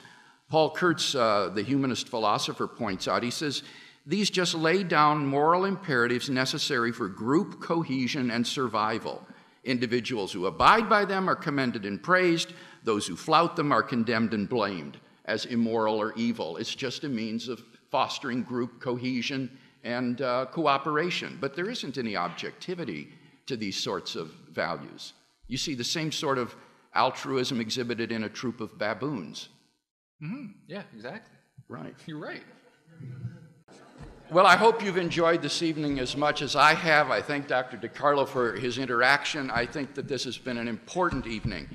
[0.49, 3.63] Paul Kurtz, uh, the humanist philosopher, points out, he says,
[4.09, 9.23] these just lay down moral imperatives necessary for group cohesion and survival.
[9.63, 12.53] Individuals who abide by them are commended and praised,
[12.83, 16.57] those who flout them are condemned and blamed as immoral or evil.
[16.57, 17.61] It's just a means of
[17.91, 21.37] fostering group cohesion and uh, cooperation.
[21.39, 23.09] But there isn't any objectivity
[23.45, 25.13] to these sorts of values.
[25.47, 26.55] You see the same sort of
[26.95, 29.49] altruism exhibited in a troop of baboons.
[30.23, 30.45] Mm-hmm.
[30.67, 31.37] Yeah, exactly.
[31.67, 31.93] Right.
[32.07, 32.41] You're right.
[34.31, 37.09] Well, I hope you've enjoyed this evening as much as I have.
[37.09, 37.77] I thank Dr.
[37.77, 39.49] DiCarlo for his interaction.
[39.49, 41.67] I think that this has been an important evening.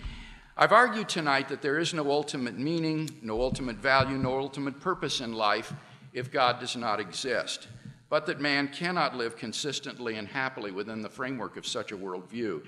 [0.56, 5.20] I've argued tonight that there is no ultimate meaning, no ultimate value, no ultimate purpose
[5.20, 5.72] in life
[6.12, 7.66] if God does not exist,
[8.08, 12.64] but that man cannot live consistently and happily within the framework of such a worldview.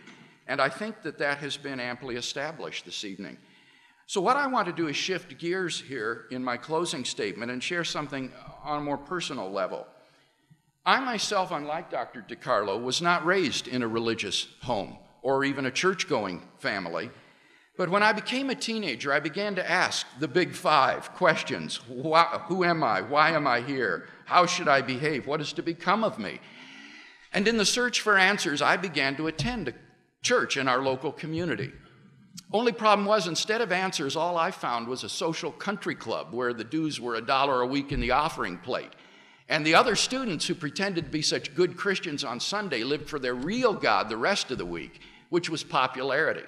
[0.49, 3.39] And I think that that has been amply established this evening.
[4.09, 7.61] So, what I want to do is shift gears here in my closing statement and
[7.61, 8.31] share something
[8.63, 9.85] on a more personal level.
[10.85, 12.25] I myself, unlike Dr.
[12.29, 17.11] DiCarlo, was not raised in a religious home or even a church going family.
[17.77, 22.65] But when I became a teenager, I began to ask the big five questions Who
[22.65, 23.01] am I?
[23.01, 24.07] Why am I here?
[24.25, 25.27] How should I behave?
[25.27, 26.39] What is to become of me?
[27.33, 29.75] And in the search for answers, I began to attend a
[30.23, 31.73] church in our local community.
[32.53, 36.53] Only problem was, instead of answers, all I found was a social country club where
[36.53, 38.93] the dues were a dollar a week in the offering plate.
[39.49, 43.19] And the other students who pretended to be such good Christians on Sunday lived for
[43.19, 45.01] their real God the rest of the week,
[45.31, 46.45] which was popularity.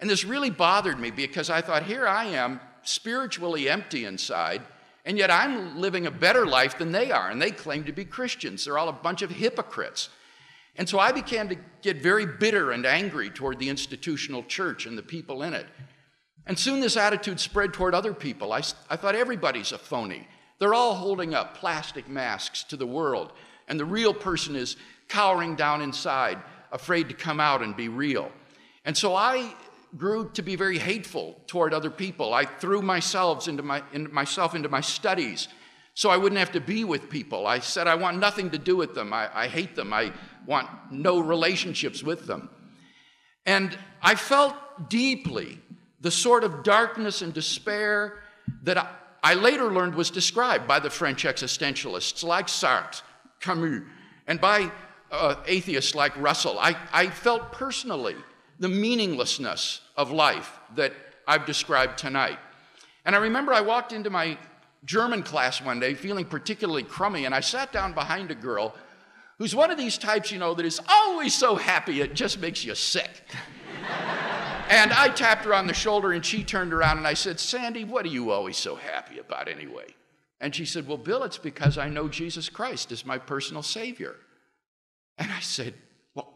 [0.00, 4.62] And this really bothered me because I thought, here I am, spiritually empty inside,
[5.04, 8.04] and yet I'm living a better life than they are, and they claim to be
[8.04, 8.64] Christians.
[8.64, 10.10] They're all a bunch of hypocrites.
[10.78, 14.96] And so I began to get very bitter and angry toward the institutional church and
[14.96, 15.66] the people in it.
[16.46, 18.52] And soon this attitude spread toward other people.
[18.52, 20.28] I, I thought everybody's a phony.
[20.58, 23.32] They're all holding up plastic masks to the world,
[23.68, 24.76] and the real person is
[25.08, 26.38] cowering down inside,
[26.72, 28.30] afraid to come out and be real.
[28.84, 29.54] And so I
[29.96, 32.32] grew to be very hateful toward other people.
[32.32, 35.48] I threw myself into, my, into myself into my studies
[35.94, 37.46] so I wouldn't have to be with people.
[37.46, 39.14] I said I want nothing to do with them.
[39.14, 39.94] I, I hate them.
[39.94, 40.12] I
[40.46, 42.48] want no relationships with them.
[43.44, 44.54] And I felt
[44.88, 45.60] deeply
[46.00, 48.18] the sort of darkness and despair
[48.62, 48.88] that I,
[49.22, 53.02] I later learned was described by the French existentialists like Sartre,
[53.40, 53.82] Camus,
[54.26, 54.70] and by
[55.10, 56.58] uh, atheists like Russell.
[56.58, 58.16] I, I felt personally
[58.58, 60.92] the meaninglessness of life that
[61.26, 62.38] I've described tonight.
[63.04, 64.38] And I remember I walked into my
[64.84, 68.74] German class one day feeling particularly crummy, and I sat down behind a girl
[69.38, 72.64] who's one of these types, you know, that is always so happy it just makes
[72.64, 73.10] you sick.
[74.68, 77.84] and I tapped her on the shoulder, and she turned around and I said, Sandy,
[77.84, 79.86] what are you always so happy about anyway?
[80.40, 84.16] And she said, Well, Bill, it's because I know Jesus Christ is my personal Savior.
[85.18, 85.74] And I said,
[86.14, 86.32] Well,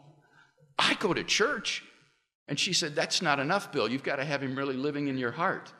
[0.79, 1.85] I go to church.
[2.49, 3.89] And she said, That's not enough, Bill.
[3.89, 5.73] You've got to have him really living in your heart.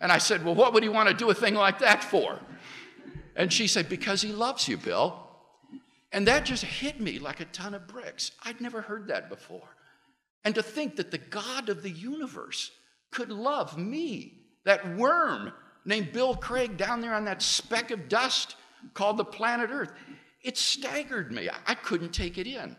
[0.00, 2.38] And I said, Well, what would he want to do a thing like that for?
[3.36, 5.21] And she said, Because he loves you, Bill.
[6.12, 8.32] And that just hit me like a ton of bricks.
[8.44, 9.76] I'd never heard that before.
[10.44, 12.70] And to think that the God of the universe
[13.10, 15.52] could love me, that worm
[15.84, 18.56] named Bill Craig down there on that speck of dust
[18.94, 19.92] called the planet Earth,
[20.42, 21.48] it staggered me.
[21.66, 22.76] I couldn't take it in.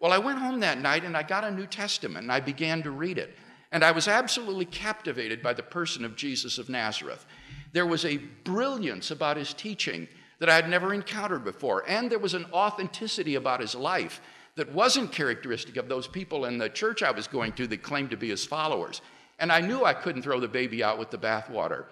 [0.00, 2.82] Well, I went home that night and I got a New Testament and I began
[2.82, 3.34] to read it.
[3.72, 7.26] And I was absolutely captivated by the person of Jesus of Nazareth.
[7.72, 10.08] There was a brilliance about his teaching
[10.38, 11.84] that I had never encountered before.
[11.88, 14.20] And there was an authenticity about his life
[14.56, 18.10] that wasn't characteristic of those people in the church I was going to that claimed
[18.10, 19.00] to be his followers.
[19.38, 21.84] And I knew I couldn't throw the baby out with the bathwater.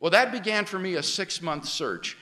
[0.00, 2.16] Well, that began for me a six month search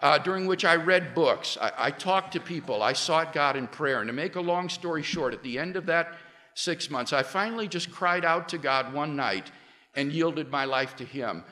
[0.00, 1.58] uh, during which I read books.
[1.60, 2.82] I, I talked to people.
[2.82, 4.00] I sought God in prayer.
[4.00, 6.14] And to make a long story short, at the end of that
[6.54, 9.50] six months, I finally just cried out to God one night
[9.94, 11.44] and yielded my life to Him.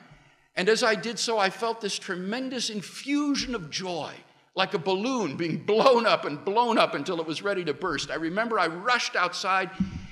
[0.57, 4.11] And as I did so, I felt this tremendous infusion of joy,
[4.55, 8.09] like a balloon being blown up and blown up until it was ready to burst.
[8.09, 9.69] I remember I rushed outside.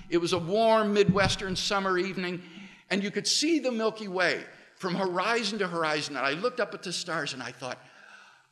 [0.07, 2.43] It was a warm Midwestern summer evening,
[2.91, 4.43] and you could see the Milky Way
[4.75, 6.15] from horizon to horizon.
[6.15, 7.79] And I looked up at the stars and I thought,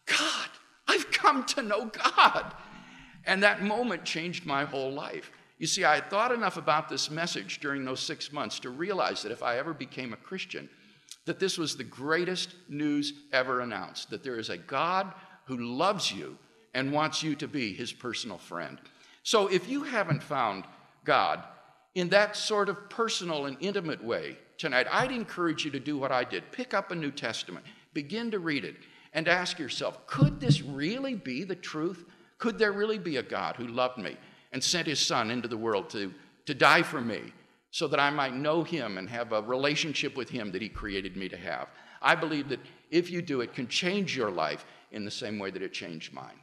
[0.07, 0.49] God,
[0.87, 2.55] I've come to know God.
[3.25, 5.31] And that moment changed my whole life.
[5.59, 9.21] You see, I had thought enough about this message during those six months to realize
[9.21, 10.67] that if I ever became a Christian,
[11.25, 15.13] that this was the greatest news ever announced that there is a God
[15.45, 16.37] who loves you
[16.73, 18.79] and wants you to be his personal friend.
[19.23, 20.65] So if you haven't found
[21.05, 21.43] God
[21.95, 26.11] in that sort of personal and intimate way tonight, I'd encourage you to do what
[26.11, 28.75] I did pick up a New Testament, begin to read it,
[29.13, 32.05] and ask yourself could this really be the truth?
[32.37, 34.17] Could there really be a God who loved me
[34.51, 36.13] and sent his son into the world to,
[36.45, 37.21] to die for me?
[37.73, 41.17] So that I might know him and have a relationship with him that he created
[41.17, 41.69] me to have.
[42.03, 42.59] I believe that
[42.91, 46.13] if you do, it can change your life in the same way that it changed
[46.13, 46.39] mine.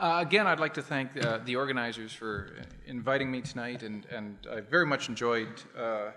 [0.00, 2.50] Uh, again, I'd like to thank uh, the organizers for
[2.86, 5.48] inviting me tonight, and, and I very much enjoyed
[5.78, 6.12] uh,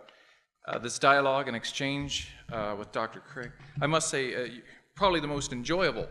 [0.67, 3.21] uh, this dialogue and exchange uh, with Dr.
[3.21, 3.51] Craig.
[3.81, 4.47] I must say, uh,
[4.95, 6.07] probably the most enjoyable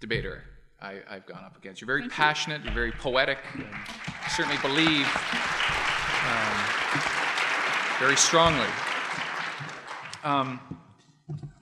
[0.00, 0.42] debater
[0.80, 1.80] I, have gone up against.
[1.80, 2.70] You're very Thank passionate, you.
[2.70, 3.64] are very poetic, and
[4.30, 5.06] certainly believe
[6.26, 6.64] um,
[7.98, 8.66] very strongly.
[10.24, 10.60] Um,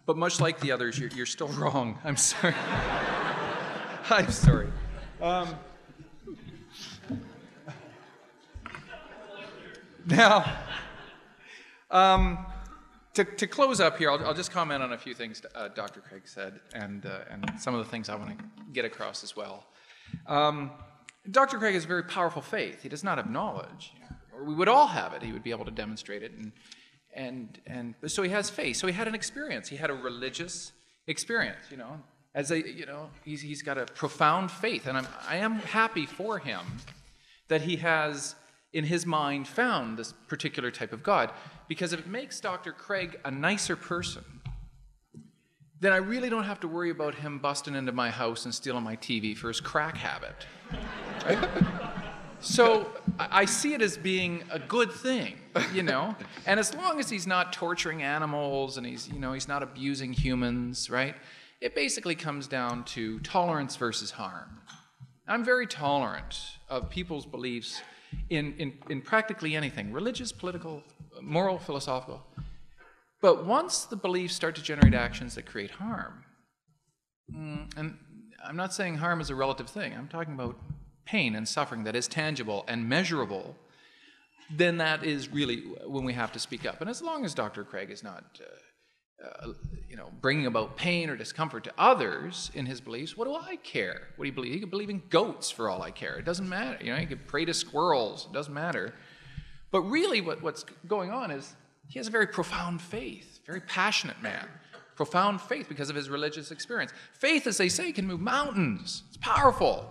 [0.06, 1.98] but much like the others, you're, you're still wrong.
[2.04, 2.54] I'm sorry.
[4.10, 4.68] I'm sorry.
[5.20, 5.54] Um,
[10.06, 10.58] now,
[11.92, 12.46] um,
[13.14, 16.00] to, to close up here, I'll, I'll, just comment on a few things uh, Dr.
[16.00, 19.36] Craig said and, uh, and some of the things I want to get across as
[19.36, 19.66] well.
[20.26, 20.70] Um,
[21.30, 21.58] Dr.
[21.58, 22.82] Craig has a very powerful faith.
[22.82, 23.92] He does not have knowledge.
[24.34, 25.22] Or we would all have it.
[25.22, 26.32] He would be able to demonstrate it.
[26.32, 26.52] And,
[27.14, 28.76] and, and so he has faith.
[28.78, 29.68] So he had an experience.
[29.68, 30.72] He had a religious
[31.06, 32.00] experience, you know.
[32.34, 34.86] As a, you know, he's, he's got a profound faith.
[34.86, 36.60] And I'm, I am happy for him
[37.48, 38.34] that he has
[38.72, 41.30] in his mind, found this particular type of God.
[41.68, 42.72] Because if it makes Dr.
[42.72, 44.24] Craig a nicer person,
[45.80, 48.84] then I really don't have to worry about him busting into my house and stealing
[48.84, 50.46] my TV for his crack habit.
[51.26, 51.38] Right?
[52.42, 52.90] So
[53.20, 55.36] I see it as being a good thing,
[55.72, 56.16] you know.
[56.46, 60.12] And as long as he's not torturing animals and he's, you know, he's not abusing
[60.12, 61.14] humans, right?
[61.60, 64.58] It basically comes down to tolerance versus harm.
[65.28, 67.80] I'm very tolerant of people's beliefs
[68.28, 70.82] in, in, in practically anything religious, political,
[71.20, 72.22] moral, philosophical.
[73.20, 76.24] But once the beliefs start to generate actions that create harm,
[77.32, 77.96] mm, and
[78.44, 80.58] I'm not saying harm is a relative thing, I'm talking about
[81.04, 83.56] pain and suffering that is tangible and measurable,
[84.50, 86.80] then that is really when we have to speak up.
[86.80, 87.64] And as long as Dr.
[87.64, 88.40] Craig is not,
[89.24, 89.52] uh, uh,
[89.88, 93.56] you know, bringing about pain or discomfort to others in his beliefs, what do I
[93.56, 94.08] care?
[94.16, 94.52] What do you believe?
[94.52, 96.16] He could believe in goats for all I care.
[96.16, 96.84] It doesn't matter.
[96.84, 98.26] You know, he could pray to squirrels.
[98.28, 98.94] It doesn't matter.
[99.72, 101.56] But really, what, what's going on is
[101.88, 104.46] he has a very profound faith, very passionate man.
[104.94, 106.92] Profound faith because of his religious experience.
[107.14, 109.02] Faith, as they say, can move mountains.
[109.08, 109.88] It's powerful.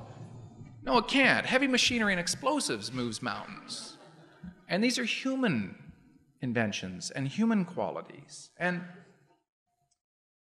[0.84, 1.46] No, it can't.
[1.46, 3.98] Heavy machinery and explosives moves mountains.
[4.70, 5.76] And these are human
[6.42, 8.52] inventions and human qualities.
[8.58, 8.82] And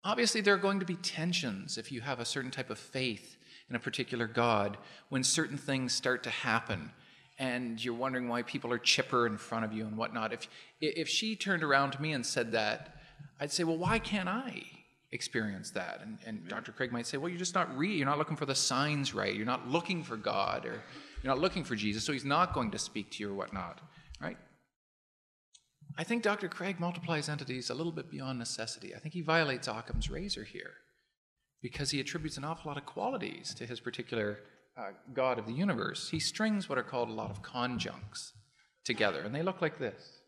[0.04, 3.38] obviously, there are going to be tensions if you have a certain type of faith
[3.70, 6.92] in a particular God when certain things start to happen
[7.40, 10.34] and you're wondering why people are chipper in front of you and whatnot.
[10.34, 10.48] If,
[10.82, 12.96] if she turned around to me and said that,
[13.40, 14.64] I'd say, well, why can't I?
[15.12, 16.02] experience that.
[16.04, 16.72] And, and Dr.
[16.72, 19.34] Craig might say, well, you're just not re- you're not looking for the signs right.
[19.34, 20.84] You're not looking for God or
[21.24, 23.82] you're not looking for Jesus, so he's not going to speak to you or whatnot,
[24.22, 24.38] right?
[25.98, 26.48] I think Dr.
[26.48, 28.96] Craig multiplies entities a little bit beyond necessity.
[28.96, 30.74] I think he violates Occam's razor here
[31.62, 34.40] because he attributes an awful lot of qualities to his particular
[34.80, 36.10] uh, God of the universe.
[36.10, 38.34] He strings what are called a lot of conjuncts
[38.86, 40.20] together, and they look like this.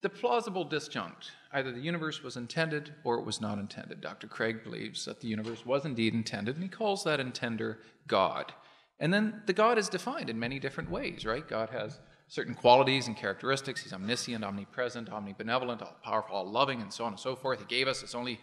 [0.00, 4.00] The plausible disjunct either the universe was intended or it was not intended.
[4.00, 4.28] Dr.
[4.28, 8.52] Craig believes that the universe was indeed intended, and he calls that intender God.
[9.00, 11.46] And then the God is defined in many different ways, right?
[11.46, 11.98] God has
[12.28, 13.82] certain qualities and characteristics.
[13.82, 17.58] He's omniscient, omnipresent, omnibenevolent, all powerful, all loving, and so on and so forth.
[17.58, 18.38] He gave us his only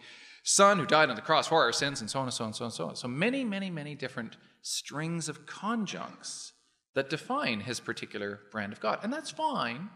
[0.48, 2.48] Son who died on the cross for our sins, and so on and so on
[2.48, 2.96] and so on and so on.
[2.96, 6.52] So many, many, many different strings of conjuncts
[6.94, 9.00] that define his particular brand of God.
[9.02, 9.90] And that's fine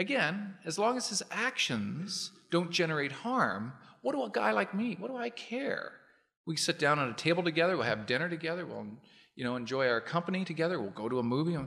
[0.00, 4.96] Again, as long as his actions don't generate harm, what do a guy like me,
[4.98, 5.92] what do I care?
[6.46, 8.86] We sit down at a table together, we'll have dinner together, we'll
[9.36, 11.58] you know, enjoy our company together, we'll go to a movie.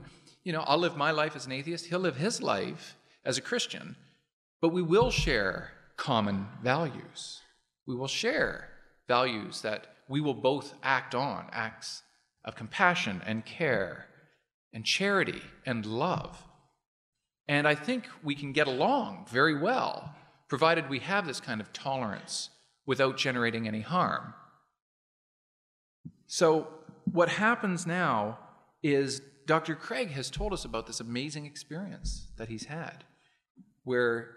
[0.44, 3.42] You know, I'll live my life as an atheist, he'll live his life as a
[3.42, 3.98] Christian,
[4.62, 7.43] but we will share common values.
[7.88, 8.70] We will share
[9.08, 12.04] values that we will both act on, acts
[12.46, 14.06] of compassion and care
[14.74, 16.44] and charity and love.
[17.48, 20.16] And I think we can get along very well,
[20.48, 22.50] provided we have this kind of tolerance
[22.86, 24.34] without generating any harm.
[26.28, 26.68] So,
[27.06, 28.40] what happens now
[28.82, 29.76] is Dr.
[29.76, 33.04] Craig has told us about this amazing experience that he's had,
[33.84, 34.32] where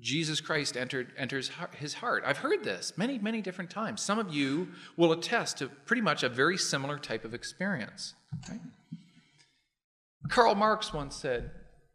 [0.00, 2.22] Jesus Christ entered, enters his heart.
[2.26, 4.02] I've heard this many, many different times.
[4.02, 8.14] Some of you will attest to pretty much a very similar type of experience.
[8.48, 8.60] Right?
[10.28, 11.50] Karl Marx once said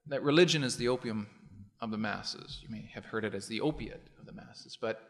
[0.08, 1.28] that religion is the opium
[1.82, 2.60] of the masses.
[2.64, 5.02] You may have heard it as the opiate of the masses, but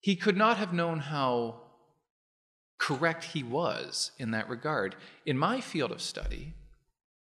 [0.00, 1.62] he could not have known how
[2.78, 4.94] correct he was in that regard.
[5.26, 6.54] In my field of study,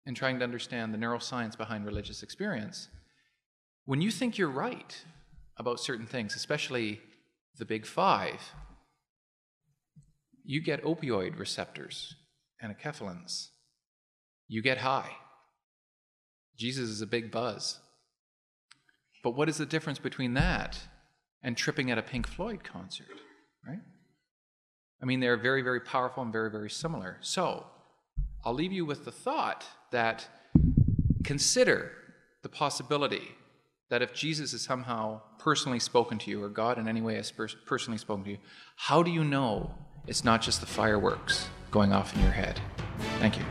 [0.06, 2.88] in trying to understand the neuroscience behind religious experience,
[3.84, 5.04] when you think you're right
[5.56, 7.00] about certain things, especially
[7.58, 8.40] the big five,
[10.44, 12.14] you get opioid receptors
[12.60, 13.48] and enkephalins.
[14.48, 15.16] You get high.
[16.58, 17.78] Jesus is a big buzz.
[19.22, 20.78] But what is the difference between that
[21.42, 23.06] and tripping at a Pink Floyd concert,
[23.66, 23.80] right?
[25.00, 27.18] I mean, they're very, very powerful and very, very similar.
[27.20, 27.66] So,
[28.44, 30.28] I'll leave you with the thought that
[31.24, 31.92] consider
[32.42, 33.28] the possibility
[33.92, 37.30] that if Jesus has somehow personally spoken to you, or God in any way has
[37.30, 38.38] personally spoken to you,
[38.74, 39.70] how do you know
[40.06, 42.58] it's not just the fireworks going off in your head?
[43.18, 43.44] Thank you.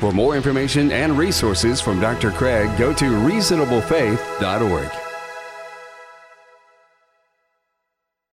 [0.00, 2.30] For more information and resources from Dr.
[2.30, 5.07] Craig, go to reasonablefaith.org.